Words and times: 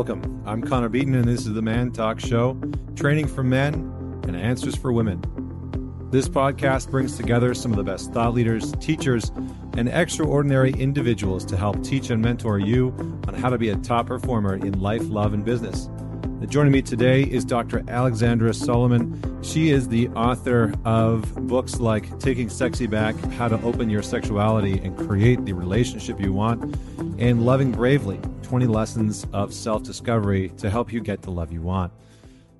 Welcome. 0.00 0.42
I'm 0.46 0.62
Connor 0.62 0.88
Beaton, 0.88 1.14
and 1.14 1.28
this 1.28 1.40
is 1.40 1.52
the 1.52 1.60
ManTalks 1.60 2.26
Show 2.26 2.58
training 2.96 3.26
for 3.26 3.42
men 3.42 3.74
and 4.26 4.34
answers 4.34 4.74
for 4.74 4.94
women. 4.94 5.20
This 6.10 6.26
podcast 6.26 6.90
brings 6.90 7.18
together 7.18 7.52
some 7.52 7.70
of 7.70 7.76
the 7.76 7.84
best 7.84 8.10
thought 8.10 8.32
leaders, 8.32 8.72
teachers, 8.80 9.30
and 9.76 9.90
extraordinary 9.90 10.72
individuals 10.72 11.44
to 11.44 11.54
help 11.54 11.84
teach 11.84 12.08
and 12.08 12.22
mentor 12.22 12.58
you 12.58 12.94
on 13.28 13.34
how 13.34 13.50
to 13.50 13.58
be 13.58 13.68
a 13.68 13.76
top 13.76 14.06
performer 14.06 14.54
in 14.54 14.80
life, 14.80 15.02
love, 15.04 15.34
and 15.34 15.44
business. 15.44 15.90
Joining 16.48 16.72
me 16.72 16.82
today 16.82 17.22
is 17.22 17.44
Dr. 17.44 17.84
Alexandra 17.86 18.52
Solomon. 18.54 19.42
She 19.42 19.70
is 19.70 19.86
the 19.86 20.08
author 20.08 20.74
of 20.84 21.32
books 21.46 21.78
like 21.78 22.18
Taking 22.18 22.48
Sexy 22.48 22.86
Back, 22.86 23.14
How 23.34 23.46
to 23.46 23.60
Open 23.62 23.88
Your 23.88 24.02
Sexuality 24.02 24.80
and 24.82 24.96
Create 24.96 25.44
the 25.44 25.52
Relationship 25.52 26.18
You 26.18 26.32
Want, 26.32 26.76
and 27.18 27.44
Loving 27.44 27.70
Bravely 27.70 28.18
20 28.42 28.66
Lessons 28.66 29.26
of 29.32 29.52
Self 29.52 29.84
Discovery 29.84 30.48
to 30.56 30.70
help 30.70 30.92
you 30.92 31.00
get 31.00 31.22
the 31.22 31.30
love 31.30 31.52
you 31.52 31.60
want. 31.60 31.92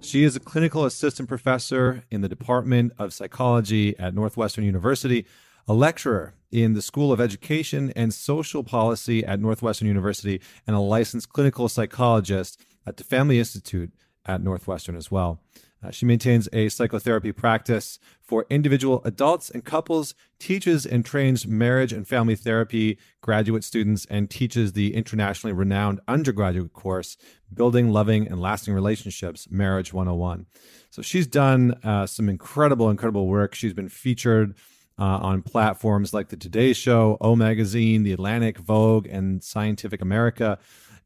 She 0.01 0.24
is 0.24 0.37
a 0.37 0.41
clinical 0.41 0.85
assistant 0.85 1.29
professor 1.29 2.05
in 2.10 2.21
the 2.21 2.29
Department 2.29 2.93
of 2.99 3.12
Psychology 3.12 3.99
at 3.99 4.15
Northwestern 4.15 4.65
University, 4.65 5.27
a 5.66 5.74
lecturer 5.74 6.35
in 6.52 6.74
the 6.74 6.83
School 6.83 7.12
of 7.12 7.21
Education 7.21 7.93
and 7.97 8.12
Social 8.12 8.62
Policy 8.62 9.24
at 9.24 9.41
Northwestern 9.41 9.88
University, 9.88 10.41
and 10.66 10.77
a 10.77 10.80
licensed 10.80 11.30
clinical 11.30 11.69
psychologist 11.69 12.60
at 12.87 12.97
the 12.97 13.05
Family 13.05 13.39
Institute 13.39 13.93
at 14.27 14.43
Northwestern 14.43 14.97
as 14.97 15.11
well. 15.11 15.41
Uh, 15.83 15.91
she 15.91 16.05
maintains 16.05 16.47
a 16.52 16.69
psychotherapy 16.69 17.33
practice 17.33 17.98
for 18.23 18.45
individual 18.51 19.01
adults 19.05 19.48
and 19.48 19.65
couples, 19.65 20.15
teaches 20.38 20.85
and 20.85 21.07
trains 21.07 21.46
marriage 21.46 21.93
and 21.93 22.07
family 22.07 22.37
therapy 22.37 22.99
graduate 23.23 23.65
students, 23.65 24.05
and 24.10 24.29
teaches 24.29 24.73
the 24.73 24.95
internationally 24.95 25.55
renowned 25.55 26.01
undergraduate 26.07 26.74
course, 26.74 27.16
Building 27.52 27.90
Loving 27.90 28.29
and 28.29 28.40
Lasting 28.40 28.74
Relationships 28.74 29.49
Marriage 29.51 29.93
101. 29.93 30.46
So 30.90 31.01
she's 31.01 31.27
done 31.27 31.73
uh, 31.83 32.07
some 32.07 32.29
incredible, 32.29 32.90
incredible 32.90 33.27
work. 33.27 33.55
She's 33.55 33.73
been 33.73 33.88
featured 33.88 34.57
uh, 34.99 35.05
on 35.23 35.40
platforms 35.40 36.12
like 36.12 36.29
The 36.29 36.37
Today 36.37 36.74
Show, 36.74 37.16
O 37.23 37.35
Magazine, 37.35 38.02
The 38.02 38.12
Atlantic, 38.12 38.59
Vogue, 38.59 39.07
and 39.07 39.43
Scientific 39.43 40.02
America. 40.02 40.59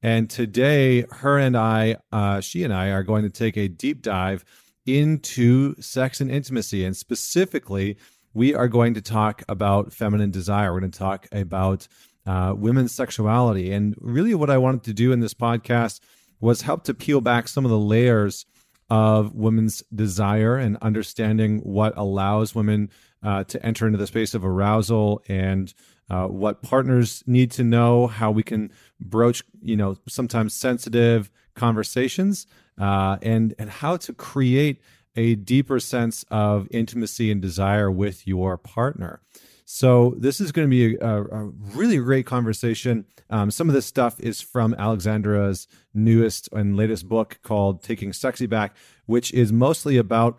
And 0.04 0.28
today, 0.28 1.06
her 1.10 1.38
and 1.38 1.56
I, 1.56 1.96
uh, 2.12 2.42
she 2.42 2.62
and 2.62 2.74
I, 2.74 2.90
are 2.90 3.02
going 3.02 3.22
to 3.22 3.30
take 3.30 3.56
a 3.56 3.68
deep 3.68 4.02
dive 4.02 4.44
into 4.84 5.80
sex 5.80 6.20
and 6.20 6.30
intimacy. 6.30 6.84
And 6.84 6.94
specifically, 6.94 7.96
we 8.34 8.54
are 8.54 8.68
going 8.68 8.92
to 8.94 9.00
talk 9.00 9.42
about 9.48 9.94
feminine 9.94 10.30
desire. 10.30 10.74
We're 10.74 10.80
going 10.80 10.92
to 10.92 10.98
talk 10.98 11.26
about 11.32 11.88
uh, 12.26 12.52
women's 12.54 12.92
sexuality. 12.92 13.72
And 13.72 13.94
really, 13.98 14.34
what 14.34 14.50
I 14.50 14.58
wanted 14.58 14.84
to 14.84 14.92
do 14.92 15.10
in 15.10 15.20
this 15.20 15.32
podcast 15.32 16.00
was 16.38 16.60
help 16.60 16.84
to 16.84 16.92
peel 16.92 17.22
back 17.22 17.48
some 17.48 17.64
of 17.64 17.70
the 17.70 17.78
layers 17.78 18.44
of 18.90 19.34
women's 19.34 19.82
desire 19.94 20.58
and 20.58 20.76
understanding 20.82 21.60
what 21.60 21.94
allows 21.96 22.54
women 22.54 22.90
uh, 23.22 23.44
to 23.44 23.64
enter 23.64 23.86
into 23.86 23.96
the 23.96 24.06
space 24.06 24.34
of 24.34 24.44
arousal 24.44 25.22
and 25.28 25.72
uh, 26.10 26.26
what 26.26 26.62
partners 26.62 27.22
need 27.26 27.50
to 27.52 27.64
know, 27.64 28.06
how 28.06 28.30
we 28.30 28.42
can 28.42 28.70
broach, 29.00 29.42
you 29.62 29.76
know, 29.76 29.96
sometimes 30.08 30.54
sensitive 30.54 31.30
conversations, 31.54 32.46
uh, 32.80 33.16
and 33.22 33.54
and 33.58 33.70
how 33.70 33.96
to 33.96 34.12
create 34.12 34.80
a 35.16 35.34
deeper 35.36 35.78
sense 35.80 36.24
of 36.30 36.66
intimacy 36.70 37.30
and 37.30 37.40
desire 37.40 37.90
with 37.90 38.26
your 38.26 38.58
partner. 38.58 39.20
So 39.64 40.14
this 40.18 40.40
is 40.40 40.52
going 40.52 40.68
to 40.68 40.70
be 40.70 40.96
a, 40.96 41.22
a 41.22 41.44
really 41.74 41.96
great 41.96 42.26
conversation. 42.26 43.06
Um, 43.30 43.50
some 43.50 43.68
of 43.68 43.74
this 43.74 43.86
stuff 43.86 44.20
is 44.20 44.42
from 44.42 44.74
Alexandra's 44.74 45.66
newest 45.94 46.50
and 46.52 46.76
latest 46.76 47.08
book 47.08 47.38
called 47.42 47.82
"Taking 47.82 48.12
Sexy 48.12 48.46
Back," 48.46 48.76
which 49.06 49.32
is 49.32 49.52
mostly 49.52 49.96
about 49.96 50.38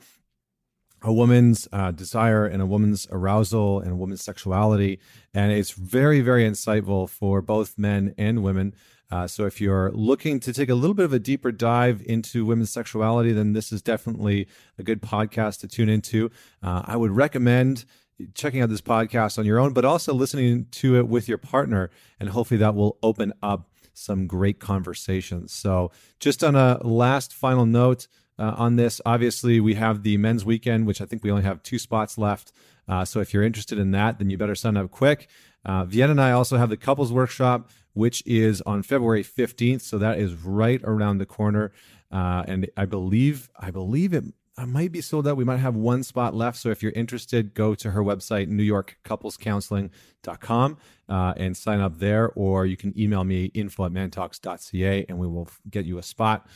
a 1.05 1.13
woman's 1.13 1.67
uh, 1.71 1.91
desire 1.91 2.47
and 2.47 2.61
a 2.61 2.65
woman's 2.65 3.07
arousal 3.11 3.79
and 3.79 3.91
a 3.91 3.95
woman's 3.95 4.23
sexuality. 4.23 4.99
And 5.35 5.51
it's 5.51 5.71
very, 5.71 6.19
very 6.19 6.43
insightful 6.43 7.07
for 7.07 7.43
both 7.43 7.77
men 7.77 8.15
and 8.17 8.43
women. 8.43 8.73
Uh, 9.11 9.27
so 9.27 9.45
if 9.45 9.61
you're 9.61 9.91
looking 9.91 10.39
to 10.39 10.51
take 10.51 10.67
a 10.67 10.73
little 10.73 10.95
bit 10.95 11.05
of 11.05 11.13
a 11.13 11.19
deeper 11.19 11.51
dive 11.51 12.01
into 12.07 12.43
women's 12.43 12.71
sexuality, 12.71 13.31
then 13.31 13.53
this 13.53 13.71
is 13.71 13.83
definitely 13.83 14.47
a 14.79 14.83
good 14.83 14.99
podcast 14.99 15.59
to 15.59 15.67
tune 15.67 15.89
into. 15.89 16.31
Uh, 16.63 16.81
I 16.85 16.97
would 16.97 17.11
recommend 17.11 17.85
checking 18.33 18.61
out 18.61 18.69
this 18.69 18.81
podcast 18.81 19.37
on 19.37 19.45
your 19.45 19.59
own, 19.59 19.73
but 19.73 19.85
also 19.85 20.11
listening 20.11 20.65
to 20.71 20.97
it 20.97 21.07
with 21.07 21.29
your 21.29 21.37
partner. 21.37 21.91
And 22.19 22.29
hopefully 22.29 22.57
that 22.57 22.73
will 22.73 22.97
open 23.03 23.31
up 23.43 23.69
some 23.93 24.25
great 24.25 24.59
conversations. 24.59 25.53
So, 25.53 25.91
just 26.19 26.43
on 26.43 26.55
a 26.55 26.79
last 26.85 27.31
final 27.31 27.65
note, 27.65 28.07
uh, 28.37 28.53
on 28.57 28.75
this. 28.75 29.01
Obviously, 29.05 29.59
we 29.59 29.75
have 29.75 30.03
the 30.03 30.17
men's 30.17 30.45
weekend, 30.45 30.87
which 30.87 31.01
I 31.01 31.05
think 31.05 31.23
we 31.23 31.31
only 31.31 31.43
have 31.43 31.63
two 31.63 31.79
spots 31.79 32.17
left. 32.17 32.51
Uh, 32.87 33.05
so 33.05 33.19
if 33.19 33.33
you're 33.33 33.43
interested 33.43 33.79
in 33.79 33.91
that, 33.91 34.19
then 34.19 34.29
you 34.29 34.37
better 34.37 34.55
sign 34.55 34.77
up 34.77 34.91
quick. 34.91 35.29
Uh, 35.65 35.85
Vienna 35.85 36.11
and 36.11 36.21
I 36.21 36.31
also 36.31 36.57
have 36.57 36.69
the 36.69 36.77
couples 36.77 37.11
workshop, 37.11 37.69
which 37.93 38.21
is 38.25 38.61
on 38.61 38.83
February 38.83 39.23
15th. 39.23 39.81
So 39.81 39.97
that 39.97 40.19
is 40.19 40.33
right 40.33 40.81
around 40.83 41.17
the 41.17 41.25
corner. 41.25 41.71
Uh, 42.11 42.43
and 42.47 42.69
I 42.77 42.85
believe, 42.85 43.49
I 43.59 43.71
believe 43.71 44.13
it 44.13 44.25
I 44.57 44.65
might 44.65 44.93
be 44.93 45.01
sold 45.01 45.27
out. 45.27 45.35
We 45.35 45.43
might 45.43 45.57
have 45.57 45.75
one 45.75 46.01
spot 46.03 46.33
left. 46.33 46.57
So 46.57 46.69
if 46.69 46.81
you're 46.81 46.93
interested, 46.93 47.53
go 47.53 47.75
to 47.75 47.91
her 47.91 48.01
website, 48.01 48.49
newyorkcouplescounseling.com, 48.49 50.77
uh, 51.09 51.33
and 51.35 51.57
sign 51.57 51.81
up 51.81 51.99
there. 51.99 52.31
Or 52.35 52.65
you 52.65 52.77
can 52.77 52.97
email 52.97 53.25
me, 53.25 53.51
info 53.53 53.83
at 53.85 53.91
mantalks.ca, 53.91 55.05
and 55.09 55.19
we 55.19 55.27
will 55.27 55.49
get 55.69 55.85
you 55.85 55.97
a 55.97 56.03
spot. 56.03 56.47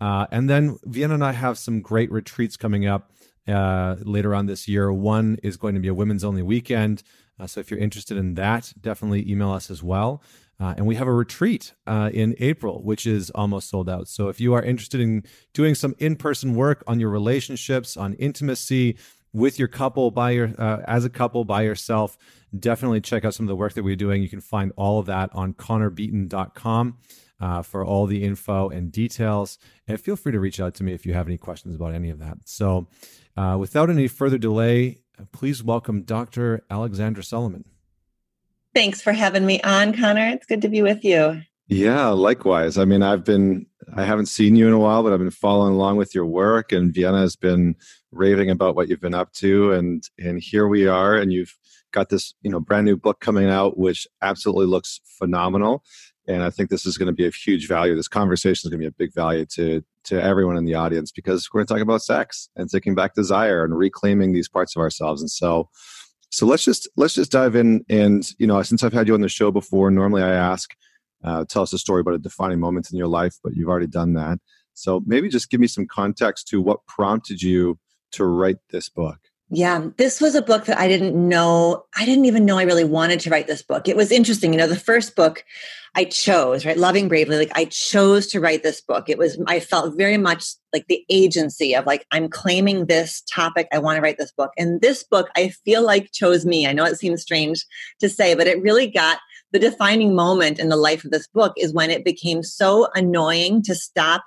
Uh, 0.00 0.26
and 0.30 0.48
then 0.48 0.78
Vienna 0.84 1.14
and 1.14 1.24
I 1.24 1.32
have 1.32 1.58
some 1.58 1.80
great 1.80 2.10
retreats 2.10 2.56
coming 2.56 2.86
up 2.86 3.12
uh, 3.48 3.96
later 4.02 4.34
on 4.34 4.46
this 4.46 4.68
year. 4.68 4.92
One 4.92 5.38
is 5.42 5.56
going 5.56 5.74
to 5.74 5.80
be 5.80 5.88
a 5.88 5.94
women's 5.94 6.24
only 6.24 6.42
weekend. 6.42 7.02
Uh, 7.38 7.46
so 7.46 7.60
if 7.60 7.70
you're 7.70 7.80
interested 7.80 8.16
in 8.16 8.34
that, 8.34 8.72
definitely 8.80 9.30
email 9.30 9.50
us 9.50 9.70
as 9.70 9.82
well. 9.82 10.22
Uh, 10.58 10.74
and 10.76 10.86
we 10.86 10.94
have 10.94 11.08
a 11.08 11.12
retreat 11.12 11.72
uh, 11.86 12.10
in 12.12 12.34
April, 12.38 12.82
which 12.82 13.06
is 13.06 13.30
almost 13.30 13.70
sold 13.70 13.88
out. 13.88 14.08
So 14.08 14.28
if 14.28 14.40
you 14.40 14.52
are 14.52 14.62
interested 14.62 15.00
in 15.00 15.24
doing 15.54 15.74
some 15.74 15.94
in 15.98 16.16
person 16.16 16.54
work 16.54 16.84
on 16.86 17.00
your 17.00 17.08
relationships, 17.08 17.96
on 17.96 18.12
intimacy 18.14 18.98
with 19.32 19.58
your 19.58 19.68
couple, 19.68 20.10
by 20.10 20.32
your 20.32 20.52
uh, 20.58 20.82
as 20.86 21.06
a 21.06 21.10
couple, 21.10 21.44
by 21.46 21.62
yourself, 21.62 22.18
definitely 22.58 23.00
check 23.00 23.24
out 23.24 23.32
some 23.32 23.44
of 23.44 23.48
the 23.48 23.56
work 23.56 23.72
that 23.72 23.84
we're 23.84 23.96
doing. 23.96 24.22
You 24.22 24.28
can 24.28 24.42
find 24.42 24.72
all 24.76 24.98
of 24.98 25.06
that 25.06 25.30
on 25.32 25.54
connorbeaton.com 25.54 26.98
uh, 27.40 27.62
for 27.62 27.84
all 27.84 28.06
the 28.06 28.22
info 28.22 28.68
and 28.68 28.92
details. 28.92 29.58
And 29.88 30.00
feel 30.00 30.16
free 30.16 30.32
to 30.32 30.40
reach 30.40 30.60
out 30.60 30.74
to 30.76 30.84
me 30.84 30.92
if 30.92 31.06
you 31.06 31.14
have 31.14 31.26
any 31.26 31.38
questions 31.38 31.74
about 31.74 31.94
any 31.94 32.10
of 32.10 32.18
that. 32.18 32.38
So, 32.44 32.88
uh, 33.36 33.56
without 33.58 33.90
any 33.90 34.08
further 34.08 34.38
delay, 34.38 34.98
please 35.32 35.62
welcome 35.62 36.02
Dr. 36.02 36.64
Alexandra 36.70 37.22
Solomon. 37.22 37.64
Thanks 38.74 39.00
for 39.00 39.12
having 39.12 39.46
me 39.46 39.60
on, 39.62 39.94
Connor. 39.94 40.28
It's 40.28 40.46
good 40.46 40.62
to 40.62 40.68
be 40.68 40.82
with 40.82 41.04
you. 41.04 41.42
Yeah, 41.66 42.08
likewise. 42.08 42.78
I 42.78 42.84
mean, 42.84 43.02
I've 43.02 43.24
been, 43.24 43.66
I 43.94 44.04
haven't 44.04 44.26
seen 44.26 44.56
you 44.56 44.66
in 44.66 44.72
a 44.72 44.78
while, 44.78 45.02
but 45.02 45.12
I've 45.12 45.20
been 45.20 45.30
following 45.30 45.74
along 45.74 45.96
with 45.96 46.14
your 46.14 46.26
work, 46.26 46.72
and 46.72 46.92
Vienna 46.92 47.20
has 47.20 47.36
been 47.36 47.76
raving 48.10 48.50
about 48.50 48.74
what 48.74 48.88
you've 48.88 49.00
been 49.00 49.14
up 49.14 49.32
to. 49.34 49.72
And, 49.72 50.02
and 50.18 50.40
here 50.42 50.66
we 50.66 50.86
are, 50.88 51.16
and 51.16 51.32
you've 51.32 51.56
got 51.92 52.08
this, 52.08 52.34
you 52.42 52.50
know, 52.50 52.60
brand 52.60 52.86
new 52.86 52.96
book 52.96 53.20
coming 53.20 53.48
out, 53.48 53.78
which 53.78 54.06
absolutely 54.22 54.66
looks 54.66 55.00
phenomenal 55.04 55.84
and 56.26 56.42
I 56.42 56.50
think 56.50 56.70
this 56.70 56.86
is 56.86 56.98
going 56.98 57.06
to 57.06 57.12
be 57.12 57.26
of 57.26 57.34
huge 57.34 57.66
value. 57.66 57.96
This 57.96 58.08
conversation 58.08 58.68
is 58.68 58.70
going 58.70 58.80
to 58.80 58.84
be 58.84 58.86
a 58.86 58.92
big 58.92 59.14
value 59.14 59.46
to 59.54 59.82
to 60.04 60.22
everyone 60.22 60.56
in 60.56 60.64
the 60.64 60.74
audience 60.74 61.12
because 61.12 61.48
we're 61.52 61.60
going 61.60 61.66
to 61.66 61.74
talk 61.74 61.82
about 61.82 62.02
sex 62.02 62.48
and 62.56 62.70
taking 62.70 62.94
back 62.94 63.14
desire 63.14 63.64
and 63.64 63.76
reclaiming 63.76 64.32
these 64.32 64.48
parts 64.48 64.74
of 64.74 64.80
ourselves. 64.80 65.20
And 65.20 65.30
so, 65.30 65.68
so 66.30 66.46
let's 66.46 66.64
just 66.64 66.88
let's 66.96 67.14
just 67.14 67.32
dive 67.32 67.56
in. 67.56 67.84
And 67.88 68.28
you 68.38 68.46
know, 68.46 68.62
since 68.62 68.82
I've 68.82 68.92
had 68.92 69.08
you 69.08 69.14
on 69.14 69.20
the 69.20 69.28
show 69.28 69.50
before, 69.50 69.90
normally 69.90 70.22
I 70.22 70.32
ask, 70.32 70.70
uh, 71.24 71.44
tell 71.46 71.62
us 71.62 71.72
a 71.72 71.78
story 71.78 72.00
about 72.00 72.14
a 72.14 72.18
defining 72.18 72.60
moment 72.60 72.90
in 72.90 72.98
your 72.98 73.08
life, 73.08 73.36
but 73.42 73.54
you've 73.54 73.68
already 73.68 73.86
done 73.86 74.14
that. 74.14 74.38
So 74.74 75.02
maybe 75.06 75.28
just 75.28 75.50
give 75.50 75.60
me 75.60 75.66
some 75.66 75.86
context 75.86 76.48
to 76.48 76.60
what 76.60 76.86
prompted 76.86 77.42
you 77.42 77.78
to 78.12 78.24
write 78.24 78.56
this 78.70 78.88
book. 78.88 79.18
Yeah, 79.52 79.88
this 79.96 80.20
was 80.20 80.36
a 80.36 80.42
book 80.42 80.66
that 80.66 80.78
I 80.78 80.86
didn't 80.86 81.16
know. 81.28 81.84
I 81.96 82.04
didn't 82.04 82.26
even 82.26 82.44
know 82.44 82.58
I 82.58 82.62
really 82.62 82.84
wanted 82.84 83.18
to 83.20 83.30
write 83.30 83.48
this 83.48 83.62
book. 83.62 83.88
It 83.88 83.96
was 83.96 84.12
interesting. 84.12 84.52
You 84.52 84.58
know, 84.58 84.68
the 84.68 84.76
first 84.76 85.16
book 85.16 85.44
I 85.96 86.04
chose, 86.04 86.64
right? 86.64 86.76
Loving 86.76 87.08
Bravely, 87.08 87.36
like 87.36 87.50
I 87.56 87.64
chose 87.64 88.28
to 88.28 88.38
write 88.38 88.62
this 88.62 88.80
book. 88.80 89.08
It 89.08 89.18
was, 89.18 89.42
I 89.48 89.58
felt 89.58 89.96
very 89.96 90.16
much 90.16 90.44
like 90.72 90.86
the 90.86 91.04
agency 91.10 91.74
of 91.74 91.84
like, 91.84 92.06
I'm 92.12 92.28
claiming 92.28 92.86
this 92.86 93.22
topic. 93.22 93.66
I 93.72 93.78
want 93.78 93.96
to 93.96 94.02
write 94.02 94.18
this 94.18 94.30
book. 94.30 94.52
And 94.56 94.80
this 94.80 95.02
book, 95.02 95.28
I 95.36 95.48
feel 95.48 95.84
like 95.84 96.12
chose 96.12 96.46
me. 96.46 96.68
I 96.68 96.72
know 96.72 96.84
it 96.84 97.00
seems 97.00 97.22
strange 97.22 97.66
to 97.98 98.08
say, 98.08 98.36
but 98.36 98.46
it 98.46 98.62
really 98.62 98.88
got 98.88 99.18
the 99.50 99.58
defining 99.58 100.14
moment 100.14 100.60
in 100.60 100.68
the 100.68 100.76
life 100.76 101.04
of 101.04 101.10
this 101.10 101.26
book 101.26 101.54
is 101.56 101.74
when 101.74 101.90
it 101.90 102.04
became 102.04 102.44
so 102.44 102.86
annoying 102.94 103.62
to 103.62 103.74
stop 103.74 104.22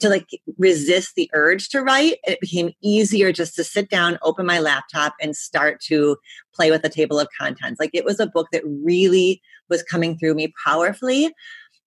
to 0.00 0.08
like 0.08 0.28
resist 0.58 1.14
the 1.14 1.30
urge 1.32 1.68
to 1.68 1.82
write 1.82 2.16
it 2.24 2.40
became 2.40 2.72
easier 2.82 3.32
just 3.32 3.54
to 3.54 3.64
sit 3.64 3.88
down 3.90 4.18
open 4.22 4.46
my 4.46 4.58
laptop 4.58 5.14
and 5.20 5.36
start 5.36 5.80
to 5.80 6.16
play 6.54 6.70
with 6.70 6.82
the 6.82 6.88
table 6.88 7.18
of 7.18 7.28
contents. 7.38 7.80
Like 7.80 7.90
it 7.94 8.04
was 8.04 8.20
a 8.20 8.26
book 8.26 8.48
that 8.52 8.62
really 8.64 9.40
was 9.68 9.82
coming 9.82 10.18
through 10.18 10.34
me 10.34 10.52
powerfully. 10.64 11.32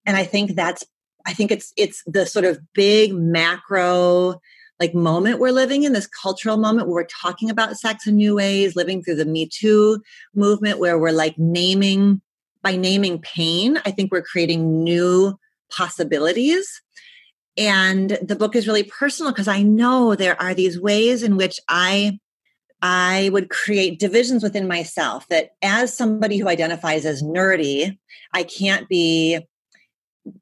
And 0.06 0.18
i 0.18 0.24
think 0.24 0.56
that's 0.56 0.84
I 1.26 1.34
think 1.34 1.52
it's 1.52 1.74
it's 1.78 2.04
the 2.06 2.26
sort 2.26 2.46
of 2.46 2.60
big 2.74 3.14
macro 3.14 4.40
like 4.80 4.94
moment 4.94 5.40
we're 5.40 5.52
living 5.52 5.84
in 5.84 5.94
this 5.94 6.08
cultural 6.08 6.58
moment 6.58 6.88
where 6.88 6.96
we're 6.96 7.22
talking 7.22 7.50
about 7.50 7.78
sex 7.78 8.08
in 8.08 8.16
new 8.16 8.36
ways 8.36 8.76
living 8.76 9.02
through 9.02 9.16
the 9.16 9.26
me 9.26 9.48
too 9.48 10.02
movement 10.34 10.80
where 10.80 11.00
we're 11.00 11.12
like 11.12 11.38
naming 11.38 12.22
by 12.62 12.76
naming 12.76 13.20
pain 13.20 13.80
i 13.86 13.92
think 13.92 14.12
we're 14.12 14.22
creating 14.22 14.84
new 14.84 15.38
possibilities 15.72 16.82
and 17.58 18.18
the 18.22 18.36
book 18.36 18.56
is 18.56 18.68
really 18.68 18.84
personal 18.84 19.32
because 19.32 19.48
i 19.48 19.62
know 19.62 20.16
there 20.16 20.40
are 20.42 20.54
these 20.54 20.80
ways 20.80 21.24
in 21.24 21.38
which 21.38 21.60
i 21.68 22.18
i 22.82 23.30
would 23.32 23.50
create 23.50 24.00
divisions 24.00 24.44
within 24.44 24.68
myself 24.68 25.28
that 25.30 25.52
as 25.62 25.96
somebody 25.96 26.38
who 26.38 26.48
identifies 26.48 27.06
as 27.06 27.24
nerdy 27.24 27.98
i 28.34 28.44
can't 28.44 28.90
be 28.90 29.40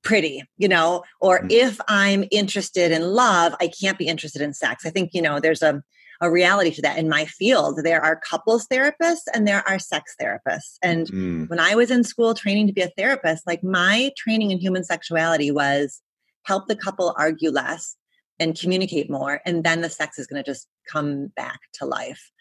pretty, 0.04 0.44
you 0.58 0.68
know, 0.68 1.04
or 1.19 1.40
mm-hmm. 1.40 1.48
if 1.50 1.80
I'm 1.88 2.25
interested 2.31 2.92
in 2.92 3.02
love, 3.02 3.56
I 3.60 3.68
can't 3.68 3.98
be 3.98 4.07
interested 4.07 4.42
in 4.42 4.54
sex. 4.54 4.86
I 4.86 4.90
think, 4.90 5.12
you 5.14 5.22
know, 5.22 5.40
there's 5.40 5.62
a, 5.62 5.81
a 6.22 6.30
reality 6.30 6.72
to 6.72 6.81
that 6.84 6.98
in 6.98 7.10
my 7.10 7.25
field. 7.25 7.80
There 7.84 8.02
are 8.02 8.19
couples 8.19 8.68
therapists 8.68 9.28
and 9.34 9.48
there 9.48 9.68
are 9.68 9.80
sex 9.80 10.16
therapists. 10.22 10.78
And 10.81 11.07
mm. 11.07 11.50
when 11.50 11.60
I 11.60 11.75
was 11.75 11.90
in 11.90 12.04
school 12.04 12.34
training 12.34 12.68
to 12.68 12.74
be 12.74 12.81
a 12.81 12.92
therapist, 12.98 13.48
like 13.48 13.64
my 13.64 14.12
training 14.18 14.52
in 14.52 14.60
human 14.60 14.84
sexuality 14.84 15.52
was 15.52 16.02
help 16.44 16.68
the 16.68 16.76
couple 16.76 17.14
argue 17.18 17.52
less 17.52 17.96
and 18.40 18.60
communicate 18.60 19.10
more. 19.10 19.42
And 19.46 19.64
then 19.64 19.82
the 19.82 19.90
sex 19.90 20.18
is 20.18 20.28
going 20.28 20.44
to 20.44 20.50
just 20.50 20.68
come 20.92 21.28
back 21.36 21.60
to 21.76 21.86
life. 21.86 22.32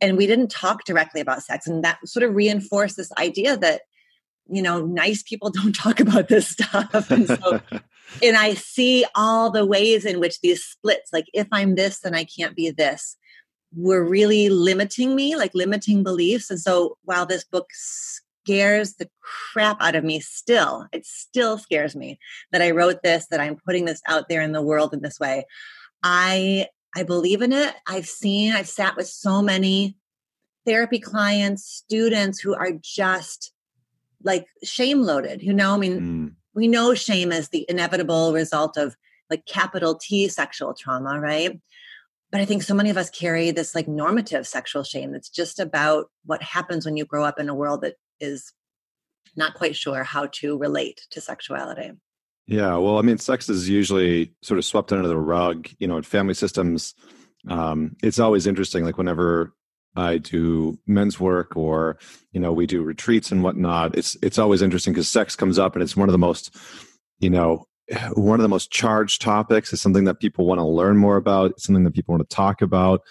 And 0.00 0.16
we 0.16 0.26
didn't 0.26 0.50
talk 0.50 0.84
directly 0.84 1.20
about 1.20 1.42
sex. 1.42 1.66
And 1.66 1.82
that 1.82 1.98
sort 2.06 2.22
of 2.22 2.34
reinforced 2.34 2.96
this 2.96 3.10
idea 3.18 3.56
that 3.56 3.82
you 4.48 4.62
know, 4.62 4.84
nice 4.84 5.22
people 5.22 5.50
don't 5.54 5.74
talk 5.74 6.00
about 6.00 6.28
this 6.28 6.48
stuff. 6.48 7.10
And 7.10 7.26
so, 7.26 7.60
and 8.22 8.36
I 8.36 8.54
see 8.54 9.04
all 9.14 9.50
the 9.50 9.66
ways 9.66 10.04
in 10.04 10.20
which 10.20 10.40
these 10.40 10.64
splits, 10.64 11.12
like 11.12 11.26
if 11.32 11.46
I'm 11.52 11.74
this, 11.74 12.00
then 12.00 12.14
I 12.14 12.24
can't 12.24 12.56
be 12.56 12.70
this, 12.70 13.16
were 13.74 14.02
really 14.02 14.48
limiting 14.48 15.14
me, 15.14 15.36
like 15.36 15.54
limiting 15.54 16.02
beliefs. 16.02 16.50
And 16.50 16.58
so 16.58 16.96
while 17.04 17.26
this 17.26 17.44
book 17.44 17.68
scares 18.48 18.94
the 18.94 19.08
crap 19.52 19.76
out 19.80 19.94
of 19.94 20.04
me 20.04 20.20
still, 20.20 20.86
it 20.92 21.04
still 21.04 21.58
scares 21.58 21.94
me 21.94 22.18
that 22.50 22.62
I 22.62 22.70
wrote 22.70 23.02
this, 23.02 23.26
that 23.30 23.40
I'm 23.40 23.56
putting 23.56 23.84
this 23.84 24.00
out 24.08 24.28
there 24.28 24.40
in 24.40 24.52
the 24.52 24.62
world 24.62 24.94
in 24.94 25.02
this 25.02 25.20
way. 25.20 25.44
I 26.02 26.66
I 26.96 27.02
believe 27.02 27.42
in 27.42 27.52
it. 27.52 27.74
I've 27.86 28.06
seen, 28.06 28.54
I've 28.54 28.68
sat 28.68 28.96
with 28.96 29.06
so 29.06 29.42
many 29.42 29.96
therapy 30.64 30.98
clients, 30.98 31.64
students 31.64 32.40
who 32.40 32.54
are 32.54 32.72
just 32.80 33.52
like 34.24 34.46
shame 34.64 35.02
loaded 35.02 35.42
you 35.42 35.52
know 35.52 35.74
i 35.74 35.76
mean 35.76 36.00
mm. 36.00 36.32
we 36.54 36.66
know 36.66 36.94
shame 36.94 37.32
is 37.32 37.48
the 37.48 37.64
inevitable 37.68 38.32
result 38.32 38.76
of 38.76 38.96
like 39.30 39.46
capital 39.46 39.94
t 39.94 40.28
sexual 40.28 40.74
trauma 40.74 41.20
right 41.20 41.60
but 42.30 42.40
i 42.40 42.44
think 42.44 42.62
so 42.62 42.74
many 42.74 42.90
of 42.90 42.96
us 42.96 43.10
carry 43.10 43.50
this 43.50 43.74
like 43.74 43.86
normative 43.86 44.46
sexual 44.46 44.82
shame 44.82 45.12
that's 45.12 45.28
just 45.28 45.60
about 45.60 46.06
what 46.24 46.42
happens 46.42 46.84
when 46.84 46.96
you 46.96 47.04
grow 47.04 47.24
up 47.24 47.38
in 47.38 47.48
a 47.48 47.54
world 47.54 47.82
that 47.82 47.94
is 48.20 48.52
not 49.36 49.54
quite 49.54 49.76
sure 49.76 50.02
how 50.04 50.26
to 50.26 50.56
relate 50.58 51.06
to 51.10 51.20
sexuality 51.20 51.92
yeah 52.46 52.76
well 52.76 52.98
i 52.98 53.02
mean 53.02 53.18
sex 53.18 53.48
is 53.48 53.68
usually 53.68 54.32
sort 54.42 54.58
of 54.58 54.64
swept 54.64 54.92
under 54.92 55.08
the 55.08 55.16
rug 55.16 55.68
you 55.78 55.86
know 55.86 55.96
in 55.96 56.02
family 56.02 56.34
systems 56.34 56.94
um, 57.46 57.96
it's 58.02 58.18
always 58.18 58.46
interesting 58.46 58.84
like 58.84 58.98
whenever 58.98 59.54
I 59.96 60.18
do 60.18 60.78
men's 60.86 61.18
work 61.18 61.56
or 61.56 61.98
you 62.32 62.40
know 62.40 62.52
we 62.52 62.66
do 62.66 62.82
retreats 62.82 63.32
and 63.32 63.42
whatnot. 63.42 63.96
It's 63.96 64.16
it's 64.22 64.38
always 64.38 64.62
interesting 64.62 64.92
because 64.92 65.08
sex 65.08 65.34
comes 65.34 65.58
up 65.58 65.74
and 65.74 65.82
it's 65.82 65.96
one 65.96 66.08
of 66.08 66.12
the 66.12 66.18
most 66.18 66.54
you 67.18 67.30
know 67.30 67.66
one 68.14 68.38
of 68.38 68.42
the 68.42 68.48
most 68.48 68.70
charged 68.70 69.20
topics. 69.20 69.72
It's 69.72 69.82
something 69.82 70.04
that 70.04 70.20
people 70.20 70.46
want 70.46 70.60
to 70.60 70.64
learn 70.64 70.96
more 70.96 71.16
about. 71.16 71.52
It's 71.52 71.64
something 71.64 71.84
that 71.84 71.94
people 71.94 72.14
want 72.14 72.28
to 72.28 72.34
talk 72.34 72.62
about. 72.62 73.02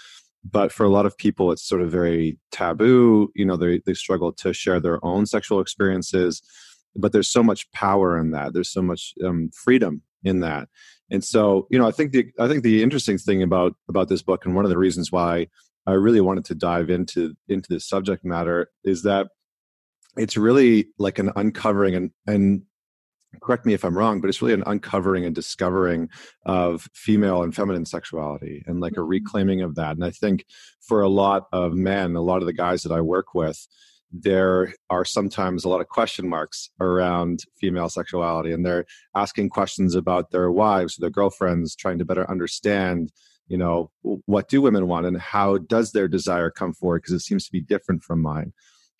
But 0.44 0.72
for 0.72 0.86
a 0.86 0.90
lot 0.90 1.06
of 1.06 1.18
people, 1.18 1.52
it's 1.52 1.68
sort 1.68 1.82
of 1.82 1.92
very 1.92 2.38
taboo. 2.52 3.32
You 3.36 3.46
know, 3.46 3.58
they 3.58 3.82
they 3.86 3.94
struggle 3.94 4.32
to 4.34 4.54
share 4.54 4.80
their 4.80 5.04
own 5.06 5.26
sexual 5.26 5.60
experiences. 5.60 6.42
But 6.96 7.12
there's 7.12 7.30
so 7.30 7.44
much 7.44 7.70
power 7.72 8.18
in 8.18 8.32
that. 8.32 8.54
There's 8.54 8.72
so 8.72 8.82
much 8.82 9.14
um, 9.24 9.52
freedom 9.54 10.02
in 10.24 10.40
that. 10.40 10.68
And 11.10 11.24
so, 11.24 11.68
you 11.70 11.78
know, 11.80 11.88
I 11.88 11.92
think 11.92 12.12
the 12.12 12.28
I 12.40 12.48
think 12.48 12.64
the 12.64 12.84
interesting 12.84 13.18
thing 13.18 13.44
about 13.44 13.76
about 13.90 14.10
this 14.10 14.22
book, 14.22 14.46
and 14.46 14.56
one 14.56 14.66
of 14.66 14.70
the 14.70 14.78
reasons 14.78 15.12
why 15.12 15.48
I 15.86 15.94
really 15.94 16.22
wanted 16.22 16.46
to 16.46 16.56
dive 16.56 16.90
into 16.90 17.36
into 17.48 17.68
this 17.70 17.88
subject 17.88 18.26
matter 18.26 18.70
is 18.84 19.04
that 19.04 19.28
it's 20.18 20.38
really 20.38 20.88
like 20.98 21.20
an 21.20 21.32
uncovering 21.36 21.96
and 21.96 22.12
and 22.26 22.64
correct 23.42 23.66
me 23.66 23.74
if 23.74 23.84
I'm 23.84 23.98
wrong, 23.98 24.22
but 24.22 24.30
it's 24.30 24.42
really 24.42 24.54
an 24.54 24.64
uncovering 24.66 25.26
and 25.26 25.34
discovering 25.34 26.10
of 26.46 26.88
female 26.94 27.44
and 27.44 27.56
feminine 27.56 27.86
sexuality 27.86 28.64
and 28.66 28.80
like 28.80 28.94
a 28.94 28.96
mm-hmm. 28.98 29.10
reclaiming 29.10 29.62
of 29.62 29.76
that. 29.76 29.96
And 29.96 30.04
I 30.04 30.12
think 30.12 30.46
for 30.82 31.02
a 31.02 31.10
lot 31.10 31.48
of 31.52 31.74
men, 31.74 32.16
a 32.16 32.22
lot 32.22 32.42
of 32.42 32.46
the 32.46 32.54
guys 32.54 32.84
that 32.84 32.92
I 32.92 33.02
work 33.02 33.34
with, 33.34 33.68
there 34.12 34.74
are 34.90 35.04
sometimes 35.04 35.66
a 35.66 35.70
lot 35.70 35.82
of 35.82 35.90
question 35.90 36.30
marks 36.30 36.70
around 36.80 37.42
female 37.60 37.90
sexuality 37.90 38.54
and 38.54 38.66
they're 38.66 38.86
asking 39.16 39.50
questions 39.50 39.96
about 39.96 40.32
their 40.32 40.50
wives, 40.50 40.96
their 40.96 41.10
girlfriends, 41.10 41.76
trying 41.76 42.00
to 42.00 42.06
better 42.06 42.30
understand 42.30 43.12
you 43.50 43.58
know 43.58 43.90
what 44.02 44.50
do 44.50 44.62
women 44.62 44.88
want 44.88 45.06
and 45.06 45.20
how 45.20 45.58
does 45.58 45.92
their 45.92 46.08
desire 46.08 46.50
come 46.50 46.74
forward 46.74 47.02
because 47.02 47.14
it 47.14 47.22
seems 47.22 47.46
to 47.46 47.52
be 47.52 47.62
different 47.62 48.04
from 48.04 48.22
mine 48.22 48.52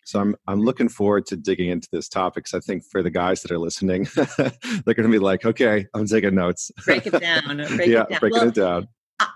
so 0.08 0.20
i'm 0.20 0.34
i'm 0.46 0.60
looking 0.60 0.88
forward 0.88 1.26
to 1.26 1.36
digging 1.36 1.68
into 1.68 1.88
this 1.92 2.08
topic 2.08 2.44
because 2.44 2.54
i 2.54 2.60
think 2.60 2.82
for 2.90 3.02
the 3.02 3.10
guys 3.10 3.42
that 3.42 3.50
are 3.50 3.58
listening 3.58 4.06
they're 4.16 4.94
going 4.94 5.02
to 5.02 5.08
be 5.08 5.18
like 5.18 5.44
okay 5.44 5.86
i'm 5.94 6.06
taking 6.06 6.34
notes 6.34 6.70
break 6.84 7.06
it 7.06 7.20
down 7.20 7.58
break 7.76 7.88
yeah 7.88 8.02
it 8.02 8.08
down. 8.08 8.18
breaking 8.20 8.38
well, 8.38 8.48
it 8.48 8.54
down 8.54 8.88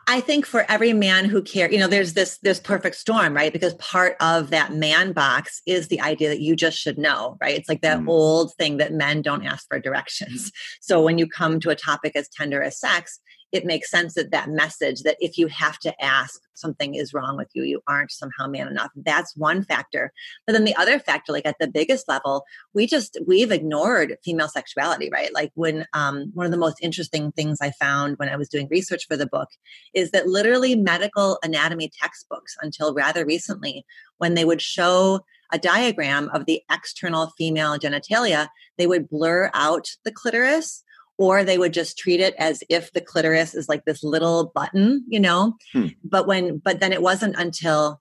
I 0.07 0.21
think 0.21 0.47
for 0.47 0.65
every 0.71 0.93
man 0.93 1.25
who 1.25 1.43
cares, 1.43 1.73
you 1.73 1.79
know, 1.79 1.89
there's 1.89 2.13
this 2.13 2.39
this 2.39 2.61
perfect 2.61 2.95
storm, 2.95 3.35
right? 3.35 3.53
Because 3.53 3.75
part 3.75 4.17
of 4.21 4.51
that 4.51 4.73
man 4.73 5.13
box 5.13 5.61
is 5.67 5.89
the 5.89 6.01
idea 6.01 6.29
that 6.29 6.41
you 6.41 6.55
just 6.55 6.79
should 6.79 6.99
know, 6.99 7.37
right? 7.41 7.57
It's 7.57 7.69
like 7.69 7.81
that 7.81 7.99
mm. 7.99 8.09
old 8.09 8.55
thing 8.55 8.77
that 8.77 8.93
men 8.93 9.23
don't 9.23 9.45
ask 9.45 9.67
for 9.69 9.81
directions. 9.81 10.53
So 10.81 11.03
when 11.03 11.17
you 11.17 11.27
come 11.27 11.61
to 11.61 11.71
a 11.71 11.77
topic 11.77 12.17
as 12.17 12.29
tender 12.29 12.61
as 12.63 12.79
sex, 12.79 13.21
it 13.53 13.65
makes 13.67 13.91
sense 13.91 14.15
that 14.15 14.31
that 14.31 14.49
message 14.49 15.03
that 15.03 15.17
if 15.21 15.37
you 15.39 15.47
have 15.47 15.79
to 15.81 16.05
ask 16.05 16.41
something 16.55 16.95
is 16.95 17.13
wrong 17.15 17.37
with 17.37 17.49
you 17.55 17.63
you 17.63 17.81
aren't 17.87 18.11
somehow 18.11 18.47
man 18.47 18.69
enough 18.69 18.91
that's 18.97 19.37
one 19.37 19.63
factor. 19.63 20.13
But 20.47 20.55
then 20.55 20.65
the 20.65 20.77
other 20.77 20.99
factor 20.99 21.33
like 21.33 21.47
at 21.47 21.57
the 21.61 21.69
biggest 21.69 22.09
level 22.09 22.45
we 22.75 22.87
just 22.87 23.19
we've 23.27 23.53
ignored 23.53 24.17
female 24.25 24.49
sexuality 24.49 25.11
right? 25.13 25.33
Like 25.35 25.53
when 25.55 25.87
um, 25.93 26.31
one 26.35 26.47
of 26.47 26.53
the 26.53 26.59
most 26.59 26.79
interesting 26.83 27.33
things 27.33 27.59
i 27.61 27.71
found 27.73 28.17
when 28.19 28.29
i 28.29 28.37
was 28.37 28.49
doing 28.49 28.69
research 28.71 29.07
for 29.07 29.17
the 29.17 29.27
book 29.27 29.49
is 29.95 30.11
that 30.11 30.29
literally 30.29 30.75
medical 30.75 31.39
anatomy 31.43 31.91
textbooks 32.01 32.57
until 32.61 32.95
rather 32.95 33.25
recently 33.25 33.85
when 34.19 34.35
they 34.35 34.45
would 34.45 34.63
show 34.63 35.21
a 35.53 35.59
diagram 35.59 36.31
of 36.31 36.47
the 36.47 36.63
external 36.71 37.33
female 37.39 37.79
genitalia 37.79 38.49
they 38.79 38.87
would 38.87 39.09
blur 39.09 39.51
out 39.55 39.87
the 40.05 40.13
clitoris 40.13 40.83
or 41.19 41.45
they 41.45 41.59
would 41.59 41.73
just 41.73 41.99
treat 41.99 42.21
it 42.21 42.35
as 42.39 42.63
if 42.69 42.93
the 42.93 43.01
clitoris 43.01 43.55
is 43.55 43.69
like 43.69 43.85
this 43.85 44.03
little 44.03 44.51
button, 44.55 45.05
you 45.09 45.21
know. 45.21 45.57
Hmm. 45.73 45.89
But 46.05 46.27
when 46.27 46.59
but 46.59 46.81
then 46.81 46.93
it 46.93 47.03
wasn't 47.03 47.37
until 47.37 48.01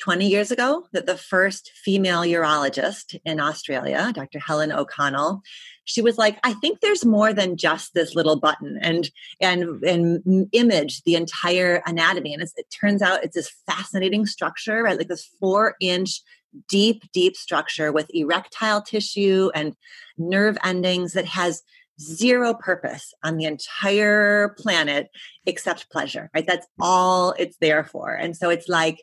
20 0.00 0.26
years 0.26 0.50
ago 0.50 0.84
that 0.92 1.06
the 1.06 1.16
first 1.16 1.70
female 1.84 2.22
urologist 2.22 3.18
in 3.24 3.38
Australia, 3.38 4.12
Dr. 4.12 4.40
Helen 4.40 4.72
O'Connell, 4.72 5.40
she 5.84 6.02
was 6.02 6.18
like, 6.18 6.38
I 6.42 6.54
think 6.54 6.80
there's 6.80 7.04
more 7.04 7.32
than 7.32 7.56
just 7.56 7.94
this 7.94 8.14
little 8.14 8.38
button 8.38 8.78
and 8.82 9.10
and 9.40 9.82
and 9.84 10.48
image 10.52 11.02
the 11.02 11.14
entire 11.14 11.82
anatomy. 11.86 12.34
And 12.34 12.42
it 12.42 12.66
turns 12.70 13.02
out 13.02 13.22
it's 13.22 13.36
this 13.36 13.52
fascinating 13.66 14.26
structure, 14.26 14.82
right? 14.82 14.98
Like 14.98 15.08
this 15.08 15.28
four 15.40 15.76
inch 15.80 16.20
deep, 16.68 17.02
deep 17.12 17.36
structure 17.36 17.92
with 17.92 18.10
erectile 18.14 18.80
tissue 18.80 19.50
and 19.54 19.74
nerve 20.16 20.56
endings 20.64 21.12
that 21.12 21.26
has 21.26 21.62
zero 22.00 22.54
purpose 22.54 23.12
on 23.22 23.36
the 23.36 23.44
entire 23.44 24.54
planet 24.58 25.08
except 25.46 25.90
pleasure, 25.90 26.30
right? 26.34 26.46
That's 26.46 26.66
all 26.80 27.34
it's 27.38 27.56
there 27.60 27.84
for. 27.84 28.12
And 28.12 28.36
so 28.36 28.50
it's 28.50 28.68
like, 28.68 29.02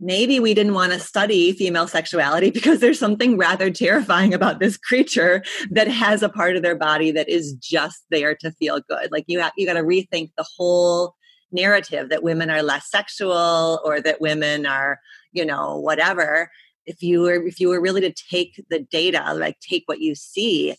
maybe 0.00 0.40
we 0.40 0.54
didn't 0.54 0.74
want 0.74 0.92
to 0.92 0.98
study 0.98 1.52
female 1.52 1.86
sexuality 1.86 2.50
because 2.52 2.80
there's 2.80 2.98
something 2.98 3.36
rather 3.36 3.70
terrifying 3.70 4.34
about 4.34 4.58
this 4.58 4.76
creature 4.76 5.42
that 5.70 5.88
has 5.88 6.22
a 6.22 6.28
part 6.28 6.56
of 6.56 6.62
their 6.62 6.76
body 6.76 7.10
that 7.10 7.28
is 7.28 7.54
just 7.54 8.04
there 8.10 8.34
to 8.34 8.50
feel 8.52 8.80
good. 8.88 9.10
Like 9.12 9.24
you, 9.26 9.42
you 9.56 9.66
got 9.66 9.74
to 9.74 9.82
rethink 9.82 10.30
the 10.36 10.46
whole 10.56 11.14
narrative 11.52 12.08
that 12.08 12.22
women 12.22 12.50
are 12.50 12.62
less 12.62 12.90
sexual 12.90 13.80
or 13.84 14.00
that 14.00 14.20
women 14.20 14.66
are, 14.66 14.98
you 15.32 15.44
know, 15.44 15.78
whatever. 15.78 16.50
If 16.86 17.02
you 17.02 17.20
were, 17.22 17.46
if 17.46 17.60
you 17.60 17.68
were 17.68 17.80
really 17.80 18.00
to 18.00 18.12
take 18.30 18.62
the 18.68 18.80
data, 18.80 19.32
like 19.34 19.58
take 19.60 19.84
what 19.86 20.00
you 20.00 20.14
see 20.14 20.74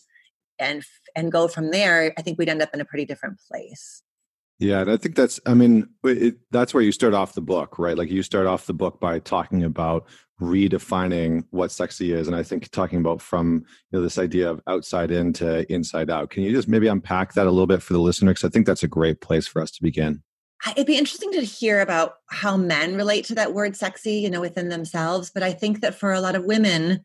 and 0.58 0.84
and 1.16 1.32
go 1.32 1.48
from 1.48 1.70
there, 1.70 2.12
I 2.16 2.22
think 2.22 2.38
we'd 2.38 2.48
end 2.48 2.62
up 2.62 2.70
in 2.74 2.80
a 2.80 2.84
pretty 2.84 3.04
different 3.04 3.40
place. 3.50 4.02
Yeah, 4.58 4.80
and 4.80 4.90
I 4.90 4.96
think 4.96 5.16
that's 5.16 5.38
I 5.44 5.54
mean 5.54 5.88
it, 6.04 6.36
that's 6.50 6.72
where 6.72 6.82
you 6.82 6.92
start 6.92 7.12
off 7.12 7.34
the 7.34 7.42
book, 7.42 7.78
right? 7.78 7.98
Like 7.98 8.10
you 8.10 8.22
start 8.22 8.46
off 8.46 8.66
the 8.66 8.72
book 8.72 9.00
by 9.00 9.18
talking 9.18 9.64
about 9.64 10.06
redefining 10.40 11.44
what 11.50 11.72
sexy 11.72 12.12
is 12.12 12.26
and 12.26 12.36
i 12.36 12.42
think 12.42 12.68
talking 12.70 12.98
about 12.98 13.22
from 13.22 13.64
you 13.90 13.98
know 13.98 14.02
this 14.02 14.18
idea 14.18 14.50
of 14.50 14.60
outside 14.66 15.10
in 15.10 15.32
to 15.32 15.70
inside 15.72 16.10
out 16.10 16.28
can 16.28 16.42
you 16.42 16.52
just 16.52 16.68
maybe 16.68 16.86
unpack 16.86 17.32
that 17.32 17.46
a 17.46 17.50
little 17.50 17.66
bit 17.66 17.82
for 17.82 17.94
the 17.94 17.98
listener 17.98 18.32
because 18.32 18.44
i 18.44 18.48
think 18.50 18.66
that's 18.66 18.82
a 18.82 18.88
great 18.88 19.22
place 19.22 19.46
for 19.46 19.62
us 19.62 19.70
to 19.70 19.82
begin 19.82 20.22
it'd 20.72 20.86
be 20.86 20.98
interesting 20.98 21.32
to 21.32 21.40
hear 21.40 21.80
about 21.80 22.16
how 22.28 22.54
men 22.54 22.96
relate 22.96 23.24
to 23.24 23.34
that 23.34 23.54
word 23.54 23.74
sexy 23.74 24.12
you 24.12 24.28
know 24.28 24.42
within 24.42 24.68
themselves 24.68 25.30
but 25.32 25.42
i 25.42 25.54
think 25.54 25.80
that 25.80 25.94
for 25.94 26.12
a 26.12 26.20
lot 26.20 26.34
of 26.34 26.44
women 26.44 27.02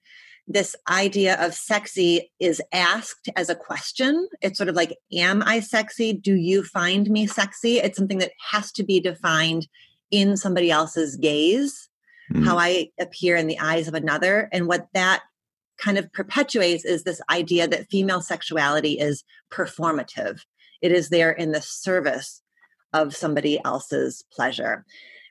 this 0.47 0.75
idea 0.89 1.43
of 1.43 1.53
sexy 1.53 2.31
is 2.39 2.61
asked 2.73 3.29
as 3.35 3.49
a 3.49 3.55
question. 3.55 4.27
It's 4.41 4.57
sort 4.57 4.69
of 4.69 4.75
like, 4.75 4.97
Am 5.13 5.43
I 5.43 5.59
sexy? 5.59 6.13
Do 6.13 6.35
you 6.35 6.63
find 6.63 7.09
me 7.09 7.27
sexy? 7.27 7.77
It's 7.77 7.97
something 7.97 8.19
that 8.19 8.31
has 8.51 8.71
to 8.73 8.83
be 8.83 8.99
defined 8.99 9.67
in 10.09 10.35
somebody 10.35 10.69
else's 10.69 11.15
gaze, 11.15 11.89
mm. 12.31 12.43
how 12.43 12.57
I 12.57 12.89
appear 12.99 13.35
in 13.35 13.47
the 13.47 13.59
eyes 13.59 13.87
of 13.87 13.93
another. 13.93 14.49
And 14.51 14.67
what 14.67 14.87
that 14.93 15.21
kind 15.77 15.97
of 15.97 16.11
perpetuates 16.11 16.85
is 16.85 17.03
this 17.03 17.21
idea 17.29 17.67
that 17.67 17.89
female 17.89 18.21
sexuality 18.21 18.99
is 18.99 19.23
performative, 19.51 20.41
it 20.81 20.91
is 20.91 21.09
there 21.09 21.31
in 21.31 21.51
the 21.51 21.61
service 21.61 22.41
of 22.93 23.15
somebody 23.15 23.59
else's 23.63 24.23
pleasure 24.33 24.85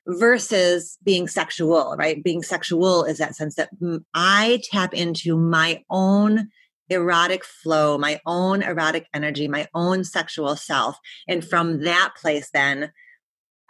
versus 0.07 0.99
being 1.03 1.29
sexual, 1.29 1.95
right? 1.99 2.23
Being 2.23 2.43
sexual 2.43 3.05
is 3.05 3.19
that 3.19 3.37
sense 3.37 3.57
that 3.57 3.71
I 4.15 4.61
tap 4.71 4.95
into 4.95 5.37
my 5.37 5.83
own 5.91 6.49
erotic 6.89 7.45
flow, 7.45 7.97
my 7.99 8.21
own 8.27 8.63
erotic 8.63 9.07
energy, 9.15 9.47
my 9.47 9.69
own 9.75 10.05
sexual 10.05 10.57
self. 10.57 10.99
And 11.29 11.45
from 11.45 11.83
that 11.83 12.13
place, 12.21 12.51
then, 12.53 12.91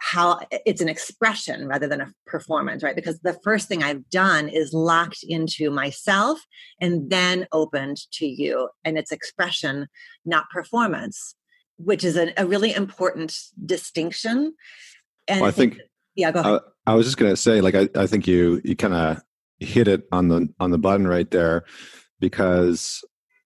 how 0.03 0.39
it's 0.65 0.81
an 0.81 0.89
expression 0.89 1.67
rather 1.67 1.87
than 1.87 2.01
a 2.01 2.11
performance, 2.25 2.81
right? 2.81 2.95
Because 2.95 3.19
the 3.19 3.37
first 3.43 3.67
thing 3.67 3.83
I've 3.83 4.09
done 4.09 4.49
is 4.49 4.73
locked 4.73 5.19
into 5.21 5.69
myself 5.69 6.39
and 6.79 7.11
then 7.11 7.45
opened 7.51 7.97
to 8.13 8.25
you. 8.25 8.69
And 8.83 8.97
it's 8.97 9.11
expression, 9.11 9.87
not 10.25 10.49
performance, 10.49 11.35
which 11.77 12.03
is 12.03 12.17
a, 12.17 12.33
a 12.35 12.47
really 12.47 12.73
important 12.73 13.37
distinction. 13.63 14.55
And 15.27 15.41
well, 15.41 15.49
I 15.49 15.51
think, 15.51 15.75
think 15.75 15.87
yeah, 16.15 16.31
go 16.31 16.39
ahead. 16.39 16.59
I, 16.85 16.91
I 16.91 16.95
was 16.95 17.05
just 17.05 17.17
going 17.17 17.31
to 17.31 17.37
say, 17.37 17.61
like, 17.61 17.75
I, 17.75 17.89
I 17.95 18.07
think 18.07 18.27
you 18.27 18.61
you 18.63 18.75
kind 18.75 18.93
of 18.93 19.21
hit 19.59 19.87
it 19.87 20.07
on 20.11 20.27
the 20.27 20.49
on 20.59 20.71
the 20.71 20.77
button 20.77 21.07
right 21.07 21.29
there, 21.29 21.63
because 22.19 23.03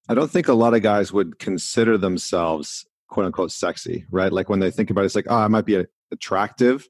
I 0.09 0.13
don't 0.13 0.31
think 0.31 0.47
a 0.47 0.53
lot 0.53 0.73
of 0.73 0.81
guys 0.81 1.11
would 1.11 1.39
consider 1.39 1.97
themselves 1.97 2.85
quote 3.07 3.25
unquote 3.25 3.51
sexy, 3.51 4.05
right? 4.11 4.31
Like 4.31 4.49
when 4.49 4.59
they 4.59 4.71
think 4.71 4.89
about 4.89 5.01
it, 5.01 5.05
it's 5.05 5.15
like, 5.15 5.27
oh, 5.29 5.37
I 5.37 5.47
might 5.47 5.65
be 5.65 5.83
attractive, 6.11 6.87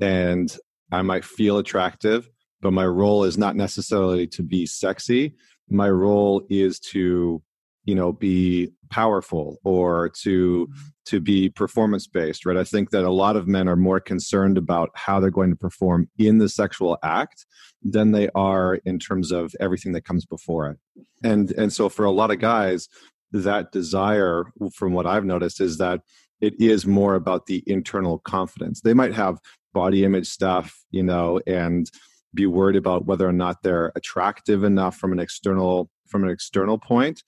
and 0.00 0.56
I 0.92 1.02
might 1.02 1.24
feel 1.24 1.58
attractive, 1.58 2.28
but 2.60 2.72
my 2.72 2.86
role 2.86 3.24
is 3.24 3.36
not 3.36 3.56
necessarily 3.56 4.26
to 4.28 4.42
be 4.42 4.66
sexy. 4.66 5.34
My 5.68 5.90
role 5.90 6.46
is 6.48 6.80
to 6.80 7.42
you 7.88 7.94
know 7.94 8.12
be 8.12 8.70
powerful 8.90 9.56
or 9.64 10.10
to 10.10 10.66
mm-hmm. 10.66 10.88
to 11.06 11.20
be 11.20 11.48
performance 11.48 12.06
based 12.06 12.44
right? 12.44 12.58
I 12.58 12.64
think 12.64 12.90
that 12.90 13.04
a 13.04 13.10
lot 13.10 13.34
of 13.34 13.48
men 13.48 13.66
are 13.66 13.76
more 13.76 13.98
concerned 13.98 14.58
about 14.58 14.90
how 14.94 15.18
they're 15.18 15.30
going 15.30 15.48
to 15.50 15.56
perform 15.56 16.10
in 16.18 16.36
the 16.36 16.50
sexual 16.50 16.98
act 17.02 17.46
than 17.82 18.12
they 18.12 18.28
are 18.34 18.74
in 18.84 18.98
terms 18.98 19.32
of 19.32 19.54
everything 19.58 19.92
that 19.92 20.04
comes 20.04 20.26
before 20.26 20.68
it. 20.68 20.78
And 21.24 21.50
and 21.52 21.72
so 21.72 21.88
for 21.88 22.04
a 22.04 22.10
lot 22.10 22.30
of 22.30 22.40
guys 22.40 22.88
that 23.32 23.72
desire 23.72 24.44
from 24.74 24.94
what 24.94 25.06
i've 25.06 25.24
noticed 25.24 25.60
is 25.60 25.76
that 25.76 26.00
it 26.40 26.54
is 26.60 26.86
more 26.86 27.14
about 27.14 27.44
the 27.44 27.62
internal 27.66 28.20
confidence. 28.20 28.80
They 28.80 28.94
might 28.94 29.12
have 29.12 29.38
body 29.72 30.04
image 30.04 30.28
stuff 30.28 30.78
you 30.90 31.02
know 31.02 31.40
and 31.46 31.90
be 32.34 32.46
worried 32.46 32.76
about 32.76 33.06
whether 33.06 33.26
or 33.26 33.32
not 33.32 33.62
they're 33.62 33.92
attractive 33.96 34.62
enough 34.62 34.96
from 34.96 35.12
an 35.12 35.18
external 35.18 35.88
from 36.06 36.24
an 36.24 36.30
external 36.30 36.78
point 36.78 37.22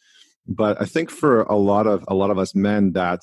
but 0.47 0.80
I 0.80 0.85
think 0.85 1.11
for 1.11 1.42
a 1.42 1.56
lot 1.56 1.87
of 1.87 2.04
a 2.09 2.14
lot 2.14 2.30
of 2.30 2.38
us 2.38 2.54
men 2.54 2.92
that 2.92 3.20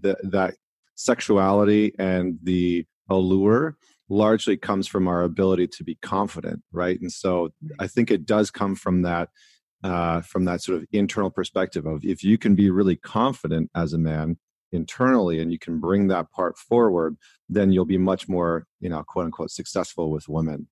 that, 0.00 0.18
that 0.30 0.54
sexuality 0.94 1.92
and 1.98 2.38
the 2.42 2.86
allure 3.08 3.76
largely 4.08 4.56
comes 4.56 4.86
from 4.86 5.08
our 5.08 5.22
ability 5.22 5.66
to 5.66 5.84
be 5.84 5.96
confident, 5.96 6.62
right? 6.72 7.00
And 7.00 7.10
so 7.10 7.52
I 7.78 7.86
think 7.86 8.10
it 8.10 8.26
does 8.26 8.50
come 8.50 8.74
from 8.74 9.02
that 9.02 9.30
uh, 9.82 10.22
from 10.22 10.46
that 10.46 10.62
sort 10.62 10.78
of 10.78 10.86
internal 10.92 11.30
perspective 11.30 11.84
of 11.84 12.04
if 12.04 12.24
you 12.24 12.38
can 12.38 12.54
be 12.54 12.70
really 12.70 12.96
confident 12.96 13.70
as 13.74 13.92
a 13.92 13.98
man 13.98 14.38
internally 14.72 15.40
and 15.40 15.52
you 15.52 15.58
can 15.58 15.78
bring 15.78 16.08
that 16.08 16.30
part 16.32 16.56
forward, 16.56 17.16
then 17.48 17.70
you'll 17.70 17.84
be 17.84 17.98
much 17.98 18.26
more, 18.28 18.66
you 18.80 18.88
know, 18.88 19.02
quote 19.02 19.26
unquote, 19.26 19.50
successful 19.50 20.10
with 20.10 20.26
women. 20.26 20.66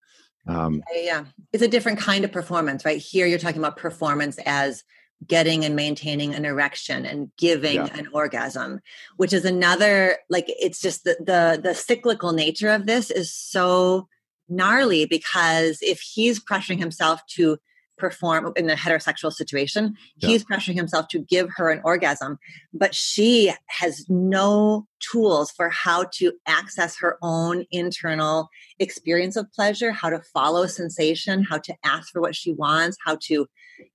Um, 0.49 0.83
yeah, 0.95 1.25
it's 1.53 1.63
a 1.63 1.69
different 1.69 1.99
kind 1.99 2.25
of 2.25 2.33
performance, 2.33 2.85
right? 2.85 3.01
Here 3.01 3.27
you're 3.27 3.39
talking 3.39 3.61
about 3.61 3.77
performance 3.77 4.39
as 4.45 4.83
getting 5.27 5.65
and 5.65 5.77
maintaining 5.77 6.35
an 6.35 6.45
erection 6.45 7.05
and 7.05 7.31
giving 7.37 7.77
yeah. 7.77 7.97
an 7.97 8.09
orgasm 8.13 8.81
which 9.17 9.33
is 9.33 9.45
another 9.45 10.17
like 10.31 10.47
it's 10.49 10.81
just 10.81 11.05
the, 11.05 11.17
the 11.21 11.61
the 11.63 11.75
cyclical 11.75 12.33
nature 12.33 12.71
of 12.71 12.87
this 12.87 13.11
is 13.11 13.33
so 13.33 14.09
gnarly 14.49 15.07
because 15.07 15.79
if 15.81 16.01
he's 16.01 16.43
pressuring 16.43 16.79
himself 16.79 17.21
to 17.27 17.59
perform 18.03 18.53
in 18.57 18.69
a 18.69 18.75
heterosexual 18.75 19.33
situation 19.33 19.97
yeah. 20.17 20.29
he's 20.29 20.45
pressuring 20.45 20.75
himself 20.75 21.07
to 21.07 21.21
give 21.21 21.49
her 21.55 21.71
an 21.71 21.81
orgasm 21.85 22.37
but 22.75 22.93
she 22.97 23.53
has 23.69 24.05
no 24.09 24.85
tools 24.99 25.53
for 25.53 25.69
how 25.69 26.03
to 26.11 26.33
access 26.49 26.99
her 26.99 27.17
own 27.23 27.65
internal 27.71 28.49
experience 28.81 29.37
of 29.37 29.47
pleasure 29.53 29.93
how 29.93 30.11
to 30.11 30.21
follow 30.35 30.67
sensation 30.67 31.45
how 31.45 31.59
to 31.59 31.73
ask 31.85 32.11
for 32.11 32.21
what 32.21 32.35
she 32.35 32.53
wants 32.53 32.97
how 33.07 33.17
to 33.21 33.47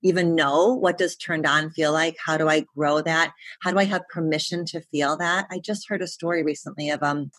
even 0.02 0.34
know 0.34 0.72
what 0.72 0.96
does 0.96 1.14
turned 1.14 1.46
on 1.46 1.68
feel 1.68 1.92
like 1.92 2.16
how 2.24 2.38
do 2.38 2.48
i 2.48 2.64
grow 2.74 3.02
that 3.02 3.34
how 3.60 3.70
do 3.70 3.78
i 3.78 3.84
have 3.84 4.08
permission 4.08 4.64
to 4.64 4.80
feel 4.90 5.18
that 5.18 5.46
i 5.50 5.58
just 5.58 5.86
heard 5.86 6.00
a 6.00 6.06
story 6.06 6.42
recently 6.42 6.88
of 6.88 7.02
um, 7.02 7.30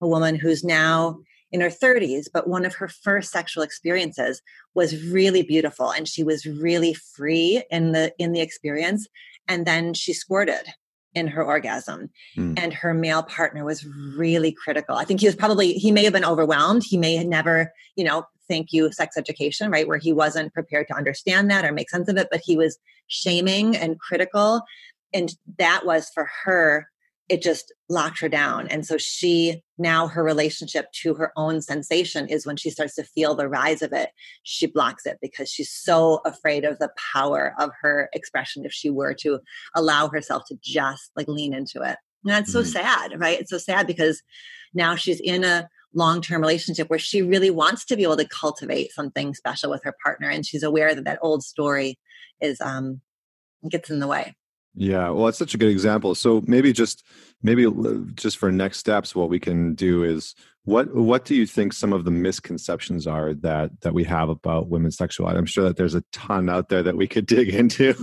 a 0.00 0.08
woman 0.08 0.34
who's 0.34 0.64
now 0.64 1.16
in 1.50 1.60
her 1.60 1.68
30s 1.70 2.26
but 2.32 2.48
one 2.48 2.64
of 2.64 2.74
her 2.74 2.88
first 2.88 3.30
sexual 3.30 3.62
experiences 3.62 4.42
was 4.74 5.02
really 5.06 5.42
beautiful 5.42 5.90
and 5.90 6.08
she 6.08 6.22
was 6.22 6.46
really 6.46 6.94
free 6.94 7.62
in 7.70 7.92
the 7.92 8.12
in 8.18 8.32
the 8.32 8.40
experience 8.40 9.06
and 9.46 9.66
then 9.66 9.94
she 9.94 10.12
squirted 10.12 10.66
in 11.14 11.26
her 11.26 11.42
orgasm 11.42 12.10
mm. 12.36 12.58
and 12.58 12.72
her 12.74 12.92
male 12.92 13.22
partner 13.22 13.64
was 13.64 13.86
really 14.16 14.52
critical 14.52 14.96
i 14.96 15.04
think 15.04 15.20
he 15.20 15.26
was 15.26 15.36
probably 15.36 15.72
he 15.74 15.90
may 15.90 16.04
have 16.04 16.12
been 16.12 16.24
overwhelmed 16.24 16.82
he 16.84 16.96
may 16.96 17.16
have 17.16 17.26
never 17.26 17.72
you 17.96 18.04
know 18.04 18.24
thank 18.48 18.72
you 18.72 18.92
sex 18.92 19.16
education 19.16 19.70
right 19.70 19.88
where 19.88 19.98
he 19.98 20.12
wasn't 20.12 20.52
prepared 20.52 20.86
to 20.86 20.94
understand 20.94 21.50
that 21.50 21.64
or 21.64 21.72
make 21.72 21.90
sense 21.90 22.08
of 22.08 22.16
it 22.16 22.28
but 22.30 22.40
he 22.44 22.56
was 22.56 22.78
shaming 23.06 23.76
and 23.76 23.98
critical 23.98 24.62
and 25.14 25.34
that 25.58 25.86
was 25.86 26.10
for 26.14 26.28
her 26.44 26.86
it 27.28 27.42
just 27.42 27.72
locked 27.88 28.20
her 28.20 28.28
down. 28.28 28.68
And 28.68 28.86
so 28.86 28.96
she 28.96 29.62
now 29.76 30.08
her 30.08 30.24
relationship 30.24 30.86
to 31.02 31.14
her 31.14 31.32
own 31.36 31.60
sensation 31.60 32.26
is 32.28 32.46
when 32.46 32.56
she 32.56 32.70
starts 32.70 32.94
to 32.96 33.04
feel 33.04 33.34
the 33.34 33.48
rise 33.48 33.80
of 33.80 33.92
it 33.92 34.10
she 34.42 34.66
blocks 34.66 35.06
it 35.06 35.18
because 35.22 35.48
she's 35.48 35.70
so 35.70 36.20
afraid 36.24 36.64
of 36.64 36.78
the 36.78 36.90
power 37.12 37.54
of 37.58 37.70
her 37.80 38.08
expression 38.12 38.64
if 38.64 38.72
she 38.72 38.90
were 38.90 39.14
to 39.14 39.38
allow 39.76 40.08
herself 40.08 40.42
to 40.48 40.56
just 40.62 41.10
like 41.16 41.28
lean 41.28 41.54
into 41.54 41.82
it. 41.82 41.96
And 42.24 42.32
that's 42.32 42.50
mm-hmm. 42.50 42.64
so 42.64 42.80
sad 42.80 43.20
right? 43.20 43.40
It's 43.40 43.50
so 43.50 43.58
sad 43.58 43.86
because 43.86 44.22
now 44.74 44.96
she's 44.96 45.20
in 45.20 45.44
a 45.44 45.68
long-term 45.94 46.40
relationship 46.40 46.90
where 46.90 46.98
she 46.98 47.22
really 47.22 47.50
wants 47.50 47.84
to 47.86 47.96
be 47.96 48.02
able 48.02 48.16
to 48.16 48.28
cultivate 48.28 48.92
something 48.92 49.34
special 49.34 49.70
with 49.70 49.82
her 49.84 49.94
partner 50.02 50.28
and 50.28 50.44
she's 50.44 50.62
aware 50.62 50.94
that 50.94 51.04
that 51.04 51.18
old 51.22 51.42
story 51.42 51.98
is 52.40 52.60
um 52.60 53.00
gets 53.70 53.90
in 53.90 53.98
the 53.98 54.06
way 54.06 54.36
yeah 54.78 55.10
well 55.10 55.28
it's 55.28 55.38
such 55.38 55.54
a 55.54 55.58
good 55.58 55.70
example. 55.70 56.14
So 56.14 56.42
maybe 56.46 56.72
just 56.72 57.04
maybe 57.42 57.66
just 58.14 58.38
for 58.38 58.50
next 58.50 58.78
steps 58.78 59.14
what 59.14 59.28
we 59.28 59.38
can 59.38 59.74
do 59.74 60.02
is 60.04 60.34
what 60.64 60.94
what 60.94 61.24
do 61.24 61.34
you 61.34 61.46
think 61.46 61.72
some 61.72 61.92
of 61.92 62.04
the 62.04 62.10
misconceptions 62.10 63.06
are 63.06 63.32
that 63.34 63.70
that 63.80 63.94
we 63.94 64.04
have 64.04 64.28
about 64.28 64.68
women's 64.68 64.96
sexuality? 64.96 65.38
I'm 65.38 65.46
sure 65.46 65.64
that 65.64 65.76
there's 65.76 65.94
a 65.94 66.04
ton 66.12 66.48
out 66.48 66.68
there 66.68 66.82
that 66.82 66.96
we 66.96 67.08
could 67.08 67.26
dig 67.34 67.48
into 67.48 67.94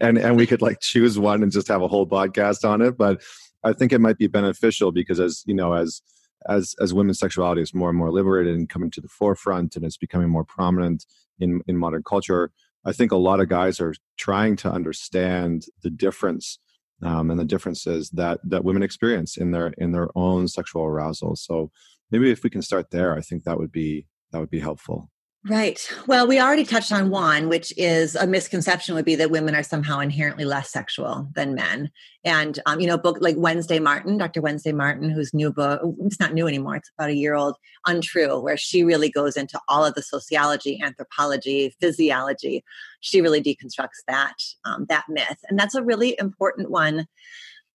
and 0.00 0.18
and 0.18 0.36
we 0.36 0.46
could 0.46 0.60
like 0.60 0.80
choose 0.80 1.18
one 1.18 1.42
and 1.42 1.52
just 1.52 1.68
have 1.68 1.82
a 1.82 1.88
whole 1.88 2.06
podcast 2.06 2.68
on 2.68 2.82
it 2.82 2.96
but 2.96 3.22
i 3.64 3.72
think 3.72 3.92
it 3.92 4.00
might 4.00 4.18
be 4.18 4.26
beneficial 4.26 4.92
because 4.92 5.20
as 5.20 5.42
you 5.46 5.54
know 5.54 5.74
as 5.74 6.02
as 6.48 6.74
as 6.80 6.94
women's 6.94 7.18
sexuality 7.18 7.62
is 7.62 7.74
more 7.74 7.88
and 7.88 7.98
more 7.98 8.10
liberated 8.10 8.54
and 8.54 8.68
coming 8.68 8.90
to 8.90 9.00
the 9.00 9.08
forefront 9.08 9.76
and 9.76 9.84
it's 9.84 9.96
becoming 9.96 10.28
more 10.28 10.44
prominent 10.44 11.04
in 11.38 11.60
in 11.66 11.76
modern 11.76 12.02
culture 12.02 12.50
i 12.84 12.92
think 12.92 13.12
a 13.12 13.16
lot 13.16 13.40
of 13.40 13.48
guys 13.48 13.80
are 13.80 13.94
trying 14.16 14.56
to 14.56 14.70
understand 14.70 15.64
the 15.82 15.90
difference 15.90 16.58
um, 17.02 17.30
and 17.30 17.38
the 17.38 17.44
differences 17.44 18.10
that 18.10 18.40
that 18.44 18.64
women 18.64 18.82
experience 18.82 19.36
in 19.36 19.52
their 19.52 19.68
in 19.78 19.92
their 19.92 20.08
own 20.16 20.48
sexual 20.48 20.82
arousal. 20.82 21.36
So 21.36 21.70
maybe 22.10 22.30
if 22.30 22.42
we 22.42 22.50
can 22.50 22.62
start 22.62 22.90
there 22.90 23.16
i 23.16 23.20
think 23.20 23.44
that 23.44 23.58
would 23.58 23.72
be 23.72 24.06
that 24.32 24.38
would 24.38 24.50
be 24.50 24.60
helpful 24.60 25.10
Right. 25.48 25.80
Well, 26.06 26.26
we 26.26 26.38
already 26.40 26.64
touched 26.64 26.92
on 26.92 27.08
one, 27.08 27.48
which 27.48 27.72
is 27.78 28.14
a 28.14 28.26
misconception 28.26 28.94
would 28.94 29.06
be 29.06 29.14
that 29.14 29.30
women 29.30 29.54
are 29.54 29.62
somehow 29.62 30.00
inherently 30.00 30.44
less 30.44 30.70
sexual 30.70 31.26
than 31.34 31.54
men. 31.54 31.90
And, 32.22 32.58
um, 32.66 32.80
you 32.80 32.86
know, 32.86 32.98
book 32.98 33.16
like 33.20 33.36
Wednesday 33.38 33.78
Martin, 33.78 34.18
Dr. 34.18 34.42
Wednesday 34.42 34.72
Martin, 34.72 35.08
whose 35.08 35.32
new 35.32 35.50
book, 35.50 35.80
it's 36.00 36.20
not 36.20 36.34
new 36.34 36.46
anymore, 36.46 36.76
it's 36.76 36.90
about 36.98 37.08
a 37.08 37.14
year 37.14 37.34
old, 37.34 37.56
Untrue, 37.86 38.38
where 38.40 38.58
she 38.58 38.82
really 38.82 39.08
goes 39.08 39.38
into 39.38 39.58
all 39.68 39.86
of 39.86 39.94
the 39.94 40.02
sociology, 40.02 40.82
anthropology, 40.82 41.74
physiology. 41.80 42.62
She 43.00 43.22
really 43.22 43.42
deconstructs 43.42 44.02
that, 44.06 44.36
um, 44.66 44.84
that 44.90 45.04
myth. 45.08 45.38
And 45.48 45.58
that's 45.58 45.74
a 45.74 45.82
really 45.82 46.14
important 46.18 46.70
one 46.70 47.06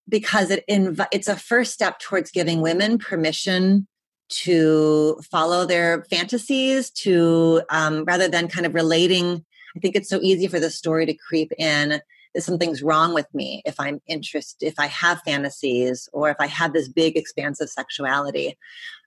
because 0.08 0.52
it 0.52 0.64
inv- 0.70 1.08
it's 1.12 1.28
a 1.28 1.36
first 1.36 1.74
step 1.74 1.98
towards 1.98 2.30
giving 2.30 2.62
women 2.62 3.00
permission 3.00 3.88
to 4.30 5.20
follow 5.30 5.66
their 5.66 6.04
fantasies 6.06 6.90
to 6.90 7.62
um, 7.70 8.04
rather 8.06 8.28
than 8.28 8.48
kind 8.48 8.66
of 8.66 8.74
relating 8.74 9.44
i 9.76 9.80
think 9.80 9.96
it's 9.96 10.10
so 10.10 10.20
easy 10.22 10.48
for 10.48 10.60
the 10.60 10.70
story 10.70 11.06
to 11.06 11.14
creep 11.14 11.52
in 11.58 12.02
that 12.34 12.42
something's 12.42 12.82
wrong 12.82 13.14
with 13.14 13.28
me 13.34 13.62
if 13.66 13.80
i'm 13.80 14.02
interested 14.08 14.66
if 14.66 14.76
i 14.80 14.88
have 14.88 15.22
fantasies 15.22 16.10
or 16.14 16.30
if 16.30 16.38
i 16.40 16.48
have 16.48 16.74
this 16.74 16.88
big 16.88 17.18
expansive 17.18 17.70
sexuality 17.70 18.58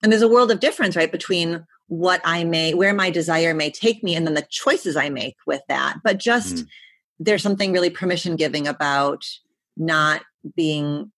and 0.02 0.12
there's 0.12 0.22
a 0.22 0.28
world 0.28 0.50
of 0.50 0.60
difference 0.60 0.96
right 0.96 1.12
between 1.12 1.64
what 1.88 2.20
i 2.24 2.44
may 2.44 2.74
where 2.74 2.94
my 2.94 3.10
desire 3.10 3.54
may 3.54 3.70
take 3.70 4.02
me 4.02 4.14
and 4.14 4.26
then 4.26 4.34
the 4.34 4.46
choices 4.50 4.96
i 4.96 5.08
make 5.08 5.36
with 5.46 5.62
that 5.68 5.96
but 6.04 6.18
just 6.18 6.56
mm. 6.56 6.66
there's 7.18 7.42
something 7.42 7.72
really 7.72 7.90
permission 7.90 8.36
giving 8.36 8.66
about 8.66 9.24
not 9.76 10.22
being 10.54 11.10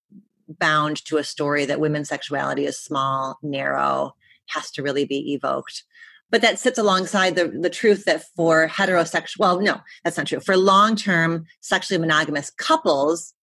bound 0.49 1.05
to 1.07 1.19
a 1.19 1.25
story 1.25 1.65
that 1.65 1.81
women's 1.81 2.09
sexuality 2.09 2.65
is 2.65 2.79
small, 2.79 3.39
narrow, 3.43 4.15
has 4.49 4.71
to 4.73 4.83
really 4.83 5.05
be 5.05 5.33
evoked. 5.33 5.85
But 6.31 6.43
that 6.43 6.59
sits 6.59 6.79
alongside 6.79 7.37
the, 7.37 7.49
the 7.49 7.71
truth 7.71 8.05
that 8.05 8.25
for 8.37 8.69
heterosexual, 8.69 9.39
well, 9.39 9.61
no, 9.61 9.81
that's 10.05 10.17
not 10.17 10.27
true. 10.27 10.41
For 10.41 10.57
long 10.57 10.97
term 10.97 11.47
sexually 11.61 12.01
monogamous 12.01 12.51
couples, 12.51 13.35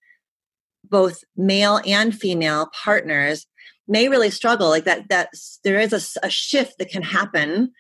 both 0.84 1.24
male 1.36 1.80
and 1.86 2.14
female 2.14 2.70
partners 2.84 3.48
may 3.88 4.08
really 4.08 4.30
struggle 4.30 4.70
like 4.70 4.86
that 4.86 5.10
that 5.10 5.30
there 5.64 5.80
is 5.80 5.94
a, 5.94 6.26
a 6.26 6.30
shift 6.30 6.78
that 6.78 6.90
can 6.90 7.04
happen 7.04 7.72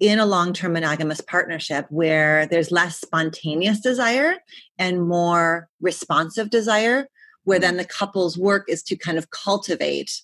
in 0.00 0.18
a 0.18 0.26
long-term 0.26 0.72
monogamous 0.72 1.20
partnership 1.20 1.86
where 1.88 2.46
there's 2.46 2.72
less 2.72 3.00
spontaneous 3.00 3.80
desire 3.80 4.36
and 4.78 5.06
more 5.06 5.68
responsive 5.80 6.50
desire 6.50 7.08
where 7.44 7.58
then 7.58 7.76
the 7.76 7.84
couple's 7.84 8.36
work 8.36 8.64
is 8.68 8.82
to 8.82 8.96
kind 8.96 9.18
of 9.18 9.30
cultivate 9.30 10.22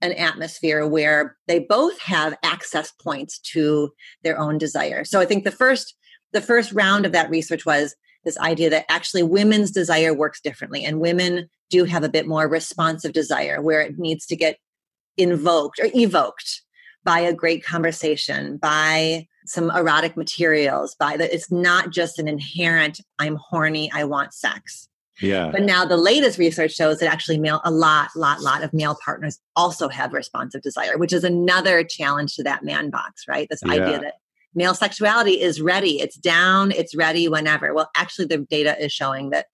an 0.00 0.12
atmosphere 0.12 0.86
where 0.86 1.36
they 1.46 1.60
both 1.60 1.98
have 2.00 2.36
access 2.42 2.92
points 2.92 3.38
to 3.38 3.92
their 4.22 4.38
own 4.38 4.58
desire. 4.58 5.04
So 5.04 5.20
I 5.20 5.24
think 5.24 5.44
the 5.44 5.50
first 5.50 5.94
the 6.32 6.40
first 6.40 6.72
round 6.72 7.06
of 7.06 7.12
that 7.12 7.30
research 7.30 7.64
was 7.64 7.94
this 8.24 8.36
idea 8.38 8.68
that 8.70 8.86
actually 8.88 9.22
women's 9.22 9.70
desire 9.70 10.12
works 10.12 10.40
differently 10.40 10.84
and 10.84 10.98
women 10.98 11.48
do 11.70 11.84
have 11.84 12.02
a 12.02 12.08
bit 12.08 12.26
more 12.26 12.48
responsive 12.48 13.12
desire 13.12 13.62
where 13.62 13.80
it 13.80 13.98
needs 13.98 14.26
to 14.26 14.36
get 14.36 14.58
invoked 15.16 15.78
or 15.78 15.88
evoked 15.94 16.62
by 17.04 17.20
a 17.20 17.32
great 17.32 17.64
conversation, 17.64 18.56
by 18.56 19.28
some 19.46 19.70
erotic 19.70 20.16
materials, 20.16 20.96
by 20.96 21.16
that 21.16 21.32
it's 21.32 21.52
not 21.52 21.90
just 21.90 22.18
an 22.18 22.26
inherent 22.26 23.00
I'm 23.18 23.36
horny, 23.36 23.92
I 23.92 24.04
want 24.04 24.34
sex. 24.34 24.88
Yeah. 25.20 25.50
But 25.50 25.62
now 25.62 25.84
the 25.84 25.96
latest 25.96 26.38
research 26.38 26.72
shows 26.72 26.98
that 26.98 27.12
actually 27.12 27.38
male 27.38 27.60
a 27.64 27.70
lot, 27.70 28.10
lot, 28.16 28.40
lot 28.40 28.62
of 28.62 28.72
male 28.72 28.96
partners 29.04 29.38
also 29.54 29.88
have 29.88 30.12
responsive 30.12 30.62
desire, 30.62 30.98
which 30.98 31.12
is 31.12 31.24
another 31.24 31.84
challenge 31.84 32.34
to 32.36 32.42
that 32.42 32.64
man 32.64 32.90
box, 32.90 33.24
right? 33.28 33.46
This 33.48 33.60
yeah. 33.64 33.72
idea 33.72 34.00
that 34.00 34.14
male 34.54 34.74
sexuality 34.74 35.40
is 35.40 35.60
ready, 35.60 36.00
it's 36.00 36.16
down, 36.16 36.72
it's 36.72 36.94
ready 36.94 37.28
whenever. 37.28 37.72
Well, 37.74 37.90
actually 37.96 38.26
the 38.26 38.38
data 38.38 38.82
is 38.82 38.92
showing 38.92 39.30
that 39.30 39.46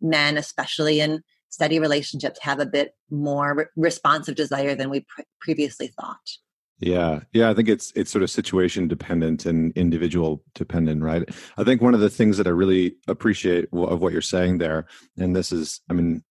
men, 0.00 0.36
especially 0.36 1.00
in 1.00 1.22
steady 1.48 1.78
relationships, 1.78 2.38
have 2.42 2.60
a 2.60 2.66
bit 2.66 2.94
more 3.10 3.54
re- 3.54 3.64
responsive 3.76 4.34
desire 4.34 4.74
than 4.74 4.88
we 4.88 5.00
pre- 5.00 5.24
previously 5.40 5.88
thought. 5.88 6.38
Yeah, 6.82 7.20
yeah, 7.32 7.48
I 7.48 7.54
think 7.54 7.68
it's 7.68 7.92
it's 7.94 8.10
sort 8.10 8.24
of 8.24 8.30
situation 8.30 8.88
dependent 8.88 9.46
and 9.46 9.72
individual 9.76 10.42
dependent, 10.52 11.00
right? 11.00 11.22
I 11.56 11.62
think 11.62 11.80
one 11.80 11.94
of 11.94 12.00
the 12.00 12.10
things 12.10 12.38
that 12.38 12.48
I 12.48 12.50
really 12.50 12.96
appreciate 13.06 13.66
of 13.72 14.00
what 14.00 14.12
you're 14.12 14.20
saying 14.20 14.58
there, 14.58 14.86
and 15.16 15.34
this 15.34 15.52
is, 15.52 15.80
I 15.88 15.92
mean, 15.92 16.24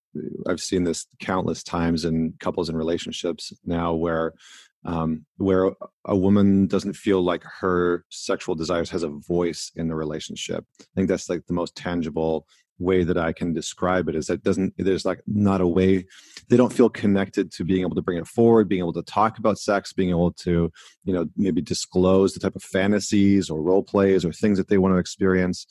I've 0.46 0.60
seen 0.60 0.84
this 0.84 1.06
countless 1.20 1.62
times 1.62 2.04
in 2.04 2.34
couples 2.38 2.68
and 2.68 2.76
relationships 2.76 3.50
now, 3.64 3.94
where 3.94 4.34
um, 4.84 5.24
where 5.38 5.72
a 6.04 6.16
woman 6.16 6.66
doesn't 6.66 6.96
feel 6.96 7.22
like 7.22 7.44
her 7.60 8.04
sexual 8.10 8.54
desires 8.54 8.90
has 8.90 9.04
a 9.04 9.08
voice 9.08 9.72
in 9.74 9.88
the 9.88 9.94
relationship. 9.94 10.66
I 10.80 10.84
think 10.94 11.08
that's 11.08 11.30
like 11.30 11.46
the 11.46 11.54
most 11.54 11.76
tangible 11.76 12.46
way 12.82 13.04
that 13.04 13.16
I 13.16 13.32
can 13.32 13.52
describe 13.52 14.08
it 14.08 14.14
is 14.16 14.26
that 14.26 14.34
it 14.34 14.44
doesn't 14.44 14.74
there's 14.76 15.04
like 15.04 15.20
not 15.26 15.60
a 15.60 15.66
way 15.66 16.04
they 16.48 16.56
don't 16.56 16.72
feel 16.72 16.90
connected 16.90 17.50
to 17.52 17.64
being 17.64 17.82
able 17.82 17.94
to 17.94 18.02
bring 18.02 18.18
it 18.18 18.26
forward, 18.26 18.68
being 18.68 18.80
able 18.80 18.92
to 18.92 19.02
talk 19.02 19.38
about 19.38 19.58
sex, 19.58 19.92
being 19.92 20.10
able 20.10 20.32
to, 20.32 20.70
you 21.04 21.12
know, 21.12 21.26
maybe 21.36 21.62
disclose 21.62 22.34
the 22.34 22.40
type 22.40 22.56
of 22.56 22.62
fantasies 22.62 23.48
or 23.48 23.62
role 23.62 23.82
plays 23.82 24.24
or 24.24 24.32
things 24.32 24.58
that 24.58 24.68
they 24.68 24.78
want 24.78 24.94
to 24.94 24.98
experience. 24.98 25.66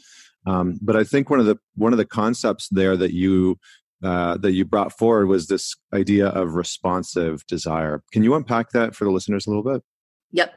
Um, 0.45 0.79
but 0.81 0.95
I 0.95 1.03
think 1.03 1.29
one 1.29 1.39
of 1.39 1.45
the 1.45 1.57
one 1.75 1.93
of 1.93 1.97
the 1.97 2.05
concepts 2.05 2.67
there 2.69 2.97
that 2.97 3.13
you 3.13 3.59
uh, 4.03 4.37
that 4.37 4.53
you 4.53 4.65
brought 4.65 4.97
forward 4.97 5.27
was 5.27 5.47
this 5.47 5.75
idea 5.93 6.27
of 6.29 6.55
responsive 6.55 7.45
desire. 7.45 8.01
Can 8.11 8.23
you 8.23 8.33
unpack 8.33 8.71
that 8.71 8.95
for 8.95 9.05
the 9.05 9.11
listeners 9.11 9.45
a 9.45 9.49
little 9.49 9.63
bit? 9.63 9.83
Yep. 10.31 10.53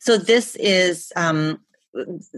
So 0.00 0.16
this 0.16 0.56
is 0.56 1.12
um, 1.16 1.60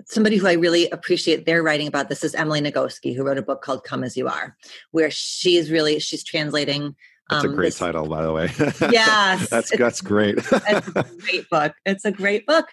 somebody 0.06 0.36
who 0.36 0.46
I 0.46 0.54
really 0.54 0.88
appreciate 0.90 1.46
their 1.46 1.62
writing 1.62 1.86
about 1.86 2.08
this 2.08 2.24
is 2.24 2.34
Emily 2.34 2.60
Nagoski, 2.60 3.14
who 3.14 3.24
wrote 3.24 3.38
a 3.38 3.42
book 3.42 3.62
called 3.62 3.84
Come 3.84 4.04
As 4.04 4.16
You 4.16 4.28
Are, 4.28 4.56
where 4.90 5.10
she's 5.10 5.70
really 5.70 5.98
she's 5.98 6.24
translating 6.24 6.94
that's 7.30 7.44
um, 7.44 7.52
a 7.52 7.54
great 7.54 7.66
this, 7.66 7.78
title, 7.78 8.08
by 8.08 8.22
the 8.22 8.32
way. 8.32 8.50
Yes, 8.90 9.50
that's 9.50 9.76
that's 9.76 10.00
great. 10.00 10.38
it's 10.38 10.88
a 10.96 11.06
great 11.20 11.50
book. 11.50 11.74
It's 11.84 12.04
a 12.04 12.10
great 12.10 12.46
book, 12.46 12.68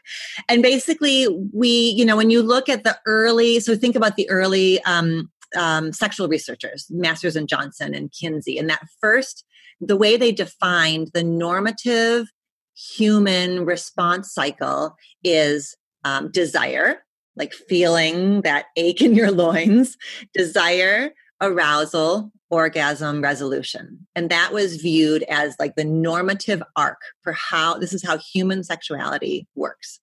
and 0.48 0.64
basically, 0.64 1.28
we 1.54 1.70
you 1.70 2.06
know 2.06 2.16
when 2.16 2.30
you 2.30 2.42
look 2.42 2.70
at 2.70 2.84
the 2.84 2.98
early, 3.06 3.60
so 3.60 3.76
think 3.76 3.96
about 3.96 4.16
the 4.16 4.30
early 4.30 4.82
um, 4.84 5.30
um, 5.58 5.92
sexual 5.92 6.30
researchers, 6.30 6.88
Masters 6.90 7.36
and 7.36 7.50
Johnson 7.50 7.94
and 7.94 8.14
Kinsey, 8.14 8.58
and 8.58 8.70
that 8.70 8.86
first 9.02 9.44
the 9.82 9.98
way 9.98 10.16
they 10.16 10.32
defined 10.32 11.12
the 11.14 11.24
normative 11.24 12.28
human 12.76 13.66
response 13.66 14.34
cycle 14.34 14.96
is 15.24 15.76
um, 16.06 16.32
desire, 16.32 17.04
like 17.36 17.52
feeling 17.52 18.42
that 18.44 18.68
ache 18.78 19.02
in 19.02 19.14
your 19.14 19.32
loins, 19.44 19.98
desire, 20.34 21.12
arousal, 21.42 22.32
orgasm, 22.50 23.22
resolution. 23.22 24.08
And 24.16 24.30
that 24.30 24.54
was 24.54 24.78
viewed 24.78 25.24
as 25.24 25.56
like 25.60 25.76
the 25.76 25.84
normative 25.84 26.64
arc 26.78 27.02
for 27.22 27.34
how 27.34 27.78
this 27.78 27.92
is 27.92 28.06
how 28.06 28.18
human 28.18 28.64
sexuality 28.64 29.48
works. 29.56 30.00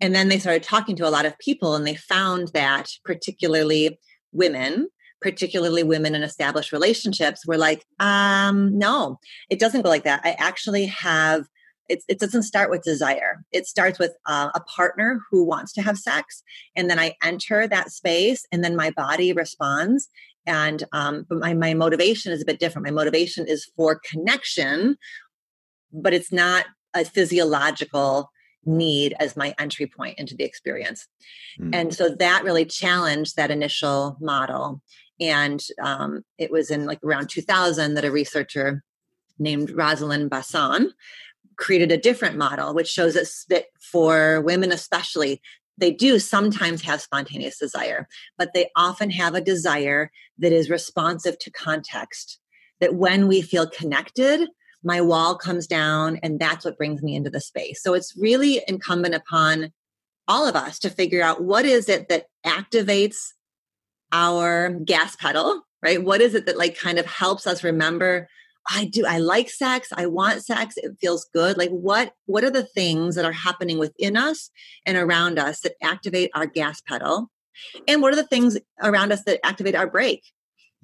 And 0.00 0.14
then 0.14 0.28
they 0.28 0.38
started 0.38 0.62
talking 0.62 0.96
to 0.96 1.08
a 1.08 1.10
lot 1.10 1.26
of 1.26 1.38
people, 1.38 1.74
and 1.74 1.86
they 1.86 1.96
found 1.96 2.48
that 2.54 2.88
particularly 3.04 3.98
women 4.32 4.88
particularly 5.22 5.82
women 5.82 6.14
in 6.14 6.22
established 6.22 6.72
relationships 6.72 7.46
were 7.46 7.56
like 7.56 7.86
um 8.00 8.76
no 8.76 9.18
it 9.48 9.58
doesn't 9.58 9.80
go 9.80 9.88
like 9.88 10.04
that 10.04 10.20
i 10.24 10.32
actually 10.38 10.84
have 10.84 11.46
it, 11.88 12.02
it 12.08 12.18
doesn't 12.18 12.42
start 12.42 12.70
with 12.70 12.82
desire. 12.82 13.44
It 13.52 13.66
starts 13.66 13.98
with 13.98 14.14
uh, 14.26 14.50
a 14.54 14.60
partner 14.60 15.20
who 15.30 15.44
wants 15.44 15.72
to 15.74 15.82
have 15.82 15.98
sex, 15.98 16.42
and 16.74 16.90
then 16.90 16.98
I 16.98 17.14
enter 17.22 17.66
that 17.66 17.90
space, 17.90 18.46
and 18.52 18.62
then 18.64 18.76
my 18.76 18.90
body 18.90 19.32
responds. 19.32 20.08
And 20.46 20.84
um, 20.92 21.26
but 21.28 21.38
my 21.38 21.54
my 21.54 21.74
motivation 21.74 22.32
is 22.32 22.42
a 22.42 22.46
bit 22.46 22.60
different. 22.60 22.86
My 22.86 22.92
motivation 22.92 23.46
is 23.46 23.70
for 23.76 24.00
connection, 24.08 24.96
but 25.92 26.14
it's 26.14 26.32
not 26.32 26.66
a 26.94 27.04
physiological 27.04 28.30
need 28.64 29.14
as 29.20 29.36
my 29.36 29.54
entry 29.58 29.86
point 29.86 30.18
into 30.18 30.34
the 30.34 30.44
experience. 30.44 31.06
Mm. 31.60 31.74
And 31.74 31.94
so 31.94 32.08
that 32.08 32.44
really 32.44 32.64
challenged 32.64 33.36
that 33.36 33.50
initial 33.50 34.16
model. 34.20 34.82
And 35.20 35.64
um, 35.80 36.24
it 36.36 36.50
was 36.50 36.70
in 36.70 36.84
like 36.84 37.02
around 37.04 37.28
2000 37.30 37.94
that 37.94 38.04
a 38.04 38.10
researcher 38.10 38.82
named 39.38 39.70
Rosalind 39.70 40.30
Basson 40.30 40.88
created 41.56 41.90
a 41.90 41.96
different 41.96 42.36
model, 42.36 42.74
which 42.74 42.88
shows 42.88 43.16
us 43.16 43.44
that 43.48 43.66
for 43.80 44.40
women, 44.42 44.72
especially, 44.72 45.40
they 45.78 45.90
do 45.90 46.18
sometimes 46.18 46.82
have 46.82 47.02
spontaneous 47.02 47.58
desire, 47.58 48.08
but 48.38 48.54
they 48.54 48.70
often 48.76 49.10
have 49.10 49.34
a 49.34 49.40
desire 49.40 50.10
that 50.38 50.52
is 50.52 50.70
responsive 50.70 51.38
to 51.38 51.50
context. 51.50 52.38
That 52.80 52.94
when 52.94 53.26
we 53.26 53.40
feel 53.40 53.68
connected, 53.68 54.48
my 54.82 55.00
wall 55.00 55.36
comes 55.36 55.66
down, 55.66 56.18
and 56.22 56.38
that's 56.38 56.64
what 56.64 56.76
brings 56.76 57.02
me 57.02 57.14
into 57.14 57.30
the 57.30 57.40
space. 57.40 57.82
So 57.82 57.94
it's 57.94 58.14
really 58.16 58.62
incumbent 58.68 59.14
upon 59.14 59.72
all 60.28 60.46
of 60.46 60.56
us 60.56 60.78
to 60.80 60.90
figure 60.90 61.22
out 61.22 61.42
what 61.42 61.64
is 61.64 61.88
it 61.88 62.08
that 62.08 62.26
activates 62.44 63.16
our 64.12 64.70
gas 64.84 65.16
pedal, 65.16 65.62
right? 65.82 66.02
What 66.02 66.20
is 66.20 66.34
it 66.34 66.46
that 66.46 66.58
like 66.58 66.78
kind 66.78 66.98
of 66.98 67.06
helps 67.06 67.46
us 67.46 67.64
remember 67.64 68.28
I 68.70 68.86
do 68.86 69.04
I 69.06 69.18
like 69.18 69.50
sex, 69.50 69.88
I 69.96 70.06
want 70.06 70.44
sex, 70.44 70.74
it 70.76 70.96
feels 71.00 71.28
good. 71.32 71.56
Like 71.56 71.70
what 71.70 72.12
what 72.26 72.44
are 72.44 72.50
the 72.50 72.64
things 72.64 73.14
that 73.14 73.24
are 73.24 73.32
happening 73.32 73.78
within 73.78 74.16
us 74.16 74.50
and 74.84 74.96
around 74.96 75.38
us 75.38 75.60
that 75.60 75.74
activate 75.82 76.30
our 76.34 76.46
gas 76.46 76.80
pedal? 76.80 77.30
And 77.88 78.02
what 78.02 78.12
are 78.12 78.16
the 78.16 78.26
things 78.26 78.58
around 78.82 79.12
us 79.12 79.22
that 79.24 79.44
activate 79.44 79.74
our 79.74 79.86
brake? 79.86 80.24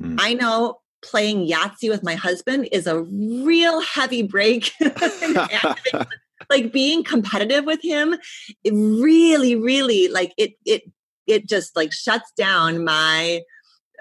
Mm. 0.00 0.16
I 0.20 0.34
know 0.34 0.80
playing 1.02 1.48
Yahtzee 1.48 1.88
with 1.88 2.02
my 2.02 2.14
husband 2.14 2.68
is 2.72 2.86
a 2.86 3.02
real 3.02 3.80
heavy 3.80 4.22
brake. 4.22 4.72
like 6.50 6.72
being 6.72 7.04
competitive 7.04 7.64
with 7.64 7.80
him, 7.82 8.16
it 8.64 8.72
really, 8.72 9.54
really 9.56 10.08
like 10.08 10.32
it 10.36 10.52
it 10.64 10.82
it 11.26 11.48
just 11.48 11.76
like 11.76 11.92
shuts 11.92 12.32
down 12.36 12.84
my 12.84 13.42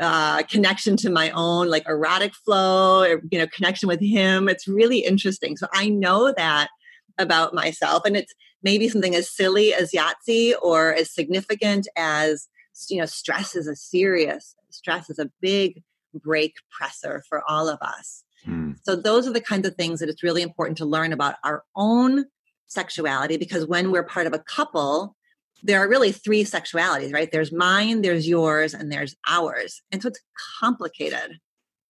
uh, 0.01 0.43
connection 0.43 0.97
to 0.97 1.09
my 1.09 1.29
own 1.31 1.69
like 1.69 1.87
erotic 1.87 2.33
flow 2.33 3.03
or 3.03 3.21
you 3.31 3.39
know 3.39 3.47
connection 3.47 3.87
with 3.87 4.01
him. 4.01 4.49
It's 4.49 4.67
really 4.67 4.99
interesting. 4.99 5.55
So 5.55 5.67
i 5.73 5.87
know 5.87 6.33
that 6.35 6.69
about 7.17 7.53
myself 7.53 8.03
and 8.05 8.17
it's 8.17 8.33
maybe 8.63 8.87
something 8.89 9.15
as 9.15 9.29
silly 9.29 9.73
as 9.73 9.91
yahtzee 9.91 10.53
or 10.61 10.93
as 10.93 11.13
significant 11.13 11.87
as 11.95 12.47
you 12.89 12.97
know 12.97 13.05
stress 13.05 13.55
is 13.55 13.67
a 13.67 13.75
serious 13.75 14.55
stress 14.69 15.09
is 15.09 15.19
a 15.19 15.29
big 15.41 15.83
brake 16.13 16.55
presser 16.71 17.23
for 17.29 17.43
all 17.47 17.69
of 17.69 17.77
us. 17.81 18.23
Hmm. 18.45 18.71
so 18.81 18.95
those 18.95 19.27
are 19.27 19.33
the 19.33 19.41
kinds 19.41 19.67
of 19.67 19.75
things 19.75 19.99
that 19.99 20.09
it's 20.09 20.23
really 20.23 20.41
important 20.41 20.77
to 20.79 20.85
learn 20.85 21.13
about 21.13 21.35
our 21.43 21.63
own 21.75 22.25
sexuality 22.67 23.37
because 23.37 23.67
when 23.67 23.91
we're 23.91 24.03
part 24.03 24.25
of 24.25 24.33
a 24.33 24.39
couple 24.39 25.15
there 25.63 25.79
are 25.79 25.89
really 25.89 26.11
three 26.11 26.43
sexualities, 26.43 27.13
right? 27.13 27.31
There's 27.31 27.51
mine, 27.51 28.01
there's 28.01 28.27
yours, 28.27 28.73
and 28.73 28.91
there's 28.91 29.15
ours. 29.27 29.81
And 29.91 30.01
so 30.01 30.07
it's 30.09 30.19
complicated. 30.59 31.39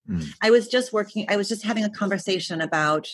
Mm. 0.10 0.28
I 0.42 0.50
was 0.50 0.68
just 0.68 0.92
working, 0.92 1.26
I 1.30 1.38
was 1.38 1.48
just 1.48 1.64
having 1.64 1.84
a 1.84 1.90
conversation 1.90 2.62
about 2.62 3.08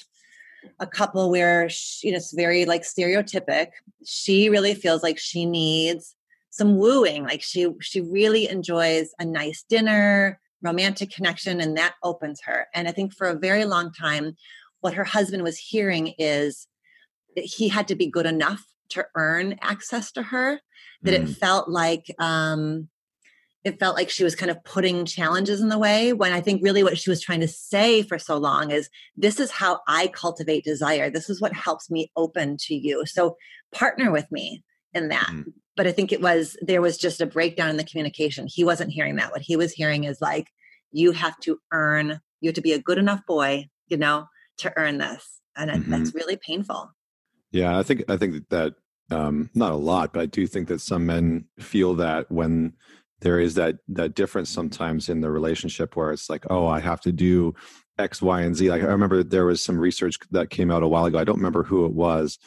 a 0.80 0.88
couple 0.88 1.30
where, 1.30 1.70
she, 1.70 2.08
you 2.08 2.14
know, 2.14 2.18
it's 2.18 2.34
very 2.34 2.66
like 2.66 2.82
stereotypic. 2.82 3.68
She 4.06 4.50
really 4.50 4.74
feels 4.74 5.04
like 5.04 5.20
she 5.20 5.46
needs 5.46 6.16
some 6.50 6.78
wooing. 6.78 7.24
Like 7.24 7.44
she, 7.44 7.68
she 7.82 8.02
really 8.02 8.50
enjoys 8.50 9.12
a 9.20 9.26
nice 9.26 9.64
dinner, 9.70 10.40
romantic 10.62 11.12
connection, 11.12 11.62
and 11.62 11.78
that 11.78 11.94
opens 12.04 12.42
her. 12.46 12.68
And 12.74 12.88
I 12.88 12.92
think 12.92 13.14
for 13.14 13.28
a 13.28 13.38
very 13.38 13.66
long 13.66 13.92
time, 13.92 14.36
what 14.82 14.96
her 14.96 15.04
husband 15.04 15.44
was 15.44 15.58
hearing 15.58 16.14
is 16.18 16.68
that 17.36 17.46
he 17.46 17.68
had 17.68 17.88
to 17.90 17.96
be 17.96 18.08
good 18.08 18.26
enough 18.26 18.66
to 18.90 19.06
earn 19.16 19.58
access 19.62 20.12
to 20.12 20.24
her 20.24 20.60
that 21.02 21.14
mm. 21.14 21.24
it 21.24 21.30
felt 21.30 21.70
like 21.70 22.06
um 22.20 22.88
it 23.64 23.80
felt 23.80 23.98
like 23.98 24.10
she 24.10 24.24
was 24.24 24.36
kind 24.36 24.50
of 24.50 24.64
putting 24.64 25.04
challenges 25.06 25.60
in 25.62 25.70
the 25.70 25.78
way 25.78 26.14
when 26.14 26.32
i 26.32 26.42
think 26.42 26.64
really 26.64 26.84
what 26.84 26.98
she 26.98 27.10
was 27.10 27.22
trying 27.22 27.42
to 27.42 27.48
say 27.48 28.02
for 28.02 28.18
so 28.18 28.38
long 28.38 28.72
is 28.72 28.90
this 29.16 29.40
is 29.40 29.52
how 29.52 29.80
i 29.88 30.08
cultivate 30.08 30.64
desire. 30.64 31.10
This 31.10 31.30
is 31.30 31.42
what 31.42 31.54
helps 31.54 31.90
me 31.90 32.12
open 32.16 32.58
to 32.62 32.76
you. 32.76 33.06
So 33.06 33.36
partner 33.74 34.12
with 34.12 34.32
me 34.32 34.64
in 34.94 35.10
that. 35.10 35.30
Mm. 35.30 35.54
but 35.76 35.88
i 35.88 35.92
think 35.92 36.12
it 36.12 36.22
was 36.22 36.58
there 36.62 36.82
was 36.82 36.98
just 36.98 37.22
a 37.22 37.26
breakdown 37.26 37.70
in 37.70 37.78
the 37.78 37.84
communication. 37.84 38.48
He 38.48 38.64
wasn't 38.64 38.92
hearing 38.92 39.18
that. 39.18 39.32
What 39.32 39.42
he 39.42 39.56
was 39.56 39.74
hearing 39.74 40.06
is 40.06 40.22
like 40.22 40.48
you 40.92 41.12
have 41.12 41.38
to 41.42 41.60
earn 41.72 42.22
you 42.40 42.50
have 42.50 42.56
to 42.56 42.62
be 42.62 42.74
a 42.74 42.82
good 42.82 42.98
enough 42.98 43.22
boy 43.28 43.68
you 43.88 43.98
know 43.98 44.28
to 44.60 44.74
earn 44.78 44.98
this. 44.98 45.42
And 45.56 45.72
mm-hmm. 45.72 45.92
that's 45.92 46.16
really 46.16 46.38
painful 46.38 46.92
yeah, 47.58 47.78
I 47.78 47.84
think 47.84 48.04
I 48.08 48.18
think 48.18 48.50
that 48.50 48.76
um, 49.10 49.50
not 49.56 49.72
a 49.72 49.76
lot, 49.76 50.14
but 50.14 50.22
I 50.22 50.26
do 50.26 50.46
think 50.46 50.68
that 50.68 50.82
some 50.82 51.06
men 51.06 51.46
feel 51.60 51.96
that 51.96 52.32
when 52.32 52.74
there 53.22 53.40
is 53.40 53.56
that 53.56 53.78
that 53.88 54.14
difference 54.14 54.50
sometimes 54.50 55.10
in 55.10 55.22
the 55.22 55.32
relationship 55.32 55.96
where 55.96 56.12
it's 56.12 56.30
like, 56.30 56.46
oh, 56.50 56.68
I 56.68 56.80
have 56.80 57.02
to 57.02 57.12
do 57.12 57.56
X, 57.98 58.22
Y, 58.22 58.42
and 58.42 58.56
Z. 58.56 58.70
Like 58.70 58.84
I 58.84 58.88
remember 58.88 59.24
there 59.24 59.46
was 59.46 59.64
some 59.64 59.80
research 59.80 60.18
that 60.32 60.52
came 60.52 60.70
out 60.70 60.84
a 60.84 60.88
while 60.88 61.06
ago. 61.06 61.18
I 61.18 61.24
don't 61.24 61.38
remember 61.38 61.64
who 61.64 61.86
it 61.86 61.94
was 61.94 62.38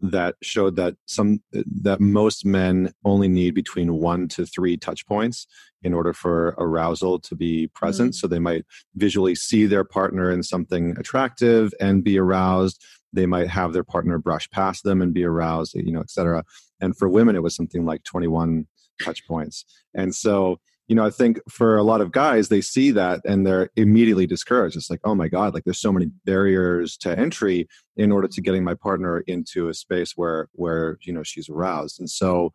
that 0.00 0.36
showed 0.42 0.76
that 0.76 0.96
some 1.06 1.40
that 1.52 2.00
most 2.00 2.44
men 2.44 2.92
only 3.04 3.28
need 3.28 3.54
between 3.54 3.94
one 3.94 4.28
to 4.28 4.46
three 4.46 4.76
touch 4.76 5.06
points 5.06 5.46
in 5.82 5.94
order 5.94 6.12
for 6.12 6.54
arousal 6.58 7.20
to 7.20 7.36
be 7.36 7.68
present. 7.68 8.10
Mm-hmm. 8.10 8.18
So 8.18 8.26
they 8.26 8.38
might 8.38 8.64
visually 8.96 9.34
see 9.34 9.66
their 9.66 9.84
partner 9.84 10.30
in 10.30 10.42
something 10.42 10.96
attractive 10.98 11.72
and 11.80 12.02
be 12.02 12.18
aroused 12.18 12.82
they 13.12 13.26
might 13.26 13.48
have 13.48 13.72
their 13.72 13.84
partner 13.84 14.18
brush 14.18 14.48
past 14.50 14.84
them 14.84 15.00
and 15.02 15.14
be 15.14 15.24
aroused 15.24 15.74
you 15.74 15.92
know 15.92 16.00
etc 16.00 16.44
and 16.80 16.96
for 16.96 17.08
women 17.08 17.36
it 17.36 17.42
was 17.42 17.54
something 17.54 17.84
like 17.84 18.02
21 18.04 18.66
touch 19.02 19.26
points. 19.26 19.64
And 19.94 20.14
so 20.14 20.58
you 20.86 20.94
know 20.94 21.04
i 21.04 21.10
think 21.10 21.38
for 21.50 21.76
a 21.76 21.82
lot 21.82 22.00
of 22.00 22.12
guys 22.12 22.48
they 22.48 22.62
see 22.62 22.90
that 22.92 23.20
and 23.26 23.46
they're 23.46 23.68
immediately 23.76 24.26
discouraged. 24.26 24.76
It's 24.76 24.90
like 24.90 25.00
oh 25.04 25.14
my 25.14 25.28
god 25.28 25.52
like 25.52 25.64
there's 25.64 25.80
so 25.80 25.92
many 25.92 26.06
barriers 26.24 26.96
to 26.98 27.18
entry 27.18 27.68
in 27.96 28.10
order 28.10 28.28
to 28.28 28.40
getting 28.40 28.64
my 28.64 28.74
partner 28.74 29.20
into 29.20 29.68
a 29.68 29.74
space 29.74 30.12
where 30.16 30.48
where 30.52 30.98
you 31.02 31.12
know 31.12 31.22
she's 31.22 31.48
aroused. 31.48 32.00
And 32.00 32.08
so 32.08 32.52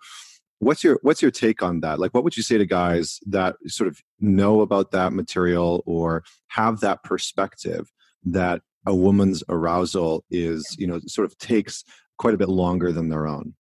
what's 0.60 0.84
your 0.84 1.00
what's 1.04 1.22
your 1.22 1.32
take 1.32 1.62
on 1.62 1.82
that? 1.82 2.00
Like 2.00 2.14
what 2.14 2.24
would 2.24 2.36
you 2.36 2.44
say 2.44 2.58
to 2.58 2.66
guys 2.66 3.20
that 3.28 3.56
sort 3.68 3.88
of 3.88 4.00
know 4.20 4.62
about 4.62 4.92
that 4.92 5.14
material 5.14 5.84
or 5.86 6.24
have 6.48 6.80
that 6.80 7.04
perspective 7.04 7.92
that 8.26 8.62
a 8.86 8.96
woman's 8.96 9.44
arousal 9.50 10.24
is 10.32 10.76
you 10.78 10.88
know 10.88 11.00
sort 11.08 11.26
of 11.26 11.38
takes 11.38 11.84
quite 12.18 12.34
a 12.34 12.38
bit 12.38 12.50
longer 12.50 12.92
than 12.92 13.10
their 13.10 13.28
own 13.28 13.54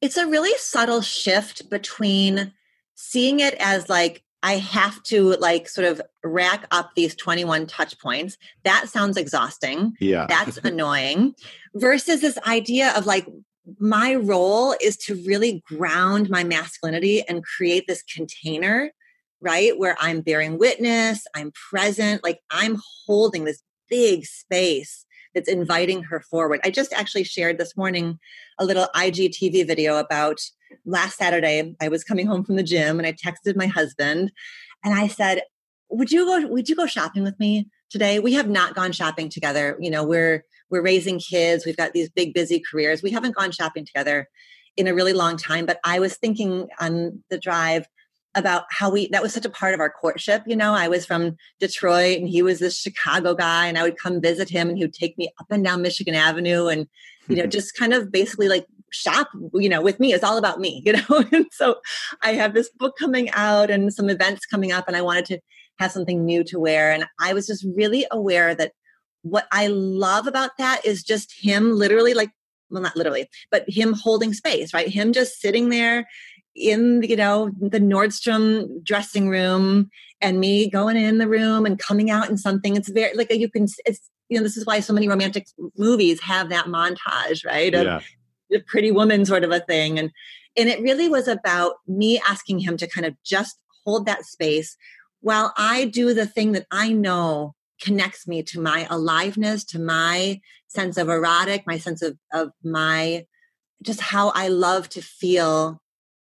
it's 0.00 0.16
a 0.16 0.26
really 0.26 0.56
subtle 0.56 1.02
shift 1.02 1.68
between 1.70 2.52
seeing 2.94 3.40
it 3.40 3.54
as 3.54 3.88
like 3.88 4.22
I 4.42 4.54
have 4.54 5.02
to 5.04 5.36
like 5.36 5.68
sort 5.68 5.86
of 5.86 6.00
rack 6.24 6.66
up 6.70 6.92
these 6.96 7.14
21 7.14 7.66
touch 7.66 7.98
points. 7.98 8.38
That 8.64 8.88
sounds 8.88 9.16
exhausting. 9.16 9.94
Yeah. 10.00 10.26
That's 10.28 10.56
annoying. 10.64 11.34
Versus 11.74 12.20
this 12.20 12.38
idea 12.46 12.92
of 12.96 13.06
like 13.06 13.26
my 13.78 14.14
role 14.14 14.74
is 14.80 14.96
to 14.96 15.14
really 15.26 15.62
ground 15.66 16.30
my 16.30 16.42
masculinity 16.42 17.22
and 17.28 17.44
create 17.44 17.84
this 17.86 18.02
container, 18.02 18.92
right? 19.40 19.78
Where 19.78 19.96
I'm 20.00 20.22
bearing 20.22 20.58
witness, 20.58 21.26
I'm 21.34 21.52
present, 21.70 22.24
like 22.24 22.40
I'm 22.50 22.78
holding 23.06 23.44
this 23.44 23.62
big 23.90 24.24
space 24.24 25.04
that's 25.34 25.48
inviting 25.48 26.04
her 26.04 26.20
forward. 26.20 26.60
I 26.64 26.70
just 26.70 26.92
actually 26.92 27.24
shared 27.24 27.58
this 27.58 27.76
morning 27.76 28.18
a 28.58 28.64
little 28.64 28.88
IGTV 28.94 29.66
video 29.66 29.96
about 29.98 30.38
last 30.84 31.16
Saturday. 31.16 31.76
I 31.80 31.88
was 31.88 32.04
coming 32.04 32.26
home 32.26 32.44
from 32.44 32.56
the 32.56 32.62
gym 32.62 32.98
and 32.98 33.06
I 33.06 33.12
texted 33.12 33.56
my 33.56 33.66
husband 33.66 34.32
and 34.84 34.94
I 34.94 35.08
said, 35.08 35.42
"Would 35.90 36.10
you 36.10 36.24
go 36.24 36.48
would 36.48 36.68
you 36.68 36.76
go 36.76 36.86
shopping 36.86 37.22
with 37.22 37.38
me 37.38 37.68
today? 37.90 38.18
We 38.18 38.34
have 38.34 38.48
not 38.48 38.74
gone 38.74 38.92
shopping 38.92 39.28
together. 39.28 39.76
You 39.80 39.90
know, 39.90 40.04
we're 40.04 40.44
we're 40.70 40.82
raising 40.82 41.18
kids. 41.18 41.66
We've 41.66 41.76
got 41.76 41.92
these 41.92 42.10
big 42.10 42.34
busy 42.34 42.60
careers. 42.60 43.02
We 43.02 43.10
haven't 43.10 43.36
gone 43.36 43.50
shopping 43.52 43.84
together 43.84 44.28
in 44.76 44.86
a 44.86 44.94
really 44.94 45.12
long 45.12 45.36
time, 45.36 45.66
but 45.66 45.80
I 45.84 45.98
was 45.98 46.16
thinking 46.16 46.68
on 46.80 47.22
the 47.28 47.38
drive 47.38 47.86
about 48.34 48.64
how 48.70 48.90
we 48.90 49.08
that 49.08 49.22
was 49.22 49.34
such 49.34 49.44
a 49.44 49.50
part 49.50 49.74
of 49.74 49.80
our 49.80 49.90
courtship 49.90 50.42
you 50.46 50.56
know? 50.56 50.72
I 50.72 50.88
was 50.88 51.04
from 51.04 51.36
detroit 51.58 52.18
and 52.18 52.28
he 52.28 52.42
was 52.42 52.58
this 52.58 52.78
chicago 52.78 53.34
guy 53.34 53.66
and 53.66 53.76
i 53.76 53.82
would 53.82 53.98
come 53.98 54.20
visit 54.20 54.48
him 54.48 54.68
and 54.68 54.78
he 54.78 54.84
would 54.84 54.94
take 54.94 55.18
me 55.18 55.30
up 55.40 55.46
and 55.50 55.64
down 55.64 55.82
michigan 55.82 56.14
avenue 56.14 56.66
and 56.66 56.86
you 57.28 57.36
know 57.36 57.46
just 57.58 57.76
kind 57.76 57.92
of 57.92 58.12
basically 58.12 58.48
like 58.48 58.66
shop 58.90 59.28
you 59.54 59.68
know 59.68 59.80
with 59.80 60.00
me. 60.00 60.12
It's 60.12 60.24
all 60.24 60.38
about 60.38 60.60
me 60.60 60.82
you 60.86 60.92
know? 60.92 61.24
And 61.32 61.46
so 61.52 61.76
i 62.22 62.32
have 62.32 62.54
this 62.54 62.68
book 62.70 62.96
coming 62.98 63.30
out 63.30 63.70
and 63.70 63.92
some 63.92 64.10
events 64.10 64.46
coming 64.46 64.72
up 64.72 64.86
and 64.86 64.96
i 64.96 65.02
wanted 65.02 65.26
to 65.26 65.40
have 65.78 65.92
something 65.92 66.24
new 66.24 66.44
to 66.44 66.58
wear. 66.58 66.92
And 66.92 67.06
i 67.18 67.32
was 67.32 67.46
just 67.46 67.64
really 67.74 68.06
aware 68.10 68.54
that 68.54 68.72
what 69.22 69.46
i 69.52 69.66
love 69.68 70.26
about 70.26 70.56
that 70.58 70.84
is 70.84 71.02
just 71.02 71.32
him 71.40 71.72
literally 71.72 72.14
like 72.14 72.30
well 72.70 72.82
not 72.82 72.96
literally 72.96 73.28
but 73.50 73.64
him 73.68 73.92
holding 73.92 74.32
space 74.32 74.74
right? 74.74 74.88
Him 74.88 75.12
just 75.12 75.40
sitting 75.40 75.68
there 75.68 76.06
in 76.54 77.02
you 77.02 77.16
know 77.16 77.50
the 77.60 77.80
Nordstrom 77.80 78.82
dressing 78.82 79.28
room 79.28 79.90
and 80.20 80.40
me 80.40 80.68
going 80.68 80.96
in 80.96 81.18
the 81.18 81.28
room 81.28 81.64
and 81.64 81.78
coming 81.78 82.10
out 82.10 82.28
in 82.28 82.36
something 82.36 82.76
it's 82.76 82.90
very 82.90 83.14
like 83.14 83.32
you 83.32 83.48
can 83.48 83.66
it's 83.86 84.10
you 84.28 84.36
know 84.36 84.42
this 84.42 84.56
is 84.56 84.66
why 84.66 84.80
so 84.80 84.92
many 84.92 85.08
romantic 85.08 85.46
movies 85.76 86.20
have 86.20 86.48
that 86.48 86.66
montage 86.66 87.44
right 87.44 87.74
of 87.74 87.84
yeah. 87.84 88.00
the 88.50 88.60
pretty 88.60 88.90
woman 88.90 89.24
sort 89.24 89.44
of 89.44 89.50
a 89.50 89.60
thing 89.60 89.98
and 89.98 90.10
and 90.56 90.68
it 90.68 90.80
really 90.80 91.08
was 91.08 91.28
about 91.28 91.74
me 91.86 92.20
asking 92.28 92.58
him 92.58 92.76
to 92.76 92.86
kind 92.88 93.06
of 93.06 93.14
just 93.24 93.58
hold 93.84 94.06
that 94.06 94.24
space 94.24 94.76
while 95.20 95.52
I 95.56 95.84
do 95.84 96.14
the 96.14 96.26
thing 96.26 96.52
that 96.52 96.66
I 96.70 96.92
know 96.92 97.54
connects 97.80 98.26
me 98.26 98.42
to 98.42 98.60
my 98.60 98.86
aliveness 98.90 99.64
to 99.64 99.78
my 99.78 100.40
sense 100.68 100.96
of 100.96 101.08
erotic 101.08 101.64
my 101.66 101.78
sense 101.78 102.02
of 102.02 102.18
of 102.32 102.50
my 102.62 103.24
just 103.82 104.00
how 104.00 104.30
I 104.30 104.48
love 104.48 104.88
to 104.90 105.00
feel 105.00 105.80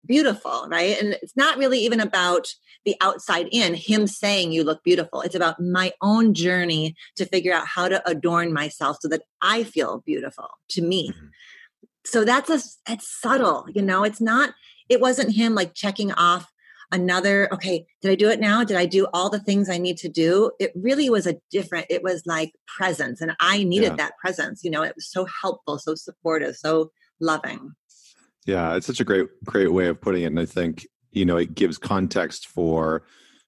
beautiful, 0.06 0.68
right? 0.70 1.02
And 1.02 1.14
it's 1.22 1.36
not 1.36 1.58
really 1.58 1.80
even 1.80 2.00
about 2.00 2.48
the 2.86 2.96
outside 3.02 3.48
in, 3.52 3.74
him 3.74 4.08
saying 4.08 4.52
you 4.52 4.64
look 4.64 4.84
beautiful. 4.84 5.22
It's 5.22 5.36
about 5.36 5.60
my 5.60 5.94
own 6.02 6.34
journey 6.34 6.96
to 7.16 7.26
figure 7.26 7.54
out 7.54 7.68
how 7.68 7.88
to 7.88 8.08
adorn 8.10 8.54
myself 8.54 8.98
so 9.02 9.08
that 9.10 9.24
I 9.42 9.64
feel 9.64 10.02
beautiful 10.06 10.50
to 10.70 10.82
me. 10.82 11.10
Mm-hmm. 11.10 11.28
So 12.06 12.26
that's 12.26 12.50
a 12.50 12.92
it's 12.92 13.08
subtle, 13.22 13.66
you 13.74 13.82
know, 13.82 14.04
it's 14.04 14.22
not 14.22 14.54
it 14.90 15.00
wasn't 15.00 15.36
him 15.36 15.56
like 15.56 15.74
checking 15.74 16.12
off 16.14 16.52
another 16.92 17.52
okay 17.54 17.86
did 18.02 18.12
i 18.12 18.16
do 18.16 18.30
it 18.30 18.40
now 18.40 18.64
did 18.64 18.76
i 18.76 18.86
do 18.86 19.08
all 19.14 19.30
the 19.30 19.40
things 19.40 19.70
i 19.70 19.78
need 19.78 19.98
to 19.98 20.10
do 20.10 20.52
it 20.60 20.72
really 20.76 21.10
was 21.10 21.26
a 21.26 21.38
different 21.50 21.86
it 21.90 22.04
was 22.04 22.24
like 22.26 22.52
presence 22.68 23.22
and 23.22 23.32
i 23.40 23.64
needed 23.64 23.92
yeah. 23.92 23.96
that 23.96 24.18
presence 24.18 24.64
you 24.64 24.70
know 24.70 24.84
it 24.84 24.94
was 24.96 25.10
so 25.10 25.26
helpful 25.42 25.80
so 25.80 25.96
supportive 25.96 26.56
so 26.56 26.92
loving 27.20 27.74
yeah 28.46 28.76
it's 28.76 28.88
such 28.88 29.00
a 29.00 29.06
great 29.06 29.28
great 29.44 29.72
way 29.72 29.88
of 29.88 30.02
putting 30.02 30.24
it 30.24 30.28
and 30.28 30.40
i 30.40 30.46
think 30.46 30.86
you 31.12 31.26
know 31.26 31.38
it 31.38 31.56
gives 31.56 31.78
context 31.78 32.48
for 32.48 33.04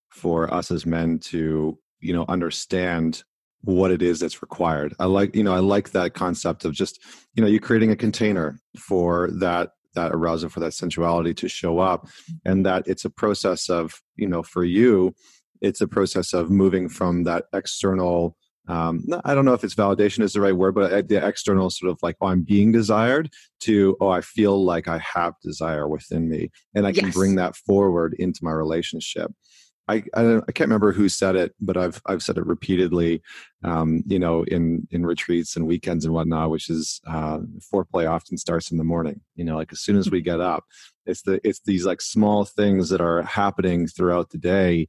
for 0.09 0.53
us 0.53 0.69
as 0.71 0.85
men 0.85 1.17
to 1.19 1.77
you 1.99 2.13
know 2.13 2.25
understand 2.27 3.23
what 3.63 3.91
it 3.91 4.01
is 4.01 4.19
that's 4.19 4.41
required. 4.41 4.93
I 4.99 5.05
like 5.05 5.35
you 5.35 5.43
know 5.43 5.53
i 5.53 5.59
like 5.59 5.91
that 5.91 6.13
concept 6.13 6.65
of 6.65 6.73
just 6.73 6.99
you 7.33 7.41
know 7.41 7.49
you 7.49 7.59
creating 7.59 7.91
a 7.91 7.95
container 7.95 8.59
for 8.77 9.29
that 9.39 9.71
that 9.95 10.11
arousal 10.11 10.49
for 10.49 10.59
that 10.59 10.73
sensuality 10.73 11.33
to 11.35 11.47
show 11.47 11.79
up 11.79 12.07
and 12.45 12.65
that 12.65 12.87
it's 12.87 13.05
a 13.05 13.09
process 13.09 13.69
of 13.69 14.01
you 14.15 14.27
know 14.27 14.43
for 14.43 14.63
you 14.63 15.13
it's 15.61 15.81
a 15.81 15.87
process 15.87 16.33
of 16.33 16.49
moving 16.49 16.89
from 16.89 17.23
that 17.23 17.45
external 17.53 18.35
um, 18.67 19.03
I 19.25 19.35
don't 19.35 19.45
know 19.45 19.53
if 19.53 19.63
it's 19.63 19.75
validation 19.75 20.21
is 20.23 20.33
the 20.33 20.41
right 20.41 20.55
word, 20.55 20.75
but 20.75 20.91
uh, 20.91 21.01
the 21.01 21.25
external 21.25 21.69
sort 21.69 21.91
of 21.91 21.99
like, 22.01 22.15
oh, 22.21 22.27
I'm 22.27 22.43
being 22.43 22.71
desired 22.71 23.29
to, 23.61 23.97
oh, 23.99 24.09
I 24.09 24.21
feel 24.21 24.63
like 24.63 24.87
I 24.87 24.99
have 24.99 25.33
desire 25.41 25.87
within 25.87 26.29
me. 26.29 26.49
And 26.73 26.87
I 26.87 26.93
can 26.93 27.09
bring 27.11 27.35
that 27.35 27.55
forward 27.55 28.15
into 28.19 28.39
my 28.43 28.51
relationship. 28.51 29.31
I, 29.87 30.03
I, 30.13 30.37
I 30.37 30.51
can't 30.53 30.69
remember 30.69 30.93
who 30.93 31.09
said 31.09 31.35
it, 31.35 31.53
but 31.59 31.75
I've 31.75 32.01
I've 32.05 32.23
said 32.23 32.37
it 32.37 32.45
repeatedly, 32.45 33.21
um, 33.65 34.01
you 34.07 34.17
know, 34.17 34.43
in 34.43 34.87
in 34.91 35.05
retreats 35.05 35.57
and 35.57 35.67
weekends 35.67 36.05
and 36.05 36.13
whatnot. 36.13 36.51
Which 36.51 36.69
is 36.69 37.01
uh, 37.05 37.39
foreplay 37.73 38.09
often 38.09 38.37
starts 38.37 38.71
in 38.71 38.77
the 38.77 38.85
morning. 38.85 39.19
You 39.35 39.43
know, 39.43 39.57
like 39.57 39.73
as 39.73 39.81
soon 39.81 39.97
as 39.97 40.09
we 40.09 40.21
get 40.21 40.39
up, 40.39 40.63
it's 41.05 41.23
the 41.23 41.41
it's 41.45 41.59
these 41.65 41.85
like 41.85 41.99
small 41.99 42.45
things 42.45 42.87
that 42.89 43.01
are 43.01 43.23
happening 43.23 43.87
throughout 43.87 44.29
the 44.29 44.37
day, 44.37 44.87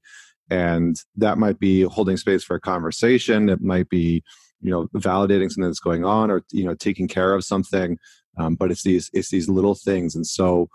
and 0.51 0.97
that 1.17 1.39
might 1.39 1.59
be 1.59 1.83
holding 1.83 2.17
space 2.17 2.45
for 2.45 2.57
a 2.57 2.61
conversation. 2.61 3.49
It 3.49 3.63
might 3.63 3.89
be 3.89 4.23
you 4.61 4.71
know 4.71 4.89
validating 4.95 5.51
something 5.51 5.65
that's 5.65 5.81
going 5.81 6.05
on, 6.05 6.31
or 6.31 6.43
you 6.53 6.65
know 6.65 6.75
taking 6.75 7.09
care 7.09 7.35
of 7.35 7.45
something. 7.45 7.99
Um, 8.37 8.57
but 8.57 8.71
it's 8.71 8.83
these 8.83 9.11
it's 9.13 9.31
these 9.31 9.49
little 9.49 9.75
things, 9.75 10.15
and 10.15 10.27
so 10.27 10.69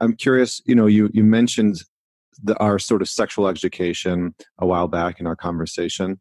I'm 0.00 0.14
curious. 0.16 0.60
You 0.66 0.74
know, 0.74 0.86
you 0.86 1.10
you 1.12 1.24
mentioned 1.24 1.82
the, 2.42 2.56
our 2.58 2.78
sort 2.78 3.02
of 3.02 3.08
sexual 3.08 3.48
education 3.48 4.34
a 4.58 4.66
while 4.66 4.88
back 4.88 5.20
in 5.20 5.26
our 5.26 5.36
conversation. 5.36 6.20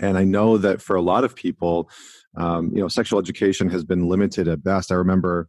And 0.00 0.18
I 0.18 0.24
know 0.24 0.58
that 0.58 0.82
for 0.82 0.96
a 0.96 1.02
lot 1.02 1.24
of 1.24 1.36
people, 1.36 1.88
um, 2.36 2.70
you 2.74 2.80
know, 2.80 2.88
sexual 2.88 3.20
education 3.20 3.68
has 3.70 3.84
been 3.84 4.08
limited 4.08 4.48
at 4.48 4.64
best. 4.64 4.90
I 4.90 4.96
remember 4.96 5.48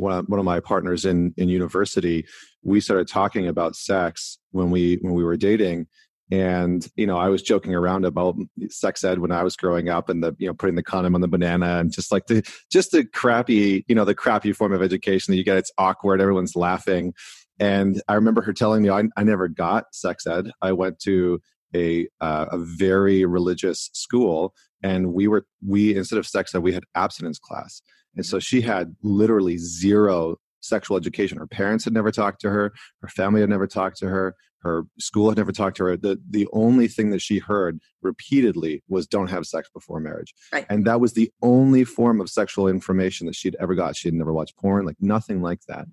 one 0.00 0.38
of 0.38 0.44
my 0.44 0.60
partners 0.60 1.04
in 1.04 1.34
in 1.36 1.48
university, 1.48 2.26
we 2.62 2.80
started 2.80 3.08
talking 3.08 3.48
about 3.48 3.76
sex 3.76 4.38
when 4.52 4.70
we 4.70 4.98
when 5.02 5.14
we 5.14 5.24
were 5.24 5.36
dating, 5.36 5.86
and 6.30 6.88
you 6.96 7.06
know 7.06 7.18
i 7.18 7.28
was 7.28 7.42
joking 7.42 7.74
around 7.74 8.04
about 8.04 8.36
sex 8.68 9.02
ed 9.02 9.18
when 9.18 9.32
i 9.32 9.42
was 9.42 9.56
growing 9.56 9.88
up 9.88 10.08
and 10.08 10.22
the 10.22 10.34
you 10.38 10.46
know 10.46 10.54
putting 10.54 10.76
the 10.76 10.82
condom 10.82 11.14
on 11.16 11.20
the 11.20 11.28
banana 11.28 11.78
and 11.80 11.92
just 11.92 12.12
like 12.12 12.26
the 12.26 12.40
just 12.70 12.92
the 12.92 13.04
crappy 13.04 13.84
you 13.88 13.96
know 13.96 14.04
the 14.04 14.14
crappy 14.14 14.52
form 14.52 14.72
of 14.72 14.80
education 14.80 15.32
that 15.32 15.38
you 15.38 15.44
get 15.44 15.56
it's 15.56 15.72
awkward 15.76 16.20
everyone's 16.20 16.54
laughing 16.54 17.12
and 17.60 18.00
I 18.08 18.14
remember 18.14 18.40
her 18.40 18.54
telling 18.54 18.82
me, 18.82 18.88
I, 18.88 19.02
I 19.18 19.22
never 19.22 19.46
got 19.46 19.94
sex 19.94 20.26
ed. 20.26 20.50
I 20.62 20.72
went 20.72 20.98
to 21.00 21.40
a 21.76 22.08
uh, 22.20 22.46
a 22.50 22.58
very 22.58 23.24
religious 23.26 23.90
school, 23.92 24.54
and 24.82 25.12
we 25.12 25.28
were 25.28 25.46
we 25.64 25.94
instead 25.94 26.18
of 26.18 26.26
sex 26.26 26.54
ed, 26.54 26.62
we 26.62 26.72
had 26.72 26.84
abstinence 26.94 27.38
class. 27.38 27.82
And 28.16 28.26
so 28.26 28.38
she 28.38 28.60
had 28.60 28.94
literally 29.02 29.56
zero 29.58 30.36
sexual 30.60 30.96
education. 30.96 31.38
Her 31.38 31.46
parents 31.46 31.84
had 31.84 31.94
never 31.94 32.10
talked 32.10 32.40
to 32.42 32.50
her. 32.50 32.72
Her 33.00 33.08
family 33.08 33.40
had 33.40 33.50
never 33.50 33.66
talked 33.66 33.98
to 33.98 34.08
her. 34.08 34.34
Her 34.62 34.84
school 34.98 35.30
had 35.30 35.38
never 35.38 35.52
talked 35.52 35.78
to 35.78 35.84
her. 35.84 35.96
The, 35.96 36.20
the 36.28 36.46
only 36.52 36.86
thing 36.86 37.10
that 37.10 37.22
she 37.22 37.38
heard 37.38 37.80
repeatedly 38.02 38.82
was 38.88 39.06
don't 39.06 39.30
have 39.30 39.46
sex 39.46 39.70
before 39.72 40.00
marriage. 40.00 40.34
Right. 40.52 40.66
And 40.68 40.84
that 40.84 41.00
was 41.00 41.14
the 41.14 41.32
only 41.40 41.84
form 41.84 42.20
of 42.20 42.28
sexual 42.28 42.68
information 42.68 43.26
that 43.26 43.34
she'd 43.34 43.56
ever 43.58 43.74
got. 43.74 43.96
She 43.96 44.08
had 44.08 44.14
never 44.14 44.34
watched 44.34 44.56
porn, 44.58 44.84
like 44.84 44.96
nothing 45.00 45.40
like 45.40 45.60
that. 45.68 45.86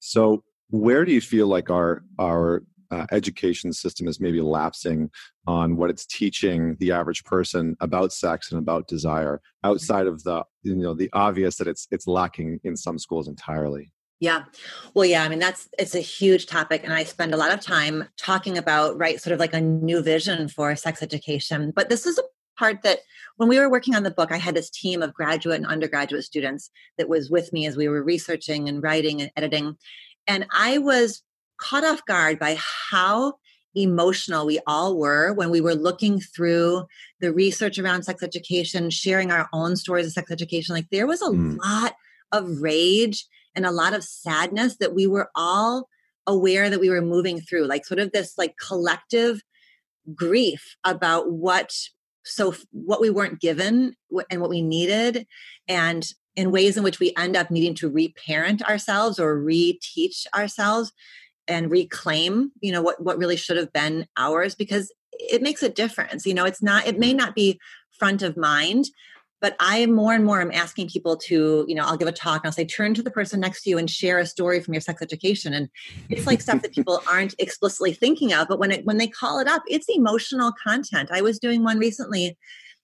So 0.00 0.42
where 0.70 1.04
do 1.04 1.12
you 1.12 1.20
feel 1.20 1.46
like 1.46 1.70
our 1.70 2.02
our 2.18 2.62
uh, 2.90 3.06
education 3.12 3.72
system 3.72 4.08
is 4.08 4.20
maybe 4.20 4.40
lapsing 4.40 5.10
on 5.46 5.76
what 5.76 5.90
it's 5.90 6.06
teaching 6.06 6.76
the 6.80 6.92
average 6.92 7.24
person 7.24 7.76
about 7.80 8.12
sex 8.12 8.50
and 8.50 8.58
about 8.58 8.88
desire 8.88 9.40
outside 9.64 10.06
of 10.06 10.22
the 10.24 10.42
you 10.62 10.76
know 10.76 10.94
the 10.94 11.10
obvious 11.12 11.56
that 11.56 11.68
it's 11.68 11.86
it's 11.90 12.06
lacking 12.06 12.60
in 12.64 12.76
some 12.76 12.98
schools 12.98 13.28
entirely 13.28 13.92
yeah. 14.20 14.46
Well, 14.94 15.04
yeah, 15.04 15.22
I 15.22 15.28
mean, 15.28 15.38
that's 15.38 15.68
it's 15.78 15.94
a 15.94 16.00
huge 16.00 16.46
topic. 16.46 16.82
And 16.82 16.92
I 16.92 17.04
spend 17.04 17.34
a 17.34 17.36
lot 17.36 17.52
of 17.52 17.60
time 17.60 18.08
talking 18.16 18.58
about, 18.58 18.98
right, 18.98 19.20
sort 19.20 19.32
of 19.32 19.38
like 19.38 19.54
a 19.54 19.60
new 19.60 20.02
vision 20.02 20.48
for 20.48 20.74
sex 20.74 21.04
education. 21.04 21.72
But 21.74 21.88
this 21.88 22.04
is 22.04 22.18
a 22.18 22.22
part 22.58 22.82
that 22.82 22.98
when 23.36 23.48
we 23.48 23.58
were 23.58 23.70
working 23.70 23.94
on 23.94 24.02
the 24.02 24.10
book, 24.10 24.32
I 24.32 24.36
had 24.36 24.56
this 24.56 24.70
team 24.70 25.02
of 25.02 25.14
graduate 25.14 25.58
and 25.58 25.66
undergraduate 25.66 26.24
students 26.24 26.70
that 26.96 27.08
was 27.08 27.30
with 27.30 27.52
me 27.52 27.66
as 27.66 27.76
we 27.76 27.88
were 27.88 28.02
researching 28.02 28.68
and 28.68 28.82
writing 28.82 29.22
and 29.22 29.30
editing. 29.36 29.76
And 30.26 30.46
I 30.52 30.78
was 30.78 31.22
caught 31.58 31.84
off 31.84 32.04
guard 32.06 32.38
by 32.38 32.56
how 32.90 33.34
emotional 33.74 34.46
we 34.46 34.60
all 34.66 34.96
were 34.96 35.32
when 35.32 35.50
we 35.50 35.60
were 35.60 35.74
looking 35.74 36.20
through 36.20 36.86
the 37.20 37.32
research 37.32 37.78
around 37.78 38.02
sex 38.02 38.22
education, 38.22 38.90
sharing 38.90 39.30
our 39.30 39.48
own 39.52 39.76
stories 39.76 40.06
of 40.06 40.12
sex 40.12 40.30
education. 40.30 40.74
Like 40.74 40.88
there 40.90 41.06
was 41.06 41.22
a 41.22 41.26
mm. 41.26 41.58
lot 41.58 41.94
of 42.32 42.60
rage 42.60 43.26
and 43.54 43.66
a 43.66 43.70
lot 43.70 43.94
of 43.94 44.04
sadness 44.04 44.76
that 44.78 44.94
we 44.94 45.06
were 45.06 45.30
all 45.34 45.88
aware 46.26 46.70
that 46.70 46.80
we 46.80 46.90
were 46.90 47.00
moving 47.00 47.40
through, 47.40 47.66
like 47.66 47.86
sort 47.86 48.00
of 48.00 48.12
this 48.12 48.36
like 48.36 48.54
collective 48.56 49.42
grief 50.14 50.76
about 50.84 51.30
what 51.30 51.72
so 52.24 52.54
what 52.72 53.00
we 53.00 53.08
weren't 53.08 53.40
given 53.40 53.94
and 54.30 54.40
what 54.40 54.50
we 54.50 54.60
needed 54.60 55.26
and 55.66 56.12
in 56.36 56.50
ways 56.50 56.76
in 56.76 56.84
which 56.84 57.00
we 57.00 57.12
end 57.16 57.36
up 57.36 57.50
needing 57.50 57.74
to 57.74 57.88
reparent 57.88 58.62
ourselves 58.62 59.18
or 59.18 59.36
reteach 59.36 60.26
ourselves 60.34 60.92
and 61.48 61.70
reclaim 61.70 62.52
you 62.60 62.70
know 62.70 62.82
what 62.82 63.02
what 63.02 63.18
really 63.18 63.36
should 63.36 63.56
have 63.56 63.72
been 63.72 64.06
ours 64.16 64.54
because 64.54 64.92
it 65.12 65.42
makes 65.42 65.62
a 65.62 65.68
difference 65.68 66.24
you 66.26 66.34
know 66.34 66.44
it's 66.44 66.62
not 66.62 66.86
it 66.86 66.98
may 66.98 67.12
not 67.12 67.34
be 67.34 67.58
front 67.98 68.22
of 68.22 68.36
mind 68.36 68.86
but 69.40 69.56
i 69.60 69.86
more 69.86 70.14
and 70.14 70.24
more 70.24 70.40
I'm 70.40 70.52
asking 70.52 70.88
people 70.88 71.16
to 71.16 71.64
you 71.68 71.74
know 71.74 71.84
i'll 71.84 71.96
give 71.96 72.08
a 72.08 72.12
talk 72.12 72.42
and 72.42 72.48
i'll 72.48 72.52
say 72.52 72.64
turn 72.64 72.94
to 72.94 73.02
the 73.02 73.10
person 73.10 73.40
next 73.40 73.62
to 73.62 73.70
you 73.70 73.78
and 73.78 73.90
share 73.90 74.18
a 74.18 74.26
story 74.26 74.60
from 74.60 74.74
your 74.74 74.80
sex 74.80 75.02
education. 75.02 75.54
And 75.54 75.68
it's 76.08 76.26
like 76.26 76.40
stuff 76.40 76.62
that 76.62 76.72
people 76.72 77.02
aren't 77.10 77.34
explicitly 77.38 77.92
thinking 77.92 78.32
of 78.32 78.48
but 78.48 78.58
when 78.58 78.70
it 78.70 78.84
when 78.84 78.98
they 78.98 79.08
call 79.08 79.40
it 79.40 79.48
up 79.48 79.62
it's 79.66 79.88
emotional 79.88 80.52
content. 80.62 81.10
I 81.12 81.22
was 81.22 81.38
doing 81.38 81.64
one 81.64 81.78
recently. 81.78 82.36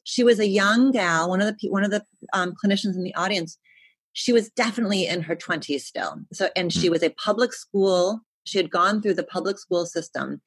She 0.04 0.22
was 0.22 0.38
a 0.38 0.46
young 0.46 0.90
gal 0.90 1.28
one 1.28 1.40
of 1.40 1.56
the 1.58 1.68
one 1.70 1.84
of 1.84 1.90
the 1.90 2.04
um, 2.32 2.54
clinicians 2.62 2.94
in 2.94 3.04
the 3.04 3.14
audience. 3.14 3.58
She 4.12 4.32
was 4.32 4.48
definitely 4.50 5.06
in 5.06 5.22
her 5.22 5.34
20s 5.34 5.80
still. 5.80 6.20
So 6.32 6.48
and 6.56 6.72
she 6.72 6.86
hmm. 6.86 6.92
was 6.92 7.02
a 7.02 7.10
public 7.10 7.52
school 7.52 8.20
she 8.44 8.58
had 8.58 8.70
gone 8.70 9.00
through 9.00 9.14
the 9.14 9.24
public 9.24 9.58
school 9.58 9.86
system 9.86 10.40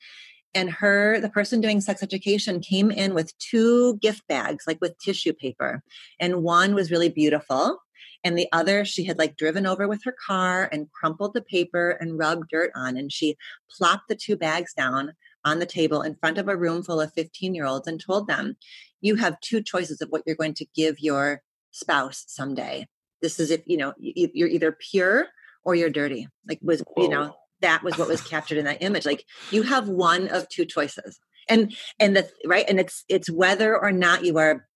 and 0.53 0.69
her 0.69 1.19
the 1.19 1.29
person 1.29 1.61
doing 1.61 1.81
sex 1.81 2.01
education 2.01 2.59
came 2.59 2.89
in 2.91 3.13
with 3.13 3.37
two 3.37 3.97
gift 3.97 4.27
bags 4.27 4.65
like 4.67 4.79
with 4.81 4.97
tissue 4.99 5.33
paper 5.33 5.83
and 6.19 6.43
one 6.43 6.73
was 6.73 6.91
really 6.91 7.09
beautiful 7.09 7.79
and 8.23 8.37
the 8.37 8.47
other 8.51 8.83
she 8.83 9.03
had 9.03 9.17
like 9.17 9.37
driven 9.37 9.65
over 9.65 9.87
with 9.87 10.03
her 10.03 10.15
car 10.25 10.69
and 10.71 10.91
crumpled 10.91 11.33
the 11.33 11.41
paper 11.41 11.91
and 11.91 12.17
rubbed 12.17 12.49
dirt 12.49 12.71
on 12.75 12.97
and 12.97 13.11
she 13.11 13.35
plopped 13.69 14.07
the 14.07 14.15
two 14.15 14.35
bags 14.35 14.73
down 14.73 15.13
on 15.45 15.59
the 15.59 15.65
table 15.65 16.01
in 16.01 16.15
front 16.15 16.37
of 16.37 16.47
a 16.47 16.57
room 16.57 16.83
full 16.83 16.99
of 16.99 17.13
15 17.13 17.55
year 17.55 17.65
olds 17.65 17.87
and 17.87 17.99
told 17.99 18.27
them 18.27 18.57
you 19.01 19.15
have 19.15 19.39
two 19.41 19.61
choices 19.61 20.01
of 20.01 20.09
what 20.09 20.23
you're 20.25 20.35
going 20.35 20.53
to 20.55 20.65
give 20.75 20.99
your 20.99 21.41
spouse 21.71 22.25
someday. 22.27 22.87
This 23.21 23.39
is 23.39 23.51
if, 23.51 23.61
you 23.65 23.77
know, 23.77 23.93
you're 23.97 24.47
either 24.47 24.71
pure 24.71 25.27
or 25.63 25.75
you're 25.75 25.89
dirty. 25.89 26.27
Like 26.47 26.59
was, 26.61 26.81
Whoa. 26.81 27.03
you 27.03 27.09
know, 27.09 27.35
that 27.61 27.83
was 27.83 27.97
what 27.97 28.07
was 28.07 28.21
captured 28.21 28.57
in 28.57 28.65
that 28.65 28.81
image. 28.81 29.05
Like 29.05 29.25
you 29.51 29.63
have 29.63 29.87
one 29.87 30.27
of 30.29 30.47
two 30.49 30.65
choices. 30.65 31.19
And 31.49 31.75
and 31.99 32.15
the 32.15 32.29
right 32.45 32.65
and 32.67 32.79
it's 32.79 33.05
it's 33.07 33.29
whether 33.29 33.77
or 33.77 33.91
not 33.91 34.25
you 34.25 34.37
are 34.37 34.67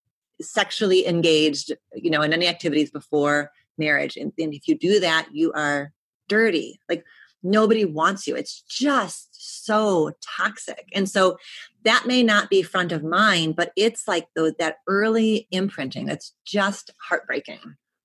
sexually 0.42 1.06
engaged, 1.06 1.74
you 1.94 2.10
know, 2.10 2.22
in 2.22 2.34
any 2.34 2.48
activities 2.48 2.90
before 2.90 3.52
marriage. 3.78 4.18
And, 4.18 4.32
and 4.38 4.54
if 4.54 4.68
you 4.68 4.78
do 4.78 5.00
that, 5.00 5.28
you 5.34 5.52
are 5.54 5.92
dirty. 6.28 6.80
Like 6.90 7.04
nobody 7.44 7.86
wants 7.86 8.28
you. 8.28 8.36
It's 8.36 8.62
just 8.62 9.30
so 9.32 10.12
toxic. 10.38 10.88
And 10.94 11.10
so 11.10 11.38
that 11.84 12.06
may 12.06 12.24
not 12.24 12.50
be 12.50 12.62
front 12.62 12.92
of 12.92 13.04
mind, 13.04 13.56
but 13.56 13.72
it's 13.76 14.08
like 14.08 14.28
the, 14.36 14.54
that 14.60 14.78
early 14.88 15.48
imprinting 15.52 16.06
that's 16.06 16.34
just 16.46 16.92
heartbreaking. 17.10 17.60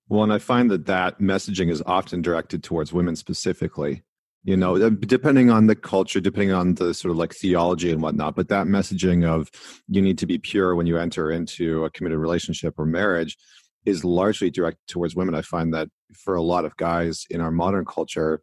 Well, 0.08 0.22
and 0.22 0.32
I 0.32 0.38
find 0.38 0.70
that 0.70 0.86
that 0.86 1.20
messaging 1.20 1.70
is 1.70 1.82
often 1.84 2.22
directed 2.22 2.62
towards 2.62 2.92
women 2.92 3.16
specifically. 3.16 4.02
You 4.46 4.56
know, 4.56 4.76
uh, 4.76 4.90
depending 4.90 5.50
on 5.50 5.66
the 5.66 5.74
culture, 5.74 6.20
depending 6.20 6.52
on 6.52 6.74
the 6.74 6.94
sort 6.94 7.10
of 7.10 7.18
like 7.18 7.34
theology 7.34 7.90
and 7.90 8.00
whatnot, 8.00 8.36
but 8.36 8.48
that 8.48 8.68
messaging 8.68 9.26
of 9.26 9.50
you 9.88 10.00
need 10.00 10.18
to 10.18 10.26
be 10.26 10.38
pure 10.38 10.74
when 10.76 10.86
you 10.86 10.96
enter 10.96 11.32
into 11.32 11.84
a 11.84 11.90
committed 11.90 12.18
relationship 12.18 12.74
or 12.78 12.86
marriage 12.86 13.36
is 13.84 14.04
largely 14.04 14.48
directed 14.48 14.86
towards 14.86 15.16
women. 15.16 15.34
I 15.34 15.42
find 15.42 15.74
that 15.74 15.88
for 16.14 16.36
a 16.36 16.42
lot 16.42 16.64
of 16.64 16.76
guys 16.76 17.26
in 17.28 17.40
our 17.40 17.50
modern 17.50 17.84
culture, 17.84 18.40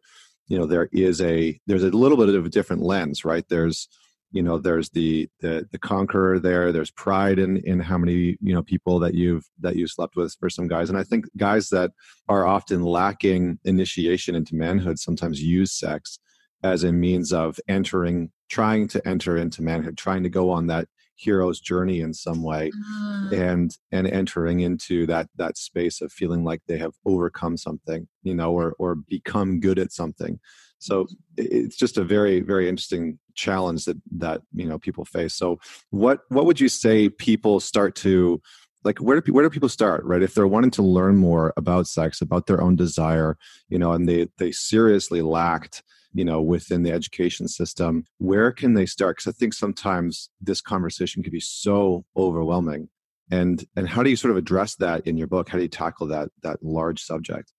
you 0.48 0.58
know 0.58 0.66
there 0.66 0.88
is 0.92 1.20
a 1.20 1.58
there's 1.66 1.84
a 1.84 1.90
little 1.90 2.18
bit 2.18 2.34
of 2.34 2.44
a 2.44 2.50
different 2.50 2.82
lens 2.82 3.24
right 3.24 3.44
there's 3.48 3.88
you 4.34 4.42
know 4.42 4.58
there's 4.58 4.90
the 4.90 5.28
the 5.40 5.66
the 5.70 5.78
conqueror 5.78 6.38
there 6.40 6.72
there's 6.72 6.90
pride 6.90 7.38
in 7.38 7.56
in 7.58 7.78
how 7.78 7.96
many 7.96 8.36
you 8.40 8.52
know 8.52 8.62
people 8.62 8.98
that 8.98 9.14
you've 9.14 9.44
that 9.60 9.76
you 9.76 9.86
slept 9.86 10.16
with 10.16 10.34
for 10.40 10.50
some 10.50 10.66
guys. 10.66 10.90
And 10.90 10.98
i 10.98 11.04
think 11.04 11.24
guys 11.36 11.68
that 11.70 11.92
are 12.28 12.44
often 12.46 12.82
lacking 12.82 13.58
initiation 13.64 14.34
into 14.34 14.56
manhood 14.56 14.98
sometimes 14.98 15.40
use 15.40 15.72
sex 15.72 16.18
as 16.64 16.82
a 16.82 16.92
means 16.92 17.32
of 17.32 17.58
entering 17.68 18.30
trying 18.48 18.88
to 18.88 19.08
enter 19.08 19.36
into 19.36 19.62
manhood 19.62 19.96
trying 19.96 20.24
to 20.24 20.28
go 20.28 20.50
on 20.50 20.66
that 20.66 20.88
hero's 21.16 21.60
journey 21.60 22.00
in 22.00 22.12
some 22.12 22.42
way 22.42 22.72
uh. 22.90 23.28
and 23.32 23.76
and 23.92 24.08
entering 24.08 24.60
into 24.60 25.06
that 25.06 25.28
that 25.36 25.56
space 25.56 26.00
of 26.00 26.12
feeling 26.12 26.42
like 26.42 26.60
they 26.66 26.76
have 26.76 26.92
overcome 27.06 27.56
something 27.56 28.08
you 28.24 28.34
know 28.34 28.52
or 28.52 28.74
or 28.78 28.96
become 28.96 29.60
good 29.60 29.78
at 29.78 29.92
something. 29.92 30.40
So 30.78 31.06
it's 31.36 31.76
just 31.76 31.98
a 31.98 32.04
very 32.04 32.40
very 32.40 32.68
interesting 32.68 33.18
challenge 33.34 33.84
that 33.84 33.96
that 34.12 34.42
you 34.54 34.66
know 34.66 34.78
people 34.78 35.04
face. 35.04 35.34
So 35.34 35.58
what 35.90 36.20
what 36.28 36.46
would 36.46 36.60
you 36.60 36.68
say 36.68 37.08
people 37.08 37.60
start 37.60 37.94
to 37.96 38.40
like 38.84 38.98
where 38.98 39.20
do 39.20 39.32
where 39.32 39.44
do 39.44 39.50
people 39.50 39.68
start 39.68 40.04
right? 40.04 40.22
If 40.22 40.34
they're 40.34 40.46
wanting 40.46 40.70
to 40.72 40.82
learn 40.82 41.16
more 41.16 41.52
about 41.56 41.86
sex 41.86 42.20
about 42.20 42.46
their 42.46 42.60
own 42.60 42.76
desire 42.76 43.36
you 43.68 43.78
know 43.78 43.92
and 43.92 44.08
they 44.08 44.28
they 44.38 44.52
seriously 44.52 45.22
lacked 45.22 45.82
you 46.12 46.24
know 46.24 46.40
within 46.40 46.82
the 46.82 46.92
education 46.92 47.48
system 47.48 48.04
where 48.18 48.52
can 48.52 48.74
they 48.74 48.86
start? 48.86 49.16
Because 49.16 49.34
i 49.34 49.36
think 49.36 49.52
sometimes 49.52 50.30
this 50.40 50.60
conversation 50.60 51.22
can 51.22 51.32
be 51.32 51.40
so 51.40 52.04
overwhelming. 52.16 52.88
And 53.30 53.64
and 53.76 53.88
how 53.88 54.02
do 54.02 54.10
you 54.10 54.16
sort 54.16 54.32
of 54.32 54.36
address 54.36 54.76
that 54.76 55.06
in 55.06 55.16
your 55.16 55.26
book? 55.26 55.48
How 55.48 55.58
do 55.58 55.62
you 55.62 55.68
tackle 55.68 56.06
that 56.08 56.28
that 56.42 56.62
large 56.62 57.02
subject? 57.02 57.52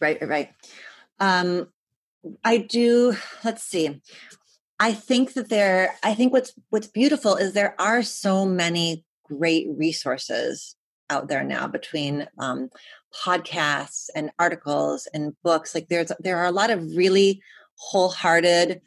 Right 0.00 0.18
right. 0.26 0.50
Um 1.20 1.68
i 2.42 2.56
do 2.56 3.14
let's 3.44 3.62
see 3.62 4.00
i 4.80 4.92
think 4.92 5.34
that 5.34 5.48
there 5.48 5.96
i 6.02 6.14
think 6.14 6.32
what's 6.32 6.52
what's 6.70 6.86
beautiful 6.86 7.36
is 7.36 7.52
there 7.52 7.74
are 7.80 8.02
so 8.02 8.44
many 8.44 9.04
great 9.24 9.66
resources 9.76 10.76
out 11.10 11.28
there 11.28 11.44
now 11.44 11.66
between 11.66 12.26
um, 12.38 12.70
podcasts 13.24 14.08
and 14.14 14.30
articles 14.38 15.06
and 15.12 15.34
books 15.42 15.74
like 15.74 15.88
there's 15.88 16.10
there 16.20 16.38
are 16.38 16.46
a 16.46 16.52
lot 16.52 16.70
of 16.70 16.96
really 16.96 17.42
wholehearted, 17.76 18.80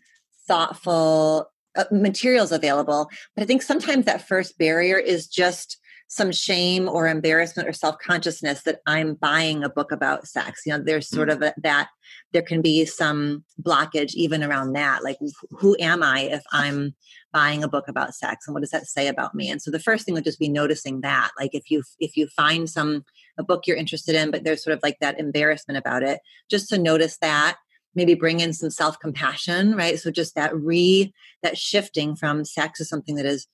thoughtful 0.47 1.51
uh, 1.75 1.85
materials 1.91 2.51
available. 2.51 3.09
But 3.35 3.43
I 3.43 3.45
think 3.45 3.61
sometimes 3.61 4.05
that 4.05 4.27
first 4.27 4.57
barrier 4.57 4.97
is 4.97 5.27
just 5.27 5.77
some 6.09 6.31
shame 6.31 6.87
or 6.87 7.07
embarrassment 7.07 7.67
or 7.67 7.73
self-consciousness 7.73 8.63
that 8.63 8.79
I'm 8.87 9.15
buying 9.15 9.63
a 9.63 9.69
book 9.69 9.91
about 9.91 10.27
sex. 10.27 10.61
You 10.65 10.73
know, 10.73 10.83
there's 10.83 11.09
sort 11.09 11.29
mm-hmm. 11.29 11.43
of 11.43 11.49
a, 11.49 11.61
that 11.63 11.89
there 12.33 12.41
can 12.41 12.61
be 12.61 12.85
some 12.85 13.43
blockage 13.61 14.13
even 14.13 14.43
around 14.43 14.73
that. 14.73 15.03
Like, 15.03 15.17
who 15.51 15.75
am 15.79 16.03
I 16.03 16.21
if 16.21 16.43
I'm 16.51 16.93
buying 17.31 17.63
a 17.63 17.67
book 17.67 17.87
about 17.87 18.15
sex, 18.15 18.47
and 18.47 18.53
what 18.53 18.61
does 18.61 18.71
that 18.71 18.87
say 18.87 19.07
about 19.07 19.33
me? 19.33 19.49
And 19.49 19.61
so 19.61 19.71
the 19.71 19.79
first 19.79 20.05
thing 20.05 20.13
would 20.13 20.23
just 20.23 20.39
be 20.39 20.49
noticing 20.49 21.01
that. 21.01 21.31
Like, 21.39 21.53
if 21.53 21.71
you 21.71 21.83
if 21.99 22.17
you 22.17 22.27
find 22.27 22.69
some 22.69 23.05
a 23.37 23.43
book 23.43 23.67
you're 23.67 23.77
interested 23.77 24.15
in, 24.15 24.31
but 24.31 24.43
there's 24.43 24.63
sort 24.63 24.75
of 24.75 24.83
like 24.83 24.97
that 24.99 25.19
embarrassment 25.19 25.77
about 25.77 26.03
it, 26.03 26.19
just 26.49 26.69
to 26.69 26.77
notice 26.77 27.17
that 27.19 27.57
maybe 27.97 28.13
bring 28.13 28.39
in 28.39 28.53
some 28.53 28.69
self-compassion 28.69 29.75
right 29.75 29.99
so 29.99 30.11
just 30.11 30.35
that 30.35 30.55
re 30.55 31.11
that 31.41 31.57
shifting 31.57 32.15
from 32.15 32.45
sex 32.45 32.79
is 32.79 32.87
something 32.87 33.15
that 33.15 33.25
is 33.25 33.47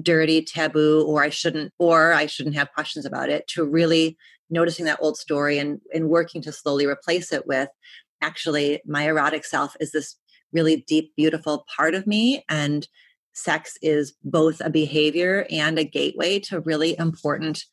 dirty 0.00 0.42
taboo 0.42 1.02
or 1.06 1.22
i 1.22 1.30
shouldn't 1.30 1.72
or 1.78 2.12
i 2.12 2.26
shouldn't 2.26 2.54
have 2.54 2.72
questions 2.72 3.06
about 3.06 3.30
it 3.30 3.46
to 3.48 3.64
really 3.64 4.16
noticing 4.50 4.84
that 4.84 4.98
old 5.00 5.16
story 5.16 5.58
and 5.58 5.80
and 5.94 6.08
working 6.08 6.42
to 6.42 6.52
slowly 6.52 6.86
replace 6.86 7.32
it 7.32 7.46
with 7.46 7.68
actually 8.20 8.80
my 8.86 9.04
erotic 9.04 9.44
self 9.44 9.76
is 9.80 9.92
this 9.92 10.16
really 10.52 10.84
deep 10.86 11.12
beautiful 11.16 11.64
part 11.76 11.94
of 11.94 12.06
me 12.06 12.44
and 12.48 12.88
sex 13.32 13.78
is 13.82 14.14
both 14.24 14.60
a 14.60 14.70
behavior 14.70 15.46
and 15.50 15.78
a 15.78 15.84
gateway 15.84 16.38
to 16.38 16.60
really 16.60 16.98
important 16.98 17.64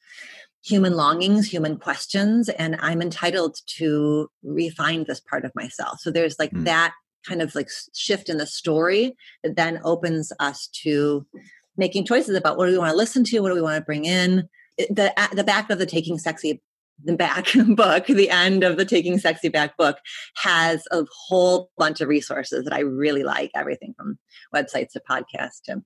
human 0.63 0.93
longings, 0.93 1.47
human 1.47 1.77
questions, 1.77 2.49
and 2.49 2.75
I'm 2.79 3.01
entitled 3.01 3.57
to 3.77 4.29
refine 4.43 5.05
this 5.07 5.19
part 5.19 5.45
of 5.45 5.55
myself. 5.55 5.99
So 5.99 6.11
there's 6.11 6.37
like 6.39 6.51
mm. 6.51 6.65
that 6.65 6.93
kind 7.27 7.41
of 7.41 7.55
like 7.55 7.69
shift 7.95 8.29
in 8.29 8.37
the 8.37 8.45
story 8.45 9.15
that 9.43 9.55
then 9.55 9.79
opens 9.83 10.31
us 10.39 10.67
to 10.83 11.25
making 11.77 12.05
choices 12.05 12.35
about 12.35 12.57
what 12.57 12.65
do 12.65 12.71
we 12.71 12.77
want 12.77 12.91
to 12.91 12.97
listen 12.97 13.23
to, 13.25 13.39
what 13.39 13.49
do 13.49 13.55
we 13.55 13.61
want 13.61 13.77
to 13.77 13.85
bring 13.85 14.05
in. 14.05 14.49
The 14.77 15.13
the 15.33 15.43
back 15.43 15.69
of 15.69 15.79
the 15.79 15.85
Taking 15.85 16.19
Sexy 16.19 16.61
the 17.03 17.15
back 17.15 17.47
book, 17.75 18.07
the 18.07 18.29
end 18.29 18.63
of 18.63 18.77
the 18.77 18.85
Taking 18.85 19.19
Sexy 19.19 19.49
Back 19.49 19.77
book 19.77 19.97
has 20.37 20.83
a 20.91 21.05
whole 21.27 21.69
bunch 21.77 22.01
of 22.01 22.09
resources 22.09 22.63
that 22.65 22.73
I 22.73 22.79
really 22.79 23.23
like, 23.23 23.51
everything 23.55 23.93
from 23.97 24.17
websites 24.53 24.91
to 24.93 25.01
podcasts 25.09 25.61
to 25.65 25.83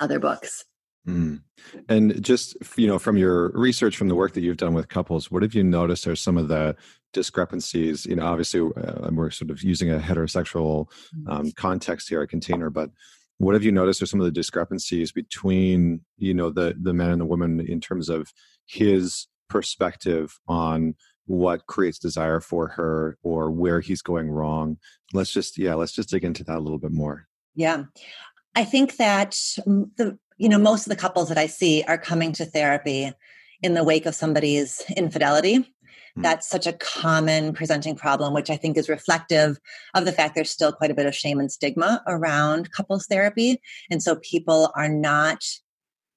other 0.00 0.18
books. 0.18 0.64
Mm. 1.06 1.42
And 1.88 2.22
just 2.22 2.56
you 2.76 2.86
know, 2.86 2.98
from 2.98 3.16
your 3.16 3.50
research, 3.50 3.96
from 3.96 4.08
the 4.08 4.14
work 4.14 4.32
that 4.32 4.40
you've 4.40 4.56
done 4.56 4.74
with 4.74 4.88
couples, 4.88 5.30
what 5.30 5.42
have 5.42 5.54
you 5.54 5.62
noticed 5.62 6.06
are 6.06 6.16
some 6.16 6.38
of 6.38 6.48
the 6.48 6.76
discrepancies? 7.12 8.06
You 8.06 8.16
know, 8.16 8.24
obviously, 8.24 8.60
uh, 8.60 9.10
we're 9.12 9.30
sort 9.30 9.50
of 9.50 9.62
using 9.62 9.90
a 9.90 9.98
heterosexual 9.98 10.88
mm. 11.14 11.30
um, 11.30 11.52
context 11.52 12.08
here, 12.08 12.22
a 12.22 12.26
container, 12.26 12.70
but 12.70 12.90
what 13.38 13.54
have 13.54 13.64
you 13.64 13.72
noticed 13.72 14.00
are 14.00 14.06
some 14.06 14.20
of 14.20 14.26
the 14.26 14.32
discrepancies 14.32 15.12
between 15.12 16.00
you 16.16 16.32
know 16.32 16.50
the 16.50 16.74
the 16.80 16.94
man 16.94 17.10
and 17.10 17.20
the 17.20 17.26
woman 17.26 17.60
in 17.60 17.80
terms 17.80 18.08
of 18.08 18.32
his 18.66 19.26
perspective 19.48 20.38
on 20.48 20.94
what 21.26 21.66
creates 21.66 21.98
desire 21.98 22.40
for 22.40 22.68
her 22.68 23.16
or 23.22 23.50
where 23.50 23.80
he's 23.80 24.02
going 24.02 24.30
wrong 24.30 24.76
let's 25.12 25.32
just 25.32 25.58
yeah 25.58 25.74
let's 25.74 25.92
just 25.92 26.10
dig 26.10 26.24
into 26.24 26.44
that 26.44 26.58
a 26.58 26.60
little 26.60 26.78
bit 26.78 26.92
more 26.92 27.26
yeah 27.54 27.84
I 28.54 28.64
think 28.64 28.96
that 28.96 29.32
the 29.66 30.18
you 30.36 30.48
know 30.48 30.58
most 30.58 30.86
of 30.86 30.90
the 30.90 30.96
couples 30.96 31.28
that 31.28 31.38
I 31.38 31.46
see 31.46 31.82
are 31.86 31.98
coming 31.98 32.32
to 32.32 32.44
therapy 32.44 33.12
in 33.62 33.74
the 33.74 33.84
wake 33.84 34.06
of 34.06 34.14
somebody's 34.14 34.82
infidelity. 34.96 35.58
Mm-hmm. 35.58 36.22
That's 36.22 36.48
such 36.48 36.66
a 36.66 36.72
common 36.74 37.52
presenting 37.52 37.96
problem, 37.96 38.34
which 38.34 38.50
I 38.50 38.56
think 38.56 38.76
is 38.76 38.88
reflective 38.88 39.58
of 39.94 40.04
the 40.04 40.12
fact 40.12 40.34
there's 40.34 40.50
still 40.50 40.72
quite 40.72 40.90
a 40.90 40.94
bit 40.94 41.06
of 41.06 41.14
shame 41.14 41.40
and 41.40 41.50
stigma 41.50 42.02
around 42.06 42.70
couples 42.72 43.06
therapy. 43.06 43.60
And 43.90 44.02
so 44.02 44.16
people 44.16 44.70
are 44.76 44.88
not, 44.88 45.42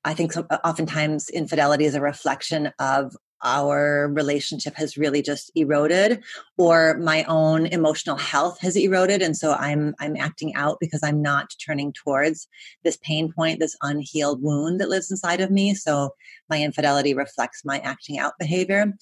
I 0.07 0.13
think 0.13 0.31
so, 0.31 0.47
oftentimes 0.63 1.29
infidelity 1.29 1.83
is 1.83 1.93
a 1.93 2.01
reflection 2.01 2.71
of 2.79 3.15
our 3.43 4.09
relationship 4.13 4.73
has 4.75 4.97
really 4.97 5.21
just 5.21 5.51
eroded 5.53 6.23
or 6.57 6.97
my 6.97 7.23
own 7.25 7.67
emotional 7.67 8.17
health 8.17 8.59
has 8.61 8.75
eroded 8.75 9.21
and 9.21 9.37
so 9.37 9.53
i'm 9.53 9.93
i'm 9.99 10.15
acting 10.17 10.55
out 10.55 10.77
because 10.79 11.03
i'm 11.03 11.21
not 11.21 11.53
turning 11.63 11.93
towards 11.93 12.47
this 12.83 12.97
pain 13.03 13.31
point 13.31 13.59
this 13.59 13.77
unhealed 13.83 14.41
wound 14.41 14.79
that 14.79 14.89
lives 14.89 15.11
inside 15.11 15.39
of 15.39 15.51
me. 15.51 15.75
So 15.75 16.15
my 16.49 16.59
infidelity 16.59 17.13
reflects 17.13 17.63
my 17.63 17.77
acting 17.79 18.17
out 18.17 18.33
behavior. 18.39 18.93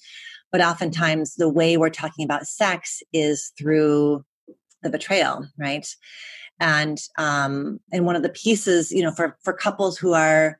But 0.52 0.60
oftentimes 0.60 1.36
the 1.36 1.48
way 1.48 1.76
we're 1.76 1.88
talking 1.88 2.24
about 2.24 2.46
sex 2.46 3.02
is 3.12 3.52
through 3.56 4.24
the 4.82 4.90
betrayal 4.90 5.46
right? 5.56 5.86
And 6.60 6.98
um 7.16 7.80
and 7.92 8.04
one 8.04 8.16
of 8.16 8.22
the 8.22 8.28
pieces 8.28 8.90
you 8.90 9.02
know 9.02 9.12
for 9.12 9.38
for 9.44 9.52
couples 9.52 9.96
who 9.96 10.12
are 10.12 10.58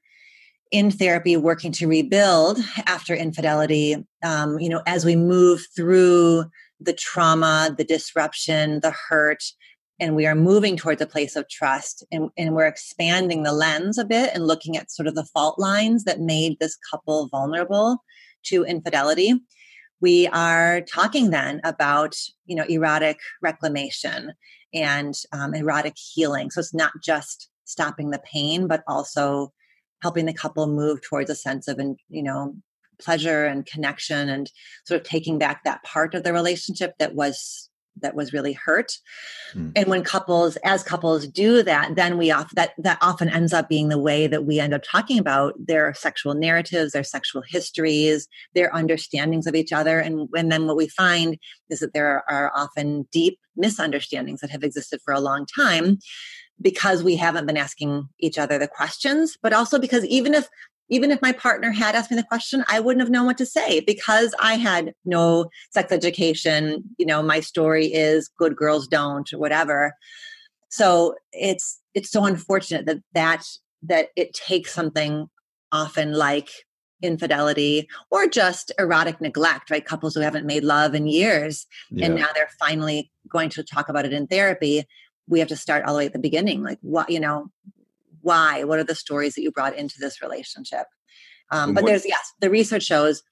in 0.73 0.91
therapy 0.91 1.37
working 1.37 1.73
to 1.73 1.87
rebuild 1.87 2.59
after 2.87 3.15
infidelity 3.15 3.97
um, 4.23 4.59
you 4.59 4.69
know 4.69 4.83
as 4.87 5.05
we 5.05 5.17
move 5.17 5.67
through 5.75 6.45
the 6.81 6.93
trauma 6.93 7.75
the 7.77 7.85
disruption 7.85 8.81
the 8.81 8.95
hurt 9.09 9.43
and 9.99 10.15
we 10.15 10.27
are 10.27 10.35
moving 10.35 10.77
towards 10.77 11.01
a 11.01 11.07
place 11.07 11.37
of 11.37 11.49
trust 11.49 12.05
and, 12.13 12.29
and 12.37 12.55
we're 12.55 12.67
expanding 12.67 13.43
the 13.43 13.53
lens 13.53 13.97
a 13.97 14.05
bit 14.05 14.31
and 14.35 14.47
looking 14.47 14.77
at 14.77 14.91
sort 14.91 15.07
of 15.07 15.15
the 15.15 15.25
fault 15.25 15.59
lines 15.59 16.05
that 16.05 16.21
made 16.21 16.59
this 16.59 16.77
couple 16.91 17.29
vulnerable 17.29 17.99
to 18.45 18.65
infidelity 18.65 19.35
we 20.01 20.27
are 20.29 20.83
talking 20.83 21.31
then 21.31 21.61
about 21.65 22.17
you 22.47 22.57
know 22.57 22.65
erotic 22.65 23.19
reclamation 23.43 24.33
and 24.75 25.15
um, 25.33 25.55
erotic 25.55 25.95
healing. 25.97 26.51
So 26.51 26.61
it's 26.61 26.75
not 26.75 26.93
just 27.03 27.49
stopping 27.65 28.11
the 28.11 28.23
pain 28.31 28.67
but 28.67 28.83
also 28.87 29.53
helping 30.07 30.27
the 30.27 30.33
couple 30.33 30.69
move 30.69 31.03
towards 31.03 31.29
a 31.29 31.35
sense 31.35 31.67
of 31.67 31.81
you 32.09 32.23
know 32.23 32.55
pleasure 33.01 33.45
and 33.45 33.67
connection 33.67 34.29
and 34.29 34.53
sort 34.85 35.01
of 35.01 35.05
taking 35.07 35.37
back 35.37 35.65
that 35.65 35.83
part 35.83 36.15
of 36.15 36.23
the 36.23 36.33
relationship 36.33 36.95
that 37.01 37.17
was 37.17 37.69
that 38.03 38.15
was 38.15 38.33
really 38.33 38.53
hurt. 38.53 38.93
Mm. 39.53 39.73
and 39.75 39.89
when 39.89 40.05
couples 40.05 40.57
as 40.65 40.85
couples 40.85 41.27
do 41.27 41.65
that 41.65 41.97
then 41.97 42.19
we 42.19 42.31
off 42.31 42.53
that 42.55 42.71
that 42.79 42.99
often 43.01 43.29
ends 43.29 43.53
up 43.53 43.69
being 43.69 43.89
the 43.89 43.99
way 43.99 44.29
that 44.29 44.45
we 44.45 44.61
end 44.61 44.75
up 44.75 44.83
talking 44.89 45.19
about 45.19 45.55
their 45.59 45.93
sexual 45.95 46.35
narratives 46.35 46.93
their 46.93 47.03
sexual 47.03 47.43
histories 47.43 48.29
their 48.55 48.73
understandings 48.73 49.49
of 49.49 49.57
each 49.57 49.73
other. 49.73 49.99
And, 49.99 50.29
and 50.37 50.53
then 50.53 50.69
what 50.69 50.77
we 50.77 50.87
find 50.87 51.37
is 51.69 51.81
that 51.81 51.95
there 51.95 52.23
are 52.31 52.53
often 52.55 53.09
deep 53.11 53.41
misunderstandings 53.57 54.41
that 54.41 54.51
have 54.51 54.63
existed 54.63 55.01
for 55.05 55.13
a 55.13 55.21
long 55.21 55.47
time 55.47 55.99
because 56.61 57.03
we 57.03 57.17
haven't 57.17 57.47
been 57.47 57.57
asking 57.57 58.09
each 58.19 58.39
other 58.39 58.59
the 58.59 58.69
questions, 58.69 59.37
but 59.43 59.53
also 59.53 59.79
because 59.79 60.05
even 60.07 60.35
if 60.35 60.49
even 60.89 61.11
if 61.11 61.21
my 61.21 61.33
partner 61.33 61.73
had 61.73 61.97
asked 61.97 62.11
me 62.13 62.17
the 62.17 62.23
question, 62.23 62.65
I 62.69 62.79
wouldn't 62.79 63.01
have 63.01 63.11
known 63.11 63.27
what 63.27 63.39
to 63.39 63.47
say 63.47 63.81
because 63.81 64.35
I 64.39 64.55
had 64.55 64.95
no 65.05 65.51
sex 65.71 65.91
education. 65.91 66.85
You 66.97 67.07
know, 67.07 67.23
my 67.23 67.41
story 67.41 67.87
is 67.87 68.31
good 68.39 68.55
girls 68.55 68.87
don't 68.87 69.33
or 69.33 69.39
whatever. 69.39 69.95
So 70.69 71.15
it's 71.33 71.81
it's 71.95 72.11
so 72.11 72.25
unfortunate 72.25 72.87
that 72.87 72.99
that 73.15 73.45
that 73.83 74.09
it 74.17 74.33
takes 74.33 74.73
something 74.73 75.29
often 75.73 76.13
like 76.13 76.51
infidelity 77.03 77.89
or 78.11 78.27
just 78.27 78.73
erotic 78.79 79.21
neglect, 79.21 79.71
right? 79.71 79.85
Couples 79.85 80.15
who 80.15 80.21
haven't 80.21 80.47
made 80.47 80.65
love 80.65 80.95
in 80.95 81.07
years 81.07 81.67
yeah. 81.91 82.07
and 82.07 82.15
now 82.15 82.29
they're 82.35 82.49
finally 82.59 83.11
going 83.29 83.51
to 83.51 83.63
talk 83.63 83.89
about 83.89 84.05
it 84.05 84.13
in 84.13 84.27
therapy. 84.27 84.85
We 85.29 85.39
have 85.41 85.49
to 85.49 85.57
start 85.57 85.85
all 85.85 85.95
the 85.95 85.99
way 85.99 86.07
at 86.07 86.13
the 86.13 86.19
beginning. 86.19 86.63
Like 86.63 86.79
what, 86.83 87.11
you 87.11 87.21
know, 87.21 87.51
why? 88.23 88.65
What 88.65 88.79
are 88.79 88.85
the 88.85 88.95
stories 88.95 89.35
that 89.35 89.43
you 89.43 89.51
brought 89.51 89.77
into 89.77 89.97
this 89.99 90.21
relationship? 90.23 90.87
Um, 91.51 91.75
but 91.75 91.85
what, 91.85 91.91
there's, 91.91 92.07
yes, 92.07 92.33
the 92.41 92.51
research 92.51 92.83
shows 92.83 93.23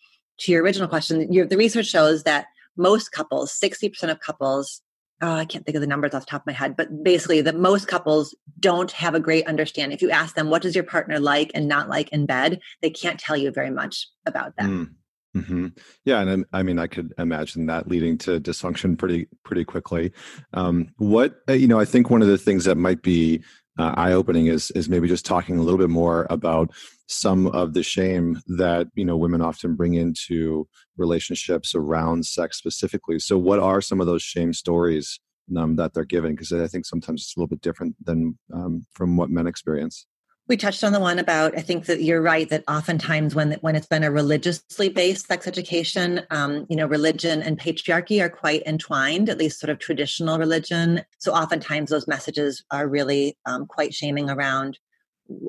to 0.40 0.53
your 0.53 0.62
original 0.62 0.88
question, 0.88 1.30
the 1.30 1.57
research 1.57 1.86
shows 1.86 2.24
that 2.24 2.47
most 2.76 3.12
couples, 3.12 3.57
60% 3.62 4.11
of 4.11 4.20
couples, 4.20 4.82
oh, 5.22 5.32
I 5.32 5.45
can't 5.45 5.64
think 5.64 5.76
of 5.76 5.80
the 5.80 5.86
numbers 5.86 6.14
off 6.14 6.26
the 6.26 6.30
top 6.30 6.42
of 6.42 6.47
my 6.47 6.53
head, 6.53 6.76
but 6.76 7.03
basically 7.03 7.40
that 7.40 7.57
most 7.57 7.88
couples 7.88 8.34
don't 8.59 8.90
have 8.92 9.14
a 9.14 9.20
great 9.20 9.47
understanding. 9.47 9.95
If 9.95 10.03
you 10.03 10.11
ask 10.11 10.34
them, 10.34 10.51
what 10.51 10.62
does 10.62 10.74
your 10.74 10.84
partner 10.84 11.20
like 11.20 11.51
and 11.55 11.68
not 11.68 11.88
like 11.88 12.09
in 12.11 12.26
bed, 12.26 12.61
they 12.82 12.90
can't 12.90 13.18
tell 13.18 13.36
you 13.36 13.51
very 13.51 13.70
much 13.70 14.09
about 14.26 14.55
that. 14.57 14.66
Mm. 14.66 14.90
Mm-hmm. 15.37 15.68
Yeah, 16.05 16.20
and 16.20 16.45
I 16.53 16.62
mean, 16.62 16.78
I 16.78 16.87
could 16.87 17.12
imagine 17.18 17.66
that 17.66 17.89
leading 17.89 18.16
to 18.18 18.41
dysfunction 18.41 18.97
pretty 18.97 19.26
pretty 19.45 19.64
quickly. 19.64 20.12
Um, 20.53 20.91
what 20.99 21.41
uh, 21.49 21.55
you 21.55 21.66
know, 21.66 21.80
I 21.80 21.85
think 21.85 22.09
one 22.09 22.22
of 22.22 22.28
the 22.28 22.39
things 22.39 22.64
that 22.66 22.76
might 22.76 23.03
be 23.03 23.43
uh, 23.78 23.95
eye 23.97 24.12
opening 24.12 24.47
is 24.47 24.70
is 24.72 24.89
maybe 24.89 25.09
just 25.09 25.26
talking 25.26 25.59
a 25.59 25.62
little 25.62 25.78
bit 25.78 25.91
more 25.91 26.26
about 26.30 26.70
some 27.07 27.49
of 27.49 27.74
the 27.74 27.82
shame 27.82 28.41
that 28.47 28.87
you 28.95 29.05
know 29.05 29.16
women 29.16 29.41
often 29.41 29.74
bring 29.74 29.95
into 29.95 30.68
relationships 30.97 31.74
around 31.74 32.24
sex 32.24 32.57
specifically. 32.57 33.18
So, 33.18 33.37
what 33.37 33.59
are 33.59 33.80
some 33.80 34.01
of 34.01 34.07
those 34.07 34.22
shame 34.22 34.53
stories 34.53 35.18
um, 35.57 35.74
that 35.76 35.95
they're 35.95 36.05
given? 36.05 36.32
Because 36.32 36.53
I 36.53 36.68
think 36.68 36.87
sometimes 36.87 37.22
it's 37.22 37.37
a 37.37 37.41
little 37.41 37.49
bit 37.49 37.61
different 37.61 37.97
than 38.05 38.39
um, 38.53 38.87
from 38.93 39.16
what 39.16 39.30
men 39.30 39.49
experience. 39.49 40.07
We 40.47 40.59
touched 40.59 40.84
on 40.84 40.92
the 40.92 41.01
one 41.01 41.18
about. 41.18 41.57
I 41.57 41.62
think 41.62 41.86
that 41.86 42.03
you're 42.03 42.20
right 42.20 42.49
that 42.51 42.64
oftentimes 42.68 43.34
when 43.34 43.53
when 43.62 43.76
it's 43.76 43.86
been 43.86 44.05
a 44.05 44.11
religiously 44.11 44.90
based 44.90 45.26
sex 45.26 45.47
education, 45.47 46.20
um, 46.30 46.66
you 46.68 46.76
know, 46.76 46.86
religion 46.86 47.42
and 47.42 47.59
patriarchy 47.59 48.22
are 48.22 48.28
quite 48.28 48.62
entwined. 48.66 49.30
At 49.30 49.38
least 49.38 49.59
sort 49.59 49.70
of 49.70 49.78
traditional 49.78 50.38
religion. 50.38 51.03
So 51.18 51.32
oftentimes 51.32 51.88
those 51.88 52.07
messages 52.07 52.62
are 52.70 52.86
really 52.86 53.38
um, 53.47 53.66
quite 53.66 53.95
shaming 53.95 54.28
around 54.28 54.78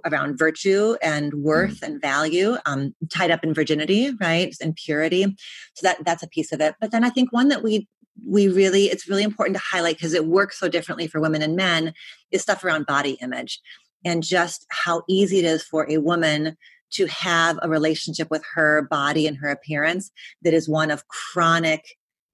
around 0.05 0.37
virtue 0.37 0.95
and 1.01 1.33
worth 1.33 1.81
mm. 1.81 1.87
and 1.87 2.01
value 2.01 2.55
um, 2.65 2.95
tied 3.09 3.31
up 3.31 3.43
in 3.43 3.53
virginity 3.53 4.11
right 4.21 4.55
and 4.61 4.75
purity 4.75 5.35
so 5.73 5.85
that 5.85 5.97
that's 6.05 6.23
a 6.23 6.29
piece 6.29 6.53
of 6.53 6.61
it 6.61 6.75
but 6.79 6.91
then 6.91 7.03
i 7.03 7.09
think 7.09 7.31
one 7.33 7.49
that 7.49 7.61
we 7.61 7.85
we 8.25 8.47
really 8.47 8.85
it's 8.85 9.09
really 9.09 9.23
important 9.23 9.57
to 9.57 9.63
highlight 9.63 9.97
because 9.97 10.13
it 10.13 10.25
works 10.25 10.57
so 10.57 10.69
differently 10.69 11.07
for 11.07 11.19
women 11.19 11.41
and 11.41 11.55
men 11.55 11.93
is 12.31 12.41
stuff 12.41 12.63
around 12.63 12.85
body 12.85 13.17
image 13.21 13.59
and 14.03 14.23
just 14.23 14.65
how 14.69 15.03
easy 15.07 15.39
it 15.39 15.45
is 15.45 15.63
for 15.63 15.89
a 15.89 15.97
woman 15.97 16.57
to 16.91 17.05
have 17.07 17.59
a 17.61 17.69
relationship 17.69 18.29
with 18.29 18.43
her 18.53 18.83
body 18.89 19.27
and 19.27 19.37
her 19.37 19.49
appearance 19.49 20.11
that 20.43 20.53
is 20.53 20.69
one 20.69 20.91
of 20.91 21.07
chronic 21.07 21.83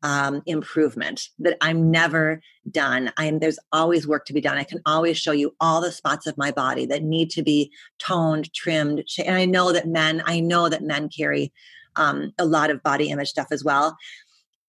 um, 0.03 0.41
improvement 0.45 1.29
that 1.39 1.57
i'm 1.61 1.91
never 1.91 2.41
done. 2.69 3.11
I'm 3.17 3.39
there's 3.39 3.59
always 3.71 4.07
work 4.07 4.25
to 4.25 4.33
be 4.33 4.41
done. 4.41 4.57
I 4.57 4.63
can 4.63 4.81
always 4.85 5.17
show 5.17 5.31
you 5.31 5.55
all 5.59 5.81
the 5.81 5.91
spots 5.91 6.27
of 6.27 6.37
my 6.37 6.51
body 6.51 6.85
that 6.85 7.03
need 7.03 7.31
to 7.31 7.41
be 7.41 7.71
toned 7.97 8.53
trimmed 8.53 9.03
and 9.25 9.35
i 9.35 9.45
know 9.45 9.71
that 9.71 9.87
men 9.87 10.21
i 10.25 10.39
know 10.39 10.69
that 10.69 10.83
men 10.83 11.09
carry 11.09 11.51
um, 11.95 12.31
a 12.37 12.45
lot 12.45 12.69
of 12.69 12.83
body 12.83 13.09
image 13.09 13.29
stuff 13.29 13.47
as 13.51 13.65
well. 13.65 13.97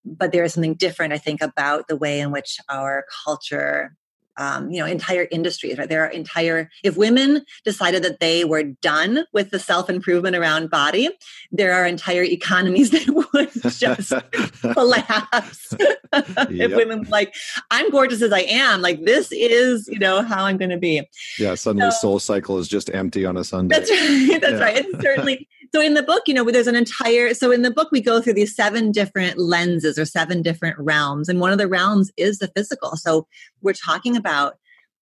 But 0.03 0.33
there 0.33 0.43
is 0.43 0.53
something 0.53 0.73
different 0.73 1.13
i 1.13 1.17
think 1.17 1.41
about 1.41 1.87
the 1.87 1.95
way 1.95 2.19
in 2.19 2.31
which 2.31 2.57
our 2.69 3.05
culture 3.23 3.95
um, 4.37 4.69
you 4.71 4.79
know 4.79 4.85
entire 4.85 5.27
industries 5.31 5.77
right? 5.77 5.89
There 5.89 6.03
are 6.03 6.09
entire 6.09 6.69
if 6.83 6.97
women 6.97 7.45
decided 7.63 8.03
that 8.03 8.19
they 8.19 8.45
were 8.45 8.63
done 8.63 9.25
with 9.31 9.51
the 9.51 9.59
self-improvement 9.59 10.35
around 10.35 10.69
body 10.69 11.09
there 11.51 11.73
are 11.73 11.85
entire 11.85 12.23
economies 12.23 12.91
that 12.91 13.27
would 13.33 13.51
just 13.73 14.13
collapse. 14.73 15.73
If 16.15 16.75
women 16.75 17.07
like 17.09 17.33
i'm 17.71 17.89
gorgeous 17.89 18.21
as 18.21 18.31
i 18.31 18.41
am 18.41 18.81
like 18.81 19.03
this 19.03 19.31
is 19.31 19.87
you 19.87 19.97
know 19.97 20.21
how 20.21 20.45
i'm 20.45 20.57
going 20.57 20.69
to 20.69 20.77
be. 20.77 21.01
Yeah 21.39 21.55
suddenly 21.55 21.89
so, 21.89 22.17
SoulCycle 22.17 22.59
is 22.59 22.67
just 22.67 22.93
empty 22.93 23.25
on 23.25 23.35
a 23.35 23.43
sunday. 23.43 23.75
That's 23.75 23.89
right 23.89 24.39
that's 24.39 24.53
yeah. 24.53 24.59
right. 24.59 24.77
It's 24.77 25.01
certainly 25.01 25.47
so 25.73 25.81
in 25.81 25.95
the 25.95 26.03
book 26.03 26.23
you 26.27 26.33
know 26.33 26.43
there's 26.43 26.67
an 26.67 26.75
entire 26.75 27.33
so 27.33 27.51
in 27.51 27.63
the 27.63 27.71
book 27.71 27.89
we 27.91 28.01
go 28.01 28.21
through 28.21 28.33
these 28.33 28.55
seven 28.55 28.91
different 28.91 29.37
lenses 29.37 29.97
or 29.97 30.05
seven 30.05 30.41
different 30.41 30.77
realms 30.77 31.27
and 31.29 31.39
one 31.39 31.51
of 31.51 31.57
the 31.57 31.67
realms 31.67 32.11
is 32.17 32.39
the 32.39 32.51
physical. 32.55 32.95
So 32.95 33.27
we're 33.61 33.73
talking 33.73 34.15
about 34.15 34.57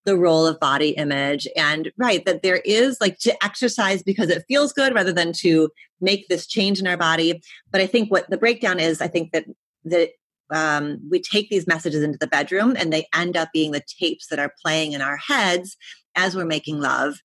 the 0.05 0.17
role 0.17 0.47
of 0.47 0.59
body 0.59 0.91
image 0.91 1.47
and 1.55 1.91
right 1.97 2.25
that 2.25 2.41
there 2.41 2.61
is 2.65 2.99
like 2.99 3.19
to 3.19 3.43
exercise 3.43 4.01
because 4.01 4.29
it 4.29 4.45
feels 4.47 4.73
good 4.73 4.95
rather 4.95 5.13
than 5.13 5.31
to 5.33 5.69
make 5.99 6.27
this 6.27 6.47
change 6.47 6.79
in 6.79 6.87
our 6.87 6.97
body. 6.97 7.41
But 7.71 7.81
i 7.81 7.87
think 7.87 8.09
what 8.09 8.29
the 8.29 8.37
breakdown 8.37 8.79
is 8.79 9.01
i 9.01 9.07
think 9.07 9.31
that 9.33 9.45
that 9.85 10.11
um, 10.53 10.99
we 11.09 11.21
take 11.21 11.49
these 11.49 11.65
messages 11.65 12.03
into 12.03 12.17
the 12.17 12.27
bedroom 12.27 12.75
and 12.77 12.91
they 12.91 13.07
end 13.15 13.37
up 13.37 13.49
being 13.53 13.71
the 13.71 13.81
tapes 13.99 14.27
that 14.27 14.37
are 14.37 14.53
playing 14.61 14.91
in 14.91 15.01
our 15.01 15.15
heads 15.15 15.77
as 16.15 16.35
we're 16.35 16.43
making 16.43 16.81
love 16.81 17.21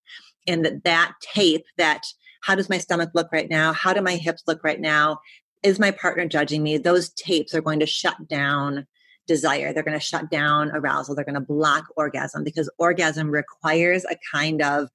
and 0.46 0.64
that 0.64 0.84
that 0.84 1.14
tape 1.20 1.64
that 1.76 2.04
how 2.42 2.54
does 2.54 2.68
my 2.68 2.78
stomach 2.78 3.10
look 3.14 3.28
right 3.32 3.50
now 3.50 3.72
how 3.72 3.92
do 3.92 4.00
my 4.00 4.16
hips 4.16 4.42
look 4.46 4.62
right 4.64 4.80
now 4.80 5.18
is 5.62 5.78
my 5.78 5.90
partner 5.90 6.26
judging 6.26 6.62
me 6.62 6.78
those 6.78 7.10
tapes 7.10 7.54
are 7.54 7.62
going 7.62 7.80
to 7.80 7.86
shut 7.86 8.28
down 8.28 8.86
desire. 9.26 9.72
They're 9.72 9.82
going 9.82 9.98
to 9.98 10.04
shut 10.04 10.30
down 10.30 10.70
arousal. 10.70 11.14
They're 11.14 11.24
going 11.24 11.34
to 11.34 11.40
block 11.40 11.86
orgasm 11.96 12.44
because 12.44 12.70
orgasm 12.78 13.30
requires 13.30 14.04
a 14.04 14.16
kind 14.32 14.62
of 14.62 14.88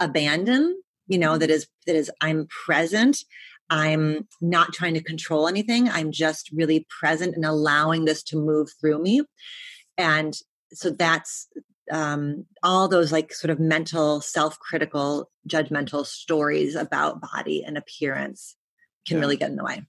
abandon, 0.00 0.80
you 1.06 1.18
know, 1.18 1.38
that 1.38 1.46
mm-hmm. 1.46 1.54
is, 1.54 1.68
that 1.86 1.96
is, 1.96 2.10
I'm 2.20 2.46
present. 2.66 3.24
I'm 3.68 4.26
not 4.40 4.72
trying 4.72 4.94
to 4.94 5.02
control 5.02 5.48
anything. 5.48 5.88
I'm 5.88 6.12
just 6.12 6.50
really 6.52 6.86
present 6.88 7.34
and 7.34 7.44
allowing 7.44 8.04
this 8.04 8.22
to 8.24 8.36
move 8.36 8.70
through 8.80 9.02
me. 9.02 9.22
And 9.98 10.34
so 10.72 10.90
that's 10.90 11.48
um, 11.90 12.46
all 12.62 12.88
those 12.88 13.12
like 13.12 13.32
sort 13.32 13.50
of 13.50 13.60
mental, 13.60 14.20
self 14.20 14.58
critical, 14.58 15.30
judgmental 15.48 16.04
stories 16.04 16.74
about 16.74 17.20
body 17.20 17.64
and 17.64 17.76
appearance 17.76 18.56
can 19.06 19.16
yeah. 19.16 19.20
really 19.20 19.36
get 19.36 19.50
in 19.50 19.56
the 19.56 19.64
way. 19.64 19.82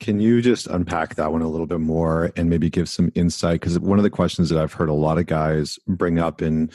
Can 0.00 0.20
you 0.20 0.40
just 0.40 0.68
unpack 0.68 1.16
that 1.16 1.32
one 1.32 1.42
a 1.42 1.48
little 1.48 1.66
bit 1.66 1.80
more 1.80 2.30
and 2.36 2.48
maybe 2.48 2.70
give 2.70 2.88
some 2.88 3.10
insight? 3.14 3.60
Because 3.60 3.78
one 3.80 3.98
of 3.98 4.04
the 4.04 4.10
questions 4.10 4.48
that 4.48 4.58
I've 4.58 4.72
heard 4.72 4.88
a 4.88 4.94
lot 4.94 5.18
of 5.18 5.26
guys 5.26 5.78
bring 5.86 6.18
up 6.18 6.40
in 6.40 6.70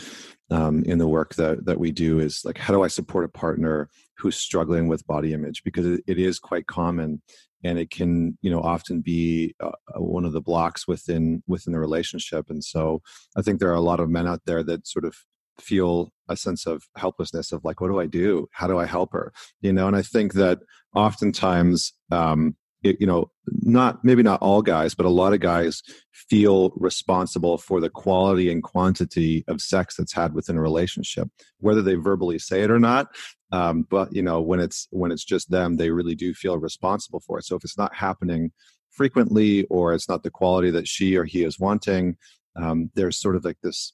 um, 0.51 0.83
in 0.83 0.97
the 0.97 1.07
work 1.07 1.35
that 1.35 1.65
that 1.65 1.79
we 1.79 1.91
do 1.91 2.19
is 2.19 2.43
like, 2.43 2.57
how 2.57 2.73
do 2.73 2.83
I 2.83 2.87
support 2.87 3.25
a 3.25 3.29
partner 3.29 3.89
who's 4.17 4.35
struggling 4.35 4.87
with 4.87 5.07
body 5.07 5.33
image? 5.33 5.63
Because 5.63 5.85
it, 5.85 6.03
it 6.05 6.19
is 6.19 6.37
quite 6.37 6.67
common, 6.67 7.21
and 7.63 7.79
it 7.79 7.89
can 7.89 8.37
you 8.41 8.51
know 8.51 8.61
often 8.61 9.01
be 9.01 9.55
uh, 9.59 9.71
uh, 9.95 10.01
one 10.01 10.25
of 10.25 10.33
the 10.33 10.41
blocks 10.41 10.87
within 10.87 11.43
within 11.47 11.73
the 11.73 11.79
relationship. 11.79 12.49
And 12.49 12.63
so 12.63 13.01
I 13.37 13.41
think 13.41 13.59
there 13.59 13.69
are 13.69 13.75
a 13.75 13.81
lot 13.81 13.99
of 13.99 14.09
men 14.09 14.27
out 14.27 14.41
there 14.45 14.63
that 14.63 14.87
sort 14.87 15.05
of 15.05 15.15
feel 15.59 16.11
a 16.29 16.35
sense 16.35 16.65
of 16.65 16.83
helplessness 16.97 17.51
of 17.51 17.63
like 17.63 17.79
what 17.79 17.89
do 17.89 17.99
i 17.99 18.07
do? 18.07 18.47
How 18.51 18.67
do 18.67 18.79
i 18.79 18.85
help 18.85 19.13
her? 19.13 19.31
You 19.61 19.73
know 19.73 19.87
and 19.87 19.95
i 19.95 20.01
think 20.01 20.33
that 20.33 20.59
oftentimes 20.95 21.93
um, 22.11 22.55
it, 22.83 22.97
you 22.99 23.07
know 23.07 23.31
not 23.47 24.03
maybe 24.03 24.23
not 24.23 24.41
all 24.41 24.61
guys 24.61 24.93
but 24.93 25.05
a 25.05 25.09
lot 25.09 25.33
of 25.33 25.39
guys 25.39 25.81
feel 26.11 26.73
responsible 26.75 27.57
for 27.57 27.79
the 27.79 27.89
quality 27.89 28.51
and 28.51 28.63
quantity 28.63 29.43
of 29.47 29.61
sex 29.61 29.95
that's 29.95 30.13
had 30.13 30.33
within 30.33 30.57
a 30.57 30.61
relationship. 30.61 31.29
Whether 31.59 31.81
they 31.81 31.95
verbally 31.95 32.39
say 32.39 32.61
it 32.61 32.71
or 32.71 32.79
not 32.79 33.07
um, 33.53 33.87
but 33.89 34.13
you 34.13 34.21
know 34.21 34.41
when 34.41 34.59
it's 34.59 34.87
when 34.91 35.11
it's 35.11 35.23
just 35.23 35.49
them 35.49 35.77
they 35.77 35.89
really 35.89 36.15
do 36.15 36.33
feel 36.33 36.57
responsible 36.57 37.21
for 37.21 37.39
it 37.39 37.45
so 37.45 37.55
if 37.55 37.63
it's 37.63 37.77
not 37.77 37.95
happening 37.95 38.51
frequently 38.91 39.63
or 39.65 39.93
it's 39.93 40.09
not 40.09 40.23
the 40.23 40.29
quality 40.29 40.69
that 40.69 40.87
she 40.87 41.15
or 41.15 41.23
he 41.23 41.43
is 41.43 41.59
wanting 41.59 42.17
um, 42.55 42.91
there's 42.95 43.17
sort 43.17 43.35
of 43.35 43.45
like 43.45 43.57
this 43.63 43.93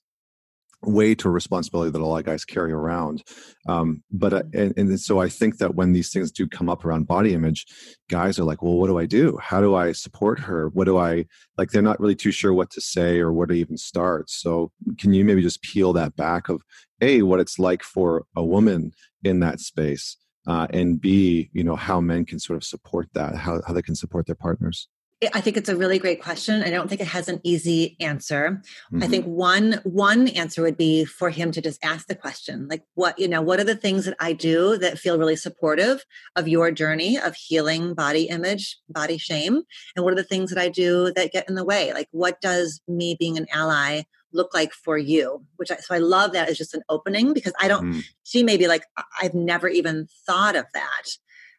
weight 0.81 1.25
or 1.25 1.31
responsibility 1.31 1.91
that 1.91 2.01
a 2.01 2.05
lot 2.05 2.19
of 2.19 2.25
guys 2.25 2.45
carry 2.45 2.71
around. 2.71 3.23
Um, 3.67 4.03
but 4.11 4.33
uh, 4.33 4.43
and, 4.53 4.73
and, 4.77 4.99
so 4.99 5.19
I 5.19 5.27
think 5.27 5.57
that 5.57 5.75
when 5.75 5.93
these 5.93 6.11
things 6.11 6.31
do 6.31 6.47
come 6.47 6.69
up 6.69 6.85
around 6.85 7.07
body 7.07 7.33
image, 7.33 7.65
guys 8.09 8.39
are 8.39 8.45
like, 8.45 8.61
well, 8.61 8.75
what 8.75 8.87
do 8.87 8.97
I 8.97 9.05
do? 9.05 9.37
How 9.41 9.59
do 9.61 9.75
I 9.75 9.91
support 9.91 10.39
her? 10.39 10.69
What 10.69 10.85
do 10.85 10.97
I 10.97 11.25
like? 11.57 11.71
They're 11.71 11.81
not 11.81 11.99
really 11.99 12.15
too 12.15 12.31
sure 12.31 12.53
what 12.53 12.69
to 12.71 12.81
say 12.81 13.19
or 13.19 13.33
where 13.33 13.47
to 13.47 13.53
even 13.53 13.77
start. 13.77 14.29
So 14.29 14.71
can 14.97 15.13
you 15.13 15.25
maybe 15.25 15.41
just 15.41 15.61
peel 15.61 15.93
that 15.93 16.15
back 16.15 16.49
of 16.49 16.61
a 17.01 17.21
what 17.21 17.39
it's 17.39 17.59
like 17.59 17.83
for 17.83 18.25
a 18.35 18.43
woman 18.43 18.93
in 19.23 19.39
that 19.41 19.59
space, 19.59 20.17
uh, 20.47 20.67
and 20.71 20.99
b 20.99 21.49
you 21.53 21.63
know 21.63 21.75
how 21.75 21.99
men 22.01 22.25
can 22.25 22.39
sort 22.39 22.57
of 22.57 22.63
support 22.63 23.07
that, 23.13 23.35
how 23.35 23.61
how 23.65 23.73
they 23.73 23.81
can 23.81 23.95
support 23.95 24.25
their 24.25 24.35
partners. 24.35 24.87
I 25.33 25.41
think 25.41 25.57
it's 25.57 25.67
a 25.67 25.75
really 25.75 25.99
great 25.99 26.21
question. 26.23 26.63
I 26.63 26.69
don't 26.69 26.87
think 26.87 27.01
it 27.01 27.07
has 27.07 27.27
an 27.27 27.41
easy 27.43 27.97
answer. 27.99 28.61
Mm-hmm. 28.93 29.03
I 29.03 29.07
think 29.07 29.25
one 29.25 29.81
one 29.83 30.29
answer 30.29 30.61
would 30.61 30.77
be 30.77 31.03
for 31.03 31.29
him 31.29 31.51
to 31.51 31.61
just 31.61 31.83
ask 31.83 32.07
the 32.07 32.15
question, 32.15 32.69
like 32.69 32.83
what, 32.93 33.19
you 33.19 33.27
know, 33.27 33.41
what 33.41 33.59
are 33.59 33.65
the 33.65 33.75
things 33.75 34.05
that 34.05 34.15
I 34.21 34.31
do 34.31 34.77
that 34.77 34.97
feel 34.97 35.19
really 35.19 35.35
supportive 35.35 36.05
of 36.37 36.47
your 36.47 36.71
journey 36.71 37.17
of 37.17 37.35
healing 37.35 37.93
body 37.93 38.29
image, 38.29 38.77
body 38.87 39.17
shame, 39.17 39.63
and 39.95 40.05
what 40.05 40.13
are 40.13 40.15
the 40.15 40.23
things 40.23 40.51
that 40.51 40.59
I 40.59 40.69
do 40.69 41.11
that 41.17 41.33
get 41.33 41.49
in 41.49 41.55
the 41.55 41.65
way? 41.65 41.91
Like 41.91 42.07
what 42.11 42.39
does 42.39 42.79
me 42.87 43.17
being 43.19 43.37
an 43.37 43.47
ally 43.51 44.03
look 44.31 44.53
like 44.53 44.73
for 44.73 44.97
you? 44.97 45.43
Which 45.57 45.71
I, 45.71 45.77
so 45.77 45.95
I 45.95 45.99
love 45.99 46.33
that 46.33 46.49
as 46.49 46.57
just 46.57 46.73
an 46.73 46.83
opening 46.89 47.33
because 47.33 47.53
I 47.59 47.67
don't 47.67 47.93
mm. 47.93 48.03
she 48.23 48.43
may 48.43 48.57
be 48.57 48.67
like 48.67 48.83
I've 49.21 49.33
never 49.33 49.67
even 49.67 50.07
thought 50.25 50.55
of 50.55 50.65
that. 50.73 51.03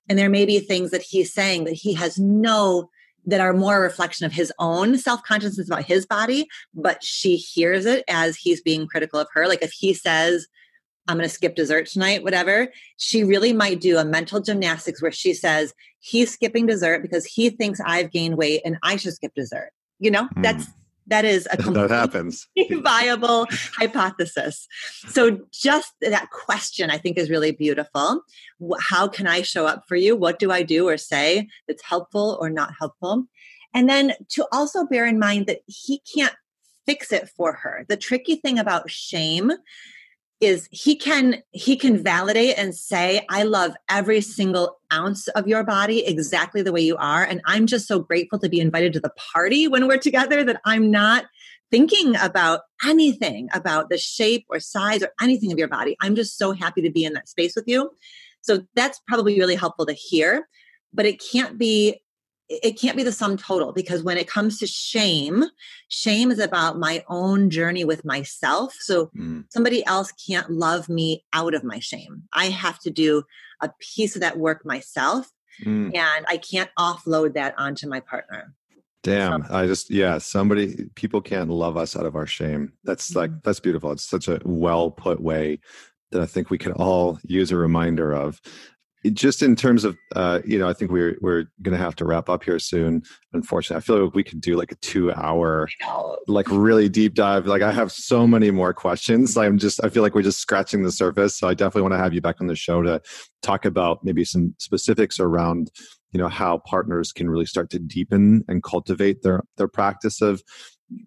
And 0.09 0.19
there 0.19 0.31
may 0.31 0.45
be 0.45 0.59
things 0.59 0.91
that 0.91 1.03
he's 1.03 1.33
saying 1.33 1.65
that 1.65 1.75
he 1.75 1.95
has 1.95 2.19
no 2.19 2.91
that 3.27 3.41
are 3.41 3.53
more 3.53 3.77
a 3.77 3.81
reflection 3.81 4.27
of 4.27 4.33
his 4.33 4.53
own 4.59 4.97
self-consciousness 4.97 5.69
about 5.69 5.85
his 5.85 6.07
body 6.07 6.49
but 6.75 7.03
she 7.03 7.37
hears 7.37 7.87
it 7.87 8.05
as 8.09 8.37
he's 8.37 8.61
being 8.61 8.87
critical 8.87 9.21
of 9.21 9.29
her 9.33 9.47
like 9.47 9.63
if 9.63 9.73
he 9.73 9.93
says 9.93 10.47
i'm 11.07 11.17
going 11.17 11.29
to 11.29 11.35
skip 11.35 11.55
dessert 11.55 11.87
tonight 11.87 12.23
whatever 12.23 12.69
she 12.97 13.25
really 13.25 13.53
might 13.53 13.81
do 13.81 13.99
a 13.99 14.05
mental 14.05 14.41
gymnastics 14.41 15.03
where 15.03 15.13
she 15.13 15.35
says 15.35 15.75
he's 15.99 16.33
skipping 16.33 16.67
dessert 16.67 17.03
because 17.03 17.27
he 17.27 17.51
thinks 17.51 17.81
i've 17.85 18.11
gained 18.11 18.37
weight 18.37 18.63
and 18.65 18.79
i 18.83 18.97
should 18.97 19.15
skip 19.15 19.35
dessert 19.35 19.71
you 19.99 20.11
know 20.11 20.25
mm. 20.25 20.43
that's 20.43 20.67
that 21.11 21.25
is 21.25 21.47
a 21.53 21.57
that 21.73 21.91
happens. 21.91 22.49
viable 22.71 23.47
hypothesis. 23.77 24.67
So 25.09 25.41
just 25.53 25.93
that 26.01 26.31
question 26.31 26.91
i 26.91 26.97
think 26.97 27.19
is 27.19 27.31
really 27.31 27.53
beautiful. 27.53 28.23
How 28.81 29.07
can 29.07 29.27
i 29.27 29.43
show 29.43 29.67
up 29.67 29.85
for 29.87 29.97
you? 29.97 30.17
What 30.17 30.39
do 30.39 30.51
i 30.51 30.63
do 30.63 30.89
or 30.89 30.97
say 30.97 31.49
that's 31.69 31.83
helpful 31.83 32.39
or 32.41 32.49
not 32.49 32.73
helpful? 32.79 33.27
And 33.75 33.89
then 33.89 34.15
to 34.31 34.47
also 34.53 34.85
bear 34.87 35.07
in 35.07 35.19
mind 35.19 35.47
that 35.47 35.61
he 35.67 36.01
can't 36.13 36.35
fix 36.87 37.13
it 37.13 37.29
for 37.29 37.53
her. 37.53 37.85
The 37.89 37.97
tricky 37.97 38.37
thing 38.37 38.59
about 38.59 38.91
shame 38.91 39.53
is 40.41 40.69
he 40.71 40.97
can 40.97 41.43
he 41.53 41.77
can 41.77 42.03
validate 42.03 42.55
and 42.57 42.75
say 42.75 43.25
i 43.29 43.43
love 43.43 43.73
every 43.89 44.21
single 44.21 44.79
ounce 44.93 45.29
of 45.29 45.47
your 45.47 45.63
body 45.65 46.07
exactly 46.07 46.63
the 46.63 46.73
way 46.73 46.81
you 46.81 46.97
are 46.97 47.25
and 47.25 47.41
i'm 47.47 47.67
just 47.67 47.87
so 47.87 47.99
grateful 47.99 48.39
to 48.39 48.49
be 48.49 48.61
invited 48.61 48.93
to 48.93 49.01
the 49.01 49.13
party 49.33 49.69
when 49.69 49.87
we're 49.87 49.99
together 49.99 50.43
that 50.43 50.61
i'm 50.65 50.91
not 50.91 51.25
thinking 51.71 52.17
about 52.17 52.63
anything 52.85 53.49
about 53.55 53.91
the 53.91 53.99
shape 53.99 54.45
or 54.49 54.59
size 54.59 55.05
or 55.05 55.13
anything 55.21 55.53
of 55.53 55.59
your 55.59 55.69
body. 55.69 55.97
I'm 56.01 56.17
just 56.17 56.37
so 56.37 56.51
happy 56.51 56.83
to 56.83 56.91
be 56.91 57.05
in 57.05 57.13
that 57.13 57.29
space 57.29 57.55
with 57.55 57.63
you. 57.69 57.93
So 58.41 58.67
that's 58.75 59.01
probably 59.07 59.39
really 59.39 59.55
helpful 59.55 59.87
to 59.87 59.93
hear 59.93 60.49
but 60.93 61.07
it 61.07 61.23
can't 61.33 61.59
be 61.59 62.01
it 62.51 62.73
can't 62.81 62.97
be 62.97 63.05
the 63.05 63.13
sum 63.13 63.37
total 63.37 63.73
because 63.73 64.03
when 64.03 64.19
it 64.19 64.27
comes 64.27 64.59
to 64.59 64.67
shame, 64.67 65.45
shame 65.89 66.33
is 66.33 66.41
about 66.41 66.79
my 66.79 67.05
own 67.09 67.49
journey 67.49 67.85
with 67.85 68.05
myself. 68.05 68.77
So 68.81 69.07
mm. 69.17 69.45
somebody 69.51 69.87
else 69.87 70.11
can't 70.13 70.51
love 70.51 70.89
me 70.89 71.25
out 71.33 71.55
of 71.55 71.63
my 71.63 71.79
shame. 71.79 72.25
I 72.33 72.47
have 72.47 72.81
to 72.81 72.91
do 72.91 73.23
a 73.61 73.71
piece 73.79 74.17
of 74.17 74.23
that 74.23 74.37
work 74.37 74.67
myself 74.67 75.31
mm. 75.65 75.95
and 75.97 76.27
I 76.29 76.39
can't 76.39 76.71
offload 76.77 77.35
that 77.35 77.55
onto 77.57 77.89
my 77.89 78.01
partner. 78.01 78.53
Damn, 79.03 79.47
so, 79.47 79.55
I 79.55 79.67
just 79.67 79.89
yeah, 79.89 80.19
somebody 80.19 80.91
people 80.95 81.23
can't 81.23 81.49
love 81.49 81.77
us 81.77 81.97
out 81.97 82.05
of 82.05 82.17
our 82.17 82.27
shame. 82.27 82.75
That's 82.85 83.15
like 83.15 83.31
mm-hmm. 83.31 83.39
that's 83.45 83.61
beautiful. 83.61 83.93
It's 83.93 84.05
such 84.05 84.29
a 84.29 84.41
well 84.45 84.91
put 84.91 85.23
way 85.23 85.61
that 86.11 86.21
I 86.21 86.27
think 86.27 86.51
we 86.51 86.59
can 86.59 86.73
all 86.73 87.19
use 87.23 87.51
a 87.51 87.57
reminder 87.57 88.13
of 88.13 88.43
just 89.13 89.43
in 89.43 89.57
terms 89.57 89.85
of 89.85 89.97
uh, 90.15 90.41
you 90.45 90.59
know 90.59 90.69
i 90.69 90.73
think 90.73 90.91
we're 90.91 91.17
we're 91.21 91.45
gonna 91.63 91.77
have 91.77 91.97
to 91.97 92.05
wrap 92.05 92.29
up 92.29 92.45
here 92.45 92.59
soon 92.59 93.03
unfortunately. 93.33 93.77
I 93.77 93.81
feel 93.81 94.05
like 94.05 94.15
we 94.15 94.25
could 94.25 94.41
do 94.41 94.57
like 94.57 94.73
a 94.73 94.77
two 94.77 95.13
hour 95.13 95.69
like 96.27 96.47
really 96.51 96.89
deep 96.89 97.15
dive. 97.15 97.47
Like 97.47 97.63
i 97.63 97.73
have 97.73 97.93
so 97.93 98.27
many 98.27 98.51
more 98.51 98.75
questions. 98.75 99.37
I'm 99.37 99.59
just 99.59 99.83
i 99.85 99.89
feel 99.89 100.03
like 100.03 100.15
we're 100.15 100.23
just 100.23 100.41
scratching 100.41 100.83
the 100.83 100.93
surface. 100.93 101.39
So 101.39 101.49
i 101.49 101.55
definitely 101.55 101.83
want 101.83 101.95
to 101.95 101.99
have 101.99 102.13
you 102.15 102.21
back 102.21 102.41
on 102.41 102.47
the 102.47 102.57
show 102.57 102.83
to 102.83 103.01
talk 103.43 103.65
about 103.65 104.05
maybe 104.05 104.25
some 104.25 104.55
specifics 104.59 105.19
around 105.19 105.71
you 106.13 106.19
know 106.19 106.29
how 106.29 106.59
partners 106.59 107.13
can 107.13 107.31
really 107.31 107.47
start 107.47 107.71
to 107.71 107.79
deepen 107.79 108.45
and 108.49 108.63
cultivate 108.63 109.23
their 109.23 109.43
their 109.57 109.69
practice 109.69 110.21
of 110.21 110.43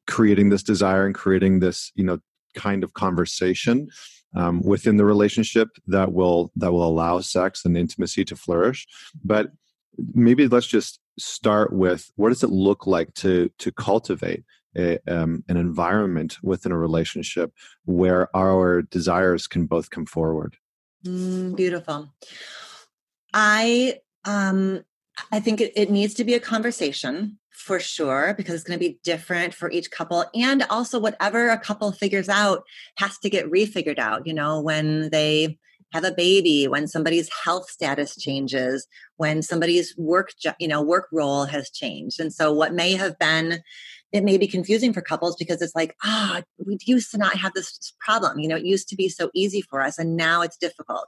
creating 0.07 0.49
this 0.49 0.63
desire 0.63 1.05
and 1.05 1.15
creating 1.15 1.59
this 1.59 1.91
you 1.95 2.03
know 2.03 2.19
kind 2.55 2.83
of 2.83 2.93
conversation 2.93 3.87
um, 4.35 4.61
within 4.61 4.97
the 4.97 5.05
relationship 5.05 5.69
that 5.87 6.11
will 6.13 6.51
that 6.55 6.71
will 6.71 6.87
allow 6.87 7.19
sex 7.19 7.65
and 7.65 7.77
intimacy 7.77 8.25
to 8.25 8.35
flourish. 8.35 8.87
But 9.23 9.51
maybe 10.13 10.47
let's 10.47 10.67
just 10.67 10.99
start 11.19 11.73
with 11.73 12.11
what 12.15 12.29
does 12.29 12.43
it 12.43 12.49
look 12.49 12.87
like 12.87 13.13
to 13.15 13.49
to 13.59 13.71
cultivate 13.71 14.43
a, 14.75 14.97
um, 15.07 15.43
an 15.47 15.57
environment 15.57 16.37
within 16.41 16.71
a 16.71 16.77
relationship 16.77 17.53
where 17.85 18.35
our 18.35 18.81
desires 18.81 19.45
can 19.47 19.67
both 19.67 19.91
come 19.91 20.05
forward? 20.05 20.57
Mm, 21.05 21.55
beautiful. 21.55 22.09
I 23.33 23.99
um 24.25 24.83
i 25.31 25.39
think 25.39 25.61
it, 25.61 25.71
it 25.75 25.91
needs 25.91 26.13
to 26.13 26.23
be 26.23 26.33
a 26.33 26.39
conversation 26.39 27.37
for 27.53 27.79
sure 27.79 28.33
because 28.35 28.55
it's 28.55 28.63
going 28.63 28.77
to 28.77 28.85
be 28.85 28.99
different 29.03 29.53
for 29.53 29.69
each 29.71 29.91
couple 29.91 30.25
and 30.33 30.63
also 30.69 30.99
whatever 30.99 31.49
a 31.49 31.59
couple 31.59 31.91
figures 31.91 32.27
out 32.27 32.63
has 32.97 33.17
to 33.19 33.29
get 33.29 33.49
refigured 33.51 33.99
out 33.99 34.25
you 34.25 34.33
know 34.33 34.59
when 34.59 35.09
they 35.11 35.57
have 35.93 36.03
a 36.03 36.11
baby 36.11 36.67
when 36.67 36.87
somebody's 36.87 37.29
health 37.43 37.69
status 37.69 38.15
changes 38.15 38.87
when 39.17 39.41
somebody's 39.41 39.95
work 39.97 40.31
you 40.59 40.67
know 40.67 40.81
work 40.81 41.07
role 41.11 41.45
has 41.45 41.69
changed. 41.69 42.19
And 42.19 42.33
so 42.33 42.51
what 42.51 42.73
may 42.73 42.93
have 42.93 43.17
been 43.19 43.61
it 44.13 44.23
may 44.23 44.37
be 44.37 44.47
confusing 44.47 44.93
for 44.93 45.01
couples 45.01 45.35
because 45.35 45.59
it's 45.61 45.75
like, 45.75 45.95
ah, 46.03 46.39
oh, 46.39 46.63
we 46.65 46.77
used 46.85 47.09
to 47.11 47.17
not 47.17 47.35
have 47.35 47.53
this 47.53 47.93
problem. 47.99 48.39
You 48.39 48.47
know, 48.47 48.55
it 48.55 48.63
used 48.63 48.87
to 48.89 48.95
be 48.95 49.09
so 49.09 49.31
easy 49.33 49.61
for 49.61 49.81
us 49.81 49.97
and 49.97 50.15
now 50.15 50.43
it's 50.43 50.55
difficult. 50.55 51.05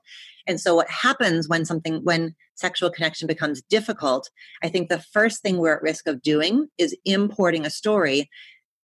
And 0.48 0.60
so 0.60 0.76
what 0.76 0.90
happens 0.90 1.48
when 1.48 1.66
something, 1.66 2.04
when 2.04 2.36
sexual 2.56 2.90
connection 2.90 3.28
becomes 3.28 3.62
difficult, 3.62 4.32
I 4.64 4.70
think 4.70 4.90
the 4.90 5.04
first 5.14 5.44
thing 5.44 5.58
we're 5.58 5.76
at 5.76 5.84
risk 5.84 6.08
of 6.08 6.24
doing 6.24 6.68
is 6.80 6.98
importing 7.06 7.64
a 7.64 7.70
story 7.70 8.28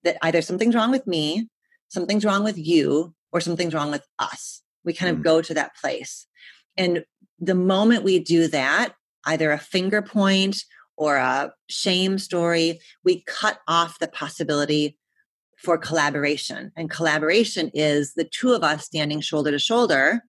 that 0.05 0.19
either 0.21 0.43
something's 0.43 0.75
wrong 0.75 0.91
with 0.91 1.07
me, 1.07 1.49
something's 1.89 2.25
wrong 2.25 2.45
with 2.45 2.59
you, 2.59 3.15
or 3.33 3.41
something's 3.41 3.75
wrong 3.75 3.91
with 3.91 4.07
us. 4.19 4.61
We 4.85 4.93
kind 4.93 5.15
mm. 5.15 5.19
of 5.19 5.25
go 5.25 5.41
to 5.41 5.55
that 5.55 5.75
place. 5.77 6.27
And 6.77 7.05
the 7.39 7.55
moment 7.55 8.05
we 8.05 8.19
do 8.19 8.49
that, 8.49 8.95
either 9.25 9.51
a 9.51 9.59
finger 9.59 10.03
point 10.03 10.63
or 11.01 11.17
a 11.17 11.51
shame 11.71 12.19
story, 12.19 12.79
we 13.05 13.23
cut 13.27 13.59
off 13.67 13.99
the 13.99 14.07
possibility 14.07 14.99
for 15.57 15.79
collaboration. 15.79 16.71
And 16.77 16.91
collaboration 16.91 17.71
is 17.73 18.13
the 18.13 18.25
two 18.25 18.53
of 18.53 18.63
us 18.63 18.85
standing 18.85 19.23
shoulder 19.23 19.51
to 19.51 19.59
shoulder 19.59 20.23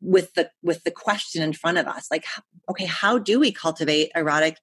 with 0.00 0.32
the 0.32 0.50
with 0.62 0.82
the 0.84 0.90
question 0.90 1.42
in 1.42 1.52
front 1.52 1.76
of 1.76 1.86
us 1.86 2.06
like 2.10 2.24
okay 2.70 2.86
how 2.86 3.18
do 3.18 3.38
we 3.38 3.52
cultivate 3.52 4.10
erotic 4.14 4.56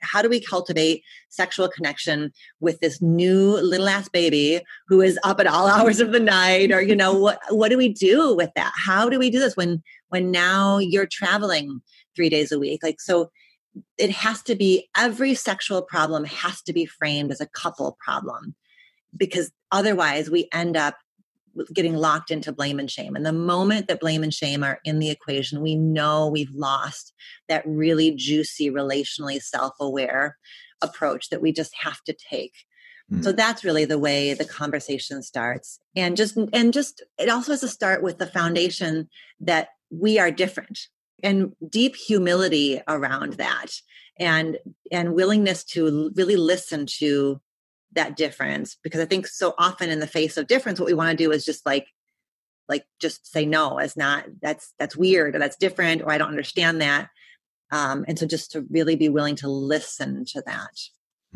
how 0.00 0.20
do 0.20 0.28
we 0.28 0.40
cultivate 0.40 1.04
sexual 1.28 1.68
connection 1.68 2.32
with 2.58 2.80
this 2.80 3.00
new 3.00 3.52
little 3.58 3.88
ass 3.88 4.08
baby 4.08 4.60
who 4.88 5.00
is 5.00 5.16
up 5.22 5.38
at 5.38 5.46
all 5.46 5.66
hours 5.68 6.00
of 6.00 6.10
the 6.10 6.18
night 6.18 6.72
or 6.72 6.82
you 6.82 6.96
know 6.96 7.14
what 7.16 7.38
what 7.50 7.68
do 7.68 7.78
we 7.78 7.88
do 7.88 8.34
with 8.34 8.50
that 8.56 8.72
how 8.84 9.08
do 9.08 9.16
we 9.16 9.30
do 9.30 9.38
this 9.38 9.56
when 9.56 9.80
when 10.08 10.32
now 10.32 10.78
you're 10.78 11.06
traveling 11.06 11.80
3 12.16 12.28
days 12.28 12.50
a 12.50 12.58
week 12.58 12.82
like 12.82 13.00
so 13.00 13.30
it 13.98 14.10
has 14.10 14.42
to 14.42 14.54
be 14.54 14.88
every 14.96 15.34
sexual 15.34 15.82
problem 15.82 16.24
has 16.24 16.62
to 16.62 16.72
be 16.72 16.86
framed 16.86 17.30
as 17.30 17.40
a 17.40 17.46
couple 17.46 17.96
problem 18.04 18.54
because 19.16 19.50
otherwise 19.70 20.30
we 20.30 20.48
end 20.52 20.76
up 20.76 20.96
getting 21.72 21.96
locked 21.96 22.30
into 22.30 22.52
blame 22.52 22.78
and 22.78 22.90
shame. 22.90 23.16
And 23.16 23.26
the 23.26 23.32
moment 23.32 23.88
that 23.88 24.00
blame 24.00 24.22
and 24.22 24.32
shame 24.32 24.62
are 24.62 24.80
in 24.84 24.98
the 24.98 25.10
equation, 25.10 25.60
we 25.60 25.74
know 25.74 26.28
we've 26.28 26.54
lost 26.54 27.12
that 27.48 27.64
really 27.66 28.12
juicy, 28.12 28.70
relationally 28.70 29.40
self 29.42 29.74
aware 29.80 30.36
approach 30.80 31.28
that 31.30 31.42
we 31.42 31.52
just 31.52 31.74
have 31.82 32.02
to 32.04 32.12
take. 32.14 32.54
Mm. 33.12 33.24
So 33.24 33.32
that's 33.32 33.64
really 33.64 33.84
the 33.84 33.98
way 33.98 34.34
the 34.34 34.44
conversation 34.44 35.22
starts. 35.22 35.80
And 35.96 36.16
just, 36.16 36.36
and 36.52 36.72
just, 36.72 37.02
it 37.18 37.28
also 37.28 37.52
has 37.52 37.60
to 37.60 37.68
start 37.68 38.02
with 38.02 38.18
the 38.18 38.26
foundation 38.26 39.08
that 39.40 39.68
we 39.90 40.18
are 40.18 40.30
different 40.30 40.88
and 41.22 41.52
deep 41.68 41.96
humility 41.96 42.80
around 42.88 43.34
that 43.34 43.68
and 44.18 44.58
and 44.92 45.14
willingness 45.14 45.64
to 45.64 46.10
really 46.14 46.36
listen 46.36 46.86
to 46.86 47.40
that 47.92 48.16
difference 48.16 48.76
because 48.82 49.00
i 49.00 49.04
think 49.04 49.26
so 49.26 49.54
often 49.58 49.90
in 49.90 50.00
the 50.00 50.06
face 50.06 50.36
of 50.36 50.46
difference 50.46 50.78
what 50.78 50.86
we 50.86 50.94
want 50.94 51.10
to 51.10 51.24
do 51.24 51.32
is 51.32 51.44
just 51.44 51.64
like 51.66 51.86
like 52.70 52.84
just 53.00 53.30
say 53.30 53.44
no 53.44 53.78
as 53.78 53.96
not 53.96 54.24
that's 54.40 54.72
that's 54.78 54.96
weird 54.96 55.34
or 55.34 55.38
that's 55.38 55.56
different 55.56 56.00
or 56.00 56.10
i 56.10 56.16
don't 56.16 56.30
understand 56.30 56.80
that. 56.80 57.10
Um 57.72 58.04
and 58.08 58.18
so 58.18 58.26
just 58.26 58.52
to 58.52 58.64
really 58.70 58.96
be 58.96 59.10
willing 59.10 59.36
to 59.36 59.48
listen 59.48 60.24
to 60.26 60.42
that. 60.46 60.78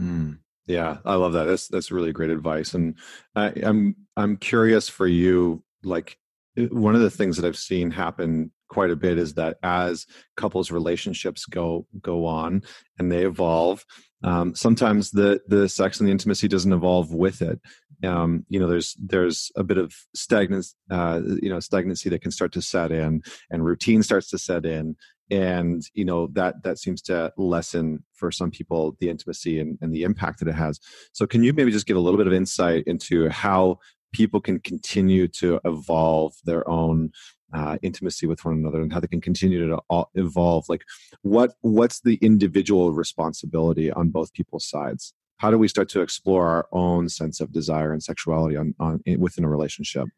Mm, 0.00 0.38
yeah 0.66 0.98
i 1.04 1.14
love 1.16 1.34
that. 1.34 1.44
That's 1.44 1.68
that's 1.68 1.90
really 1.90 2.12
great 2.12 2.30
advice. 2.30 2.72
And 2.72 2.94
I, 3.34 3.52
i'm 3.62 3.96
i'm 4.16 4.36
curious 4.38 4.88
for 4.88 5.06
you 5.06 5.62
like 5.82 6.16
one 6.56 6.94
of 6.94 7.02
the 7.02 7.10
things 7.10 7.36
that 7.36 7.46
i've 7.46 7.58
seen 7.58 7.90
happen 7.90 8.52
quite 8.74 8.90
a 8.90 8.96
bit 8.96 9.18
is 9.18 9.34
that 9.34 9.56
as 9.62 10.04
couples 10.36 10.72
relationships 10.72 11.46
go 11.46 11.86
go 12.02 12.26
on 12.26 12.60
and 12.98 13.10
they 13.10 13.24
evolve 13.24 13.84
um, 14.24 14.54
sometimes 14.54 15.10
the 15.10 15.40
the 15.46 15.68
sex 15.68 16.00
and 16.00 16.08
the 16.08 16.12
intimacy 16.12 16.48
doesn't 16.48 16.72
evolve 16.72 17.12
with 17.12 17.42
it. 17.42 17.60
Um, 18.04 18.44
you 18.48 18.58
know 18.58 18.66
there's 18.66 18.96
there's 18.98 19.52
a 19.54 19.62
bit 19.62 19.78
of 19.78 19.94
stagnancy 20.14 20.74
uh, 20.90 21.20
you 21.40 21.50
know 21.50 21.60
stagnancy 21.60 22.08
that 22.10 22.22
can 22.22 22.32
start 22.32 22.52
to 22.52 22.62
set 22.62 22.90
in 22.90 23.22
and 23.50 23.64
routine 23.64 24.02
starts 24.02 24.28
to 24.30 24.38
set 24.38 24.66
in 24.66 24.96
and 25.30 25.82
you 25.94 26.04
know 26.04 26.28
that 26.32 26.62
that 26.64 26.78
seems 26.78 27.00
to 27.02 27.32
lessen 27.36 28.02
for 28.14 28.30
some 28.30 28.50
people 28.50 28.96
the 28.98 29.08
intimacy 29.08 29.60
and, 29.60 29.78
and 29.80 29.94
the 29.94 30.02
impact 30.02 30.40
that 30.40 30.48
it 30.48 30.54
has. 30.54 30.80
So 31.12 31.26
can 31.26 31.44
you 31.44 31.52
maybe 31.52 31.70
just 31.70 31.86
give 31.86 31.96
a 31.96 32.00
little 32.00 32.18
bit 32.18 32.26
of 32.26 32.32
insight 32.32 32.84
into 32.86 33.28
how 33.28 33.78
people 34.12 34.40
can 34.40 34.58
continue 34.60 35.26
to 35.28 35.60
evolve 35.64 36.32
their 36.44 36.68
own 36.68 37.10
uh, 37.52 37.78
intimacy 37.82 38.26
with 38.26 38.44
one 38.44 38.54
another 38.54 38.80
and 38.80 38.92
how 38.92 39.00
they 39.00 39.06
can 39.06 39.20
continue 39.20 39.66
to 39.68 40.06
evolve. 40.14 40.68
Like 40.68 40.82
what 41.22 41.54
what's 41.60 42.00
the 42.00 42.16
individual 42.16 42.92
responsibility 42.92 43.90
on 43.90 44.10
both 44.10 44.32
people's 44.32 44.68
sides? 44.68 45.12
How 45.38 45.50
do 45.50 45.58
we 45.58 45.68
start 45.68 45.88
to 45.90 46.00
explore 46.00 46.48
our 46.48 46.68
own 46.72 47.08
sense 47.08 47.40
of 47.40 47.52
desire 47.52 47.92
and 47.92 48.02
sexuality 48.02 48.56
on, 48.56 48.74
on 48.80 49.02
within 49.18 49.44
a 49.44 49.48
relationship? 49.48 50.08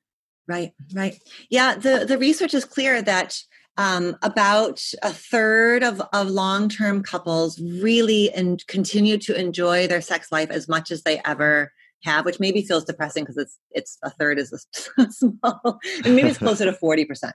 Right 0.46 0.72
right. 0.94 1.18
Yeah 1.50 1.74
the 1.74 2.04
the 2.06 2.18
research 2.18 2.54
is 2.54 2.64
clear 2.64 3.02
that 3.02 3.38
um, 3.78 4.16
about 4.22 4.82
a 5.02 5.10
third 5.10 5.82
of, 5.82 6.00
of 6.14 6.30
long-term 6.30 7.02
couples 7.02 7.60
really 7.60 8.32
and 8.32 8.66
continue 8.68 9.18
to 9.18 9.38
enjoy 9.38 9.86
their 9.86 10.00
sex 10.00 10.32
life 10.32 10.50
as 10.50 10.66
much 10.66 10.90
as 10.90 11.02
they 11.02 11.20
ever 11.26 11.72
have, 12.06 12.24
which 12.24 12.40
maybe 12.40 12.62
feels 12.62 12.84
depressing 12.84 13.24
because 13.24 13.36
it's 13.36 13.58
it's 13.72 13.98
a 14.02 14.10
third 14.10 14.38
is 14.38 14.52
a 14.98 15.10
small, 15.10 15.78
and 16.04 16.16
maybe 16.16 16.28
it's 16.28 16.38
closer 16.38 16.64
to 16.64 16.72
forty 16.72 17.04
percent. 17.04 17.34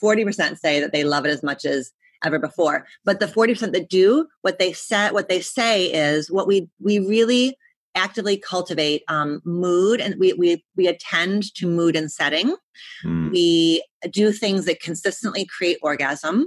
Forty 0.00 0.24
percent 0.24 0.58
say 0.58 0.80
that 0.80 0.92
they 0.92 1.04
love 1.04 1.26
it 1.26 1.30
as 1.30 1.42
much 1.42 1.64
as 1.64 1.92
ever 2.24 2.38
before, 2.38 2.86
but 3.04 3.20
the 3.20 3.28
forty 3.28 3.52
percent 3.52 3.74
that 3.74 3.90
do, 3.90 4.26
what 4.40 4.58
they 4.58 4.72
say, 4.72 5.10
what 5.10 5.28
they 5.28 5.40
say 5.40 5.92
is 5.92 6.30
what 6.30 6.46
we 6.46 6.68
we 6.80 6.98
really 6.98 7.56
actively 7.94 8.36
cultivate 8.36 9.02
um, 9.08 9.40
mood 9.44 10.00
and 10.00 10.14
we, 10.18 10.32
we 10.34 10.64
we 10.76 10.86
attend 10.86 11.54
to 11.54 11.66
mood 11.66 11.96
and 11.96 12.10
setting 12.10 12.56
mm. 13.04 13.30
we 13.30 13.84
do 14.10 14.32
things 14.32 14.64
that 14.64 14.80
consistently 14.80 15.44
create 15.44 15.78
orgasm 15.82 16.46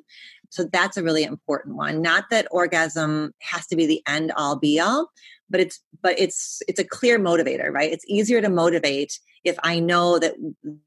so 0.49 0.63
that's 0.71 0.97
a 0.97 1.03
really 1.03 1.23
important 1.23 1.75
one 1.75 2.01
not 2.01 2.25
that 2.31 2.47
orgasm 2.51 3.31
has 3.41 3.67
to 3.67 3.75
be 3.75 3.85
the 3.85 4.01
end 4.07 4.31
all 4.35 4.55
be 4.55 4.79
all 4.79 5.11
but 5.49 5.59
it's 5.59 5.79
but 6.01 6.17
it's 6.19 6.61
it's 6.67 6.79
a 6.79 6.83
clear 6.83 7.19
motivator 7.19 7.71
right? 7.71 7.91
It's 7.91 8.05
easier 8.07 8.41
to 8.41 8.49
motivate 8.49 9.19
if 9.43 9.57
i 9.63 9.79
know 9.79 10.17
that 10.17 10.33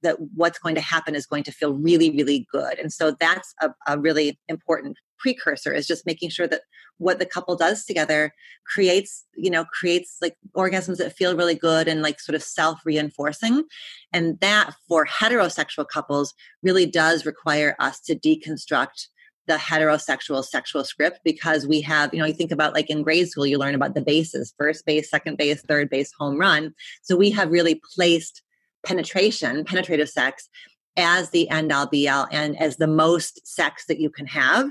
that 0.03 0.17
what's 0.35 0.59
going 0.59 0.75
to 0.75 0.81
happen 0.81 1.15
is 1.15 1.27
going 1.27 1.45
to 1.45 1.53
feel 1.53 1.75
really 1.75 2.11
really 2.11 2.47
good. 2.53 2.79
And 2.79 2.93
so 2.93 3.13
that's 3.13 3.55
a, 3.61 3.71
a 3.87 3.99
really 3.99 4.39
important 4.49 4.97
precursor 5.19 5.73
is 5.73 5.87
just 5.87 6.07
making 6.07 6.31
sure 6.31 6.47
that 6.47 6.63
what 6.99 7.19
the 7.19 7.27
couple 7.27 7.57
does 7.57 7.85
together 7.85 8.33
creates 8.67 9.25
you 9.37 9.51
know 9.51 9.65
creates 9.65 10.17
like 10.21 10.37
orgasms 10.57 10.99
that 10.99 11.17
feel 11.17 11.37
really 11.37 11.55
good 11.55 11.89
and 11.89 12.03
like 12.03 12.21
sort 12.21 12.35
of 12.35 12.43
self 12.43 12.81
reinforcing 12.85 13.65
and 14.13 14.39
that 14.41 14.73
for 14.89 15.07
heterosexual 15.07 15.87
couples 15.87 16.35
really 16.63 16.87
does 16.87 17.27
require 17.27 17.77
us 17.79 18.01
to 18.01 18.15
deconstruct 18.15 19.07
the 19.49 19.55
heterosexual 19.55 20.45
sexual 20.45 20.85
script 20.85 21.21
because 21.25 21.67
we 21.67 21.81
have, 21.81 22.15
you 22.15 22.21
know, 22.21 22.27
you 22.27 22.35
think 22.35 22.53
about 22.53 22.75
like 22.75 22.89
in 22.89 23.03
grade 23.03 23.29
school, 23.29 23.47
you 23.47 23.59
learn 23.59 23.75
about 23.75 23.95
the 23.95 24.03
bases 24.03 24.55
first 24.57 24.87
base, 24.87 25.11
second 25.11 25.37
base, 25.37 25.63
third 25.63 25.91
base, 25.91 26.13
home 26.19 26.39
run. 26.39 26.75
So 27.03 27.17
we 27.17 27.31
have 27.31 27.51
really 27.51 27.81
placed 27.95 28.43
penetration, 28.87 29.65
penetrative 29.65 30.09
sex, 30.09 30.49
as 30.97 31.31
the 31.31 31.49
end 31.49 31.73
all 31.73 31.87
be 31.87 32.09
all 32.09 32.27
and 32.31 32.61
as 32.61 32.77
the 32.77 32.87
most 32.87 33.47
sex 33.47 33.87
that 33.87 34.01
you 34.01 34.11
can 34.11 34.27
have 34.27 34.71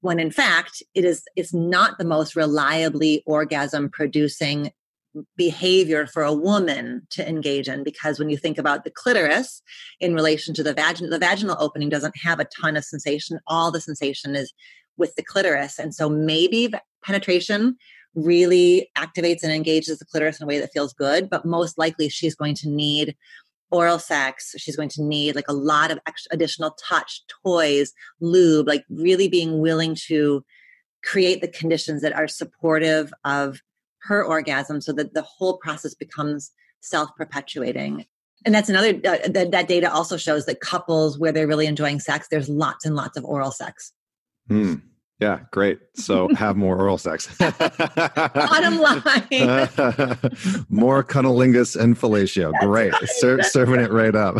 when 0.00 0.20
in 0.20 0.30
fact 0.30 0.82
it 0.94 1.04
is 1.04 1.24
it's 1.34 1.52
not 1.52 1.98
the 1.98 2.04
most 2.04 2.36
reliably 2.36 3.22
orgasm 3.26 3.90
producing 3.90 4.70
behavior 5.36 6.06
for 6.06 6.22
a 6.22 6.32
woman 6.32 7.06
to 7.10 7.28
engage 7.28 7.68
in 7.68 7.82
because 7.82 8.18
when 8.18 8.30
you 8.30 8.36
think 8.36 8.58
about 8.58 8.84
the 8.84 8.90
clitoris 8.90 9.62
in 10.00 10.14
relation 10.14 10.54
to 10.54 10.62
the 10.62 10.74
vagina 10.74 11.08
the 11.08 11.18
vaginal 11.18 11.56
opening 11.58 11.88
doesn't 11.88 12.16
have 12.16 12.40
a 12.40 12.46
ton 12.60 12.76
of 12.76 12.84
sensation. 12.84 13.38
All 13.46 13.70
the 13.70 13.80
sensation 13.80 14.34
is 14.34 14.52
with 14.96 15.14
the 15.14 15.22
clitoris. 15.22 15.78
And 15.78 15.94
so 15.94 16.08
maybe 16.08 16.72
penetration 17.04 17.76
really 18.14 18.90
activates 18.96 19.42
and 19.42 19.52
engages 19.52 19.98
the 19.98 20.06
clitoris 20.06 20.40
in 20.40 20.44
a 20.44 20.46
way 20.46 20.58
that 20.58 20.72
feels 20.72 20.94
good 20.94 21.28
but 21.28 21.44
most 21.44 21.76
likely 21.76 22.08
she's 22.08 22.34
going 22.34 22.54
to 22.54 22.68
need 22.68 23.14
oral 23.70 23.98
sex. 23.98 24.54
She's 24.56 24.76
going 24.76 24.88
to 24.90 25.02
need 25.02 25.34
like 25.34 25.48
a 25.48 25.52
lot 25.52 25.90
of 25.90 25.98
additional 26.30 26.76
touch 26.82 27.22
toys 27.44 27.92
lube 28.20 28.66
like 28.66 28.84
really 28.88 29.28
being 29.28 29.60
willing 29.60 29.96
to 30.06 30.44
create 31.04 31.40
the 31.40 31.48
conditions 31.48 32.02
that 32.02 32.14
are 32.14 32.28
supportive 32.28 33.12
of 33.24 33.60
her 34.06 34.24
orgasm 34.24 34.80
so 34.80 34.92
that 34.92 35.14
the 35.14 35.22
whole 35.22 35.58
process 35.58 35.94
becomes 35.94 36.52
self-perpetuating. 36.80 38.06
And 38.44 38.54
that's 38.54 38.68
another 38.68 38.90
uh, 39.04 39.28
that, 39.28 39.50
that 39.50 39.68
data 39.68 39.92
also 39.92 40.16
shows 40.16 40.46
that 40.46 40.60
couples 40.60 41.18
where 41.18 41.32
they're 41.32 41.48
really 41.48 41.66
enjoying 41.66 41.98
sex 42.00 42.28
there's 42.30 42.48
lots 42.48 42.84
and 42.84 42.94
lots 42.94 43.16
of 43.16 43.24
oral 43.24 43.50
sex. 43.50 43.92
Hmm. 44.48 44.74
yeah 45.18 45.40
great. 45.50 45.80
So 45.94 46.28
have 46.34 46.56
more 46.56 46.78
oral 46.78 46.98
sex. 46.98 47.26
Bottom 47.38 48.78
line. 48.78 49.02
More 50.68 51.02
cunnilingus 51.02 51.74
and 51.74 51.98
fellatio. 51.98 52.52
That's 52.52 52.66
great. 52.66 52.92
right. 52.92 53.08
Ser- 53.08 53.42
serving 53.42 53.80
it 53.80 53.90
right 53.90 54.14
up. 54.14 54.38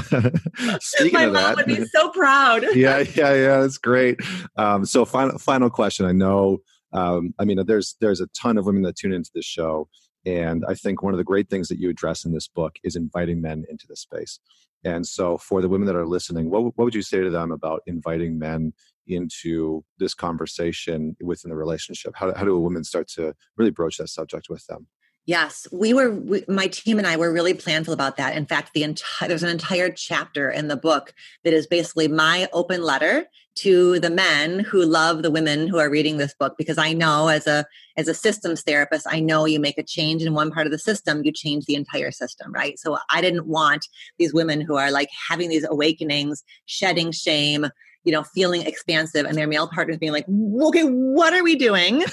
speaking 0.80 1.12
My 1.14 1.24
of 1.24 1.32
mom 1.32 1.42
that 1.42 1.56
would 1.56 1.66
be 1.66 1.84
so 1.86 2.10
proud. 2.10 2.64
Yeah 2.74 2.98
yeah 2.98 3.34
yeah. 3.34 3.60
That's 3.60 3.78
great. 3.78 4.20
Um, 4.56 4.84
so 4.84 5.04
final 5.04 5.38
final 5.38 5.70
question. 5.70 6.06
I 6.06 6.12
know 6.12 6.58
um, 6.92 7.34
I 7.38 7.44
mean, 7.44 7.64
there's 7.66 7.96
there's 8.00 8.20
a 8.20 8.28
ton 8.28 8.58
of 8.58 8.66
women 8.66 8.82
that 8.82 8.96
tune 8.96 9.12
into 9.12 9.30
this 9.34 9.44
show, 9.44 9.88
and 10.24 10.64
I 10.68 10.74
think 10.74 11.02
one 11.02 11.14
of 11.14 11.18
the 11.18 11.24
great 11.24 11.48
things 11.48 11.68
that 11.68 11.78
you 11.78 11.90
address 11.90 12.24
in 12.24 12.32
this 12.32 12.48
book 12.48 12.76
is 12.82 12.96
inviting 12.96 13.40
men 13.40 13.64
into 13.68 13.86
the 13.86 13.96
space. 13.96 14.40
And 14.84 15.06
so, 15.06 15.38
for 15.38 15.60
the 15.60 15.68
women 15.68 15.86
that 15.86 15.96
are 15.96 16.06
listening, 16.06 16.50
what 16.50 16.62
what 16.62 16.84
would 16.84 16.94
you 16.94 17.02
say 17.02 17.20
to 17.20 17.30
them 17.30 17.50
about 17.50 17.82
inviting 17.86 18.38
men 18.38 18.72
into 19.06 19.84
this 19.98 20.14
conversation 20.14 21.16
within 21.20 21.50
the 21.50 21.56
relationship? 21.56 22.12
How 22.14 22.34
how 22.34 22.44
do 22.44 22.54
a 22.54 22.60
woman 22.60 22.84
start 22.84 23.08
to 23.08 23.34
really 23.56 23.70
broach 23.70 23.98
that 23.98 24.08
subject 24.08 24.48
with 24.48 24.66
them? 24.66 24.86
Yes, 25.26 25.66
we 25.72 25.92
were. 25.92 26.12
We, 26.12 26.44
my 26.46 26.68
team 26.68 26.98
and 26.98 27.06
I 27.06 27.16
were 27.16 27.32
really 27.32 27.52
planful 27.52 27.92
about 27.92 28.16
that. 28.16 28.36
In 28.36 28.46
fact, 28.46 28.72
the 28.74 28.84
entire 28.84 29.28
there's 29.28 29.42
an 29.42 29.48
entire 29.48 29.90
chapter 29.90 30.48
in 30.48 30.68
the 30.68 30.76
book 30.76 31.12
that 31.42 31.52
is 31.52 31.66
basically 31.66 32.06
my 32.06 32.48
open 32.52 32.82
letter 32.82 33.26
to 33.56 33.98
the 33.98 34.10
men 34.10 34.60
who 34.60 34.84
love 34.84 35.22
the 35.22 35.30
women 35.30 35.66
who 35.66 35.78
are 35.78 35.90
reading 35.90 36.18
this 36.18 36.34
book 36.34 36.54
because 36.56 36.78
I 36.78 36.92
know 36.92 37.26
as 37.26 37.48
a 37.48 37.66
as 37.96 38.06
a 38.06 38.14
systems 38.14 38.62
therapist, 38.62 39.04
I 39.10 39.18
know 39.18 39.46
you 39.46 39.58
make 39.58 39.78
a 39.78 39.82
change 39.82 40.22
in 40.22 40.32
one 40.32 40.52
part 40.52 40.66
of 40.66 40.70
the 40.70 40.78
system, 40.78 41.24
you 41.24 41.32
change 41.32 41.64
the 41.64 41.74
entire 41.74 42.12
system, 42.12 42.52
right? 42.52 42.78
So 42.78 42.96
I 43.10 43.20
didn't 43.20 43.48
want 43.48 43.88
these 44.18 44.32
women 44.32 44.60
who 44.60 44.76
are 44.76 44.92
like 44.92 45.08
having 45.28 45.48
these 45.48 45.66
awakenings, 45.68 46.44
shedding 46.66 47.10
shame, 47.10 47.66
you 48.06 48.12
know, 48.12 48.22
feeling 48.22 48.62
expansive 48.62 49.26
and 49.26 49.36
their 49.36 49.48
male 49.48 49.66
partners 49.66 49.98
being 49.98 50.12
like, 50.12 50.24
okay, 50.28 50.84
what 50.84 51.34
are 51.34 51.42
we 51.42 51.56
doing? 51.56 52.04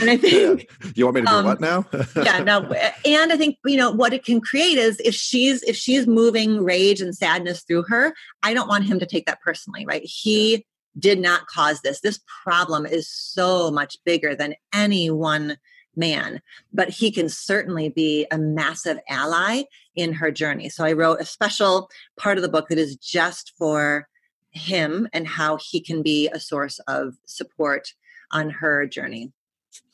And 0.00 0.10
I 0.10 0.16
think 0.16 0.68
you 0.94 1.04
want 1.04 1.16
me 1.16 1.20
to 1.22 1.26
do 1.26 1.32
um, 1.32 1.44
what 1.44 1.60
now? 1.60 1.86
yeah, 2.16 2.40
no. 2.40 2.62
And 3.04 3.32
I 3.32 3.36
think, 3.36 3.58
you 3.64 3.76
know, 3.76 3.90
what 3.90 4.12
it 4.12 4.24
can 4.24 4.40
create 4.40 4.76
is 4.76 5.00
if 5.00 5.14
she's 5.14 5.62
if 5.62 5.76
she's 5.76 6.06
moving 6.06 6.62
rage 6.62 7.00
and 7.00 7.14
sadness 7.14 7.62
through 7.62 7.84
her, 7.84 8.14
I 8.42 8.54
don't 8.54 8.68
want 8.68 8.84
him 8.84 8.98
to 8.98 9.06
take 9.06 9.26
that 9.26 9.40
personally, 9.40 9.86
right? 9.86 10.02
He 10.04 10.66
did 10.98 11.18
not 11.20 11.46
cause 11.46 11.80
this. 11.80 12.00
This 12.00 12.20
problem 12.44 12.86
is 12.86 13.08
so 13.08 13.70
much 13.70 13.96
bigger 14.04 14.34
than 14.34 14.54
any 14.72 15.10
one 15.10 15.56
man, 15.96 16.40
but 16.72 16.90
he 16.90 17.10
can 17.10 17.28
certainly 17.28 17.88
be 17.88 18.26
a 18.30 18.38
massive 18.38 18.98
ally 19.08 19.62
in 19.94 20.12
her 20.12 20.30
journey. 20.30 20.68
So 20.68 20.84
I 20.84 20.92
wrote 20.92 21.20
a 21.20 21.24
special 21.24 21.88
part 22.16 22.36
of 22.36 22.42
the 22.42 22.48
book 22.48 22.68
that 22.68 22.78
is 22.78 22.96
just 22.96 23.52
for 23.56 24.08
him 24.54 25.08
and 25.12 25.26
how 25.26 25.58
he 25.60 25.80
can 25.80 26.02
be 26.02 26.28
a 26.28 26.40
source 26.40 26.78
of 26.88 27.14
support 27.26 27.92
on 28.32 28.50
her 28.50 28.86
journey. 28.86 29.32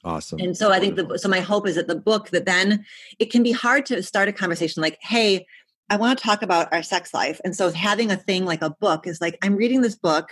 Awesome. 0.05 0.39
And 0.41 0.57
so 0.57 0.71
I 0.71 0.79
think 0.79 0.97
the 0.97 1.19
so 1.19 1.29
my 1.29 1.41
hope 1.41 1.67
is 1.67 1.75
that 1.75 1.89
the 1.89 1.95
book 1.95 2.31
that 2.31 2.47
then 2.47 2.85
it 3.19 3.31
can 3.31 3.43
be 3.43 3.53
hard 3.53 3.87
to 3.87 4.03
start 4.03 4.29
a 4.29 4.33
conversation 4.33 4.83
like, 4.83 4.99
hey, 5.01 5.47
I 5.89 5.97
want 5.97 6.19
to 6.19 6.25
talk 6.25 6.43
about 6.43 6.73
our 6.73 6.83
sex 6.83 7.13
life. 7.13 7.41
And 7.45 7.57
so 7.57 7.71
having 7.71 8.11
a 8.11 8.17
thing 8.17 8.45
like 8.45 8.63
a 8.63 8.71
book 8.71 9.07
is 9.07 9.21
like, 9.21 9.37
I'm 9.43 9.57
reading 9.57 9.81
this 9.81 9.97
book 9.97 10.29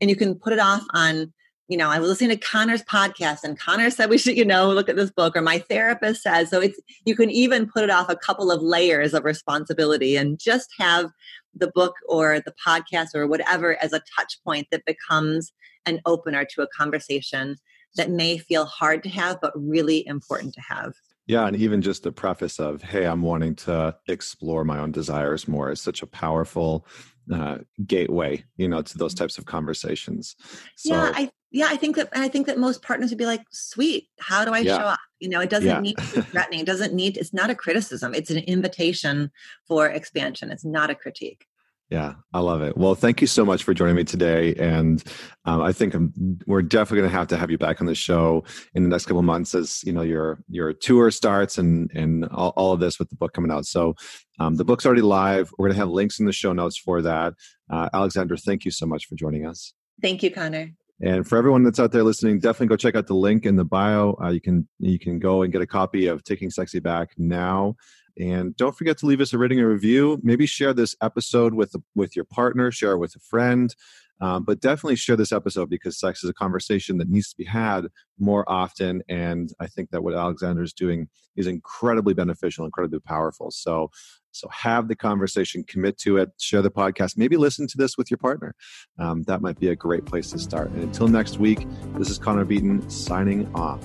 and 0.00 0.10
you 0.10 0.16
can 0.16 0.34
put 0.34 0.52
it 0.52 0.58
off 0.58 0.84
on 0.92 1.32
you 1.68 1.76
know, 1.76 1.90
I 1.90 1.98
was 1.98 2.08
listening 2.08 2.30
to 2.30 2.36
Connor's 2.36 2.84
podcast 2.84 3.42
and 3.42 3.58
Connor 3.58 3.90
said 3.90 4.08
we 4.08 4.18
should, 4.18 4.36
you 4.36 4.44
know, 4.44 4.70
look 4.70 4.88
at 4.88 4.94
this 4.94 5.10
book 5.10 5.36
or 5.36 5.42
my 5.42 5.58
therapist 5.58 6.22
says. 6.22 6.48
So 6.48 6.60
it's, 6.60 6.78
you 7.04 7.16
can 7.16 7.28
even 7.30 7.68
put 7.68 7.82
it 7.82 7.90
off 7.90 8.08
a 8.08 8.14
couple 8.14 8.52
of 8.52 8.62
layers 8.62 9.14
of 9.14 9.24
responsibility 9.24 10.16
and 10.16 10.38
just 10.38 10.70
have 10.78 11.10
the 11.56 11.72
book 11.74 11.94
or 12.08 12.40
the 12.40 12.54
podcast 12.64 13.14
or 13.14 13.26
whatever 13.26 13.82
as 13.82 13.92
a 13.92 14.02
touch 14.16 14.38
point 14.44 14.68
that 14.70 14.84
becomes 14.84 15.52
an 15.86 16.00
opener 16.04 16.44
to 16.44 16.62
a 16.62 16.68
conversation 16.68 17.56
that 17.96 18.10
may 18.10 18.38
feel 18.38 18.66
hard 18.66 19.02
to 19.02 19.08
have, 19.08 19.40
but 19.40 19.52
really 19.56 20.06
important 20.06 20.52
to 20.54 20.60
have. 20.60 20.92
Yeah, 21.26 21.46
and 21.46 21.56
even 21.56 21.82
just 21.82 22.04
the 22.04 22.12
preface 22.12 22.60
of, 22.60 22.82
hey, 22.82 23.04
I'm 23.04 23.22
wanting 23.22 23.56
to 23.56 23.96
explore 24.06 24.64
my 24.64 24.78
own 24.78 24.92
desires 24.92 25.48
more 25.48 25.70
is 25.70 25.80
such 25.80 26.02
a 26.02 26.06
powerful 26.06 26.86
uh, 27.32 27.58
gateway, 27.84 28.44
you 28.56 28.68
know, 28.68 28.82
to 28.82 28.98
those 28.98 29.14
types 29.14 29.36
of 29.36 29.44
conversations. 29.44 30.36
So, 30.76 30.94
yeah, 30.94 31.12
I 31.14 31.30
yeah, 31.56 31.68
I 31.70 31.76
think 31.76 31.96
that 31.96 32.10
I 32.12 32.28
think 32.28 32.46
that 32.48 32.58
most 32.58 32.82
partners 32.82 33.10
would 33.10 33.18
be 33.18 33.24
like, 33.24 33.42
"Sweet, 33.50 34.08
how 34.20 34.44
do 34.44 34.52
I 34.52 34.58
yeah. 34.58 34.76
show 34.76 34.84
up?" 34.84 35.00
You 35.20 35.30
know, 35.30 35.40
it 35.40 35.48
doesn't 35.48 35.66
yeah. 35.66 35.80
need 35.80 35.96
to 35.96 36.16
be 36.16 36.20
threatening. 36.30 36.60
It 36.60 36.66
doesn't 36.66 36.92
need. 36.92 37.16
It's 37.16 37.32
not 37.32 37.48
a 37.48 37.54
criticism. 37.54 38.14
It's 38.14 38.30
an 38.30 38.38
invitation 38.38 39.30
for 39.66 39.86
expansion. 39.86 40.50
It's 40.50 40.66
not 40.66 40.90
a 40.90 40.94
critique. 40.94 41.46
Yeah, 41.88 42.14
I 42.34 42.40
love 42.40 42.60
it. 42.60 42.76
Well, 42.76 42.94
thank 42.94 43.22
you 43.22 43.26
so 43.26 43.44
much 43.44 43.62
for 43.62 43.72
joining 43.72 43.96
me 43.96 44.04
today, 44.04 44.54
and 44.56 45.02
um, 45.46 45.62
I 45.62 45.72
think 45.72 45.94
I'm, 45.94 46.12
we're 46.46 46.60
definitely 46.60 46.98
going 46.98 47.10
to 47.10 47.16
have 47.16 47.28
to 47.28 47.38
have 47.38 47.50
you 47.50 47.56
back 47.56 47.80
on 47.80 47.86
the 47.86 47.94
show 47.94 48.44
in 48.74 48.82
the 48.82 48.88
next 48.90 49.06
couple 49.06 49.22
months 49.22 49.54
as 49.54 49.82
you 49.84 49.92
know 49.92 50.02
your 50.02 50.38
your 50.48 50.74
tour 50.74 51.10
starts 51.10 51.56
and 51.56 51.90
and 51.94 52.26
all, 52.26 52.52
all 52.56 52.72
of 52.72 52.80
this 52.80 52.98
with 52.98 53.08
the 53.08 53.16
book 53.16 53.32
coming 53.32 53.50
out. 53.50 53.64
So 53.64 53.94
um, 54.38 54.56
the 54.56 54.64
book's 54.64 54.84
already 54.84 55.00
live. 55.00 55.50
We're 55.56 55.68
going 55.68 55.76
to 55.76 55.80
have 55.80 55.88
links 55.88 56.20
in 56.20 56.26
the 56.26 56.32
show 56.32 56.52
notes 56.52 56.76
for 56.76 57.00
that. 57.00 57.32
Uh, 57.70 57.88
Alexandra, 57.94 58.36
thank 58.36 58.66
you 58.66 58.70
so 58.70 58.84
much 58.84 59.06
for 59.06 59.14
joining 59.14 59.46
us. 59.46 59.72
Thank 60.02 60.22
you, 60.22 60.30
Connor. 60.30 60.72
And 61.02 61.28
for 61.28 61.36
everyone 61.36 61.62
that's 61.62 61.78
out 61.78 61.92
there 61.92 62.02
listening, 62.02 62.38
definitely 62.38 62.68
go 62.68 62.76
check 62.76 62.94
out 62.94 63.06
the 63.06 63.14
link 63.14 63.44
in 63.44 63.56
the 63.56 63.64
bio. 63.64 64.16
Uh, 64.22 64.30
you 64.30 64.40
can 64.40 64.66
you 64.78 64.98
can 64.98 65.18
go 65.18 65.42
and 65.42 65.52
get 65.52 65.60
a 65.60 65.66
copy 65.66 66.06
of 66.06 66.24
Taking 66.24 66.50
Sexy 66.50 66.80
Back 66.80 67.10
now. 67.18 67.76
And 68.18 68.56
don't 68.56 68.74
forget 68.74 68.96
to 68.98 69.06
leave 69.06 69.20
us 69.20 69.34
a 69.34 69.38
rating 69.38 69.58
and 69.58 69.68
review. 69.68 70.18
Maybe 70.22 70.46
share 70.46 70.72
this 70.72 70.96
episode 71.02 71.52
with 71.52 71.74
with 71.94 72.16
your 72.16 72.24
partner, 72.24 72.70
share 72.72 72.92
it 72.92 72.98
with 72.98 73.14
a 73.14 73.20
friend. 73.20 73.74
Um, 74.20 74.44
but 74.44 74.60
definitely 74.60 74.96
share 74.96 75.16
this 75.16 75.32
episode 75.32 75.68
because 75.68 75.98
sex 75.98 76.24
is 76.24 76.30
a 76.30 76.34
conversation 76.34 76.98
that 76.98 77.08
needs 77.08 77.30
to 77.30 77.36
be 77.36 77.44
had 77.44 77.86
more 78.18 78.50
often. 78.50 79.02
And 79.08 79.52
I 79.60 79.66
think 79.66 79.90
that 79.90 80.02
what 80.02 80.14
Alexandra 80.14 80.64
is 80.64 80.72
doing 80.72 81.08
is 81.36 81.46
incredibly 81.46 82.14
beneficial, 82.14 82.64
incredibly 82.64 83.00
powerful. 83.00 83.50
So, 83.50 83.90
so 84.32 84.48
have 84.48 84.88
the 84.88 84.96
conversation, 84.96 85.64
commit 85.64 85.98
to 85.98 86.16
it, 86.16 86.30
share 86.38 86.62
the 86.62 86.70
podcast, 86.70 87.16
maybe 87.16 87.36
listen 87.36 87.66
to 87.68 87.76
this 87.76 87.98
with 87.98 88.10
your 88.10 88.18
partner. 88.18 88.54
Um, 88.98 89.22
that 89.24 89.42
might 89.42 89.58
be 89.58 89.68
a 89.68 89.76
great 89.76 90.06
place 90.06 90.30
to 90.30 90.38
start. 90.38 90.70
And 90.70 90.82
until 90.82 91.08
next 91.08 91.38
week, 91.38 91.66
this 91.96 92.10
is 92.10 92.18
Connor 92.18 92.44
Beaton 92.44 92.88
signing 92.88 93.50
off. 93.54 93.84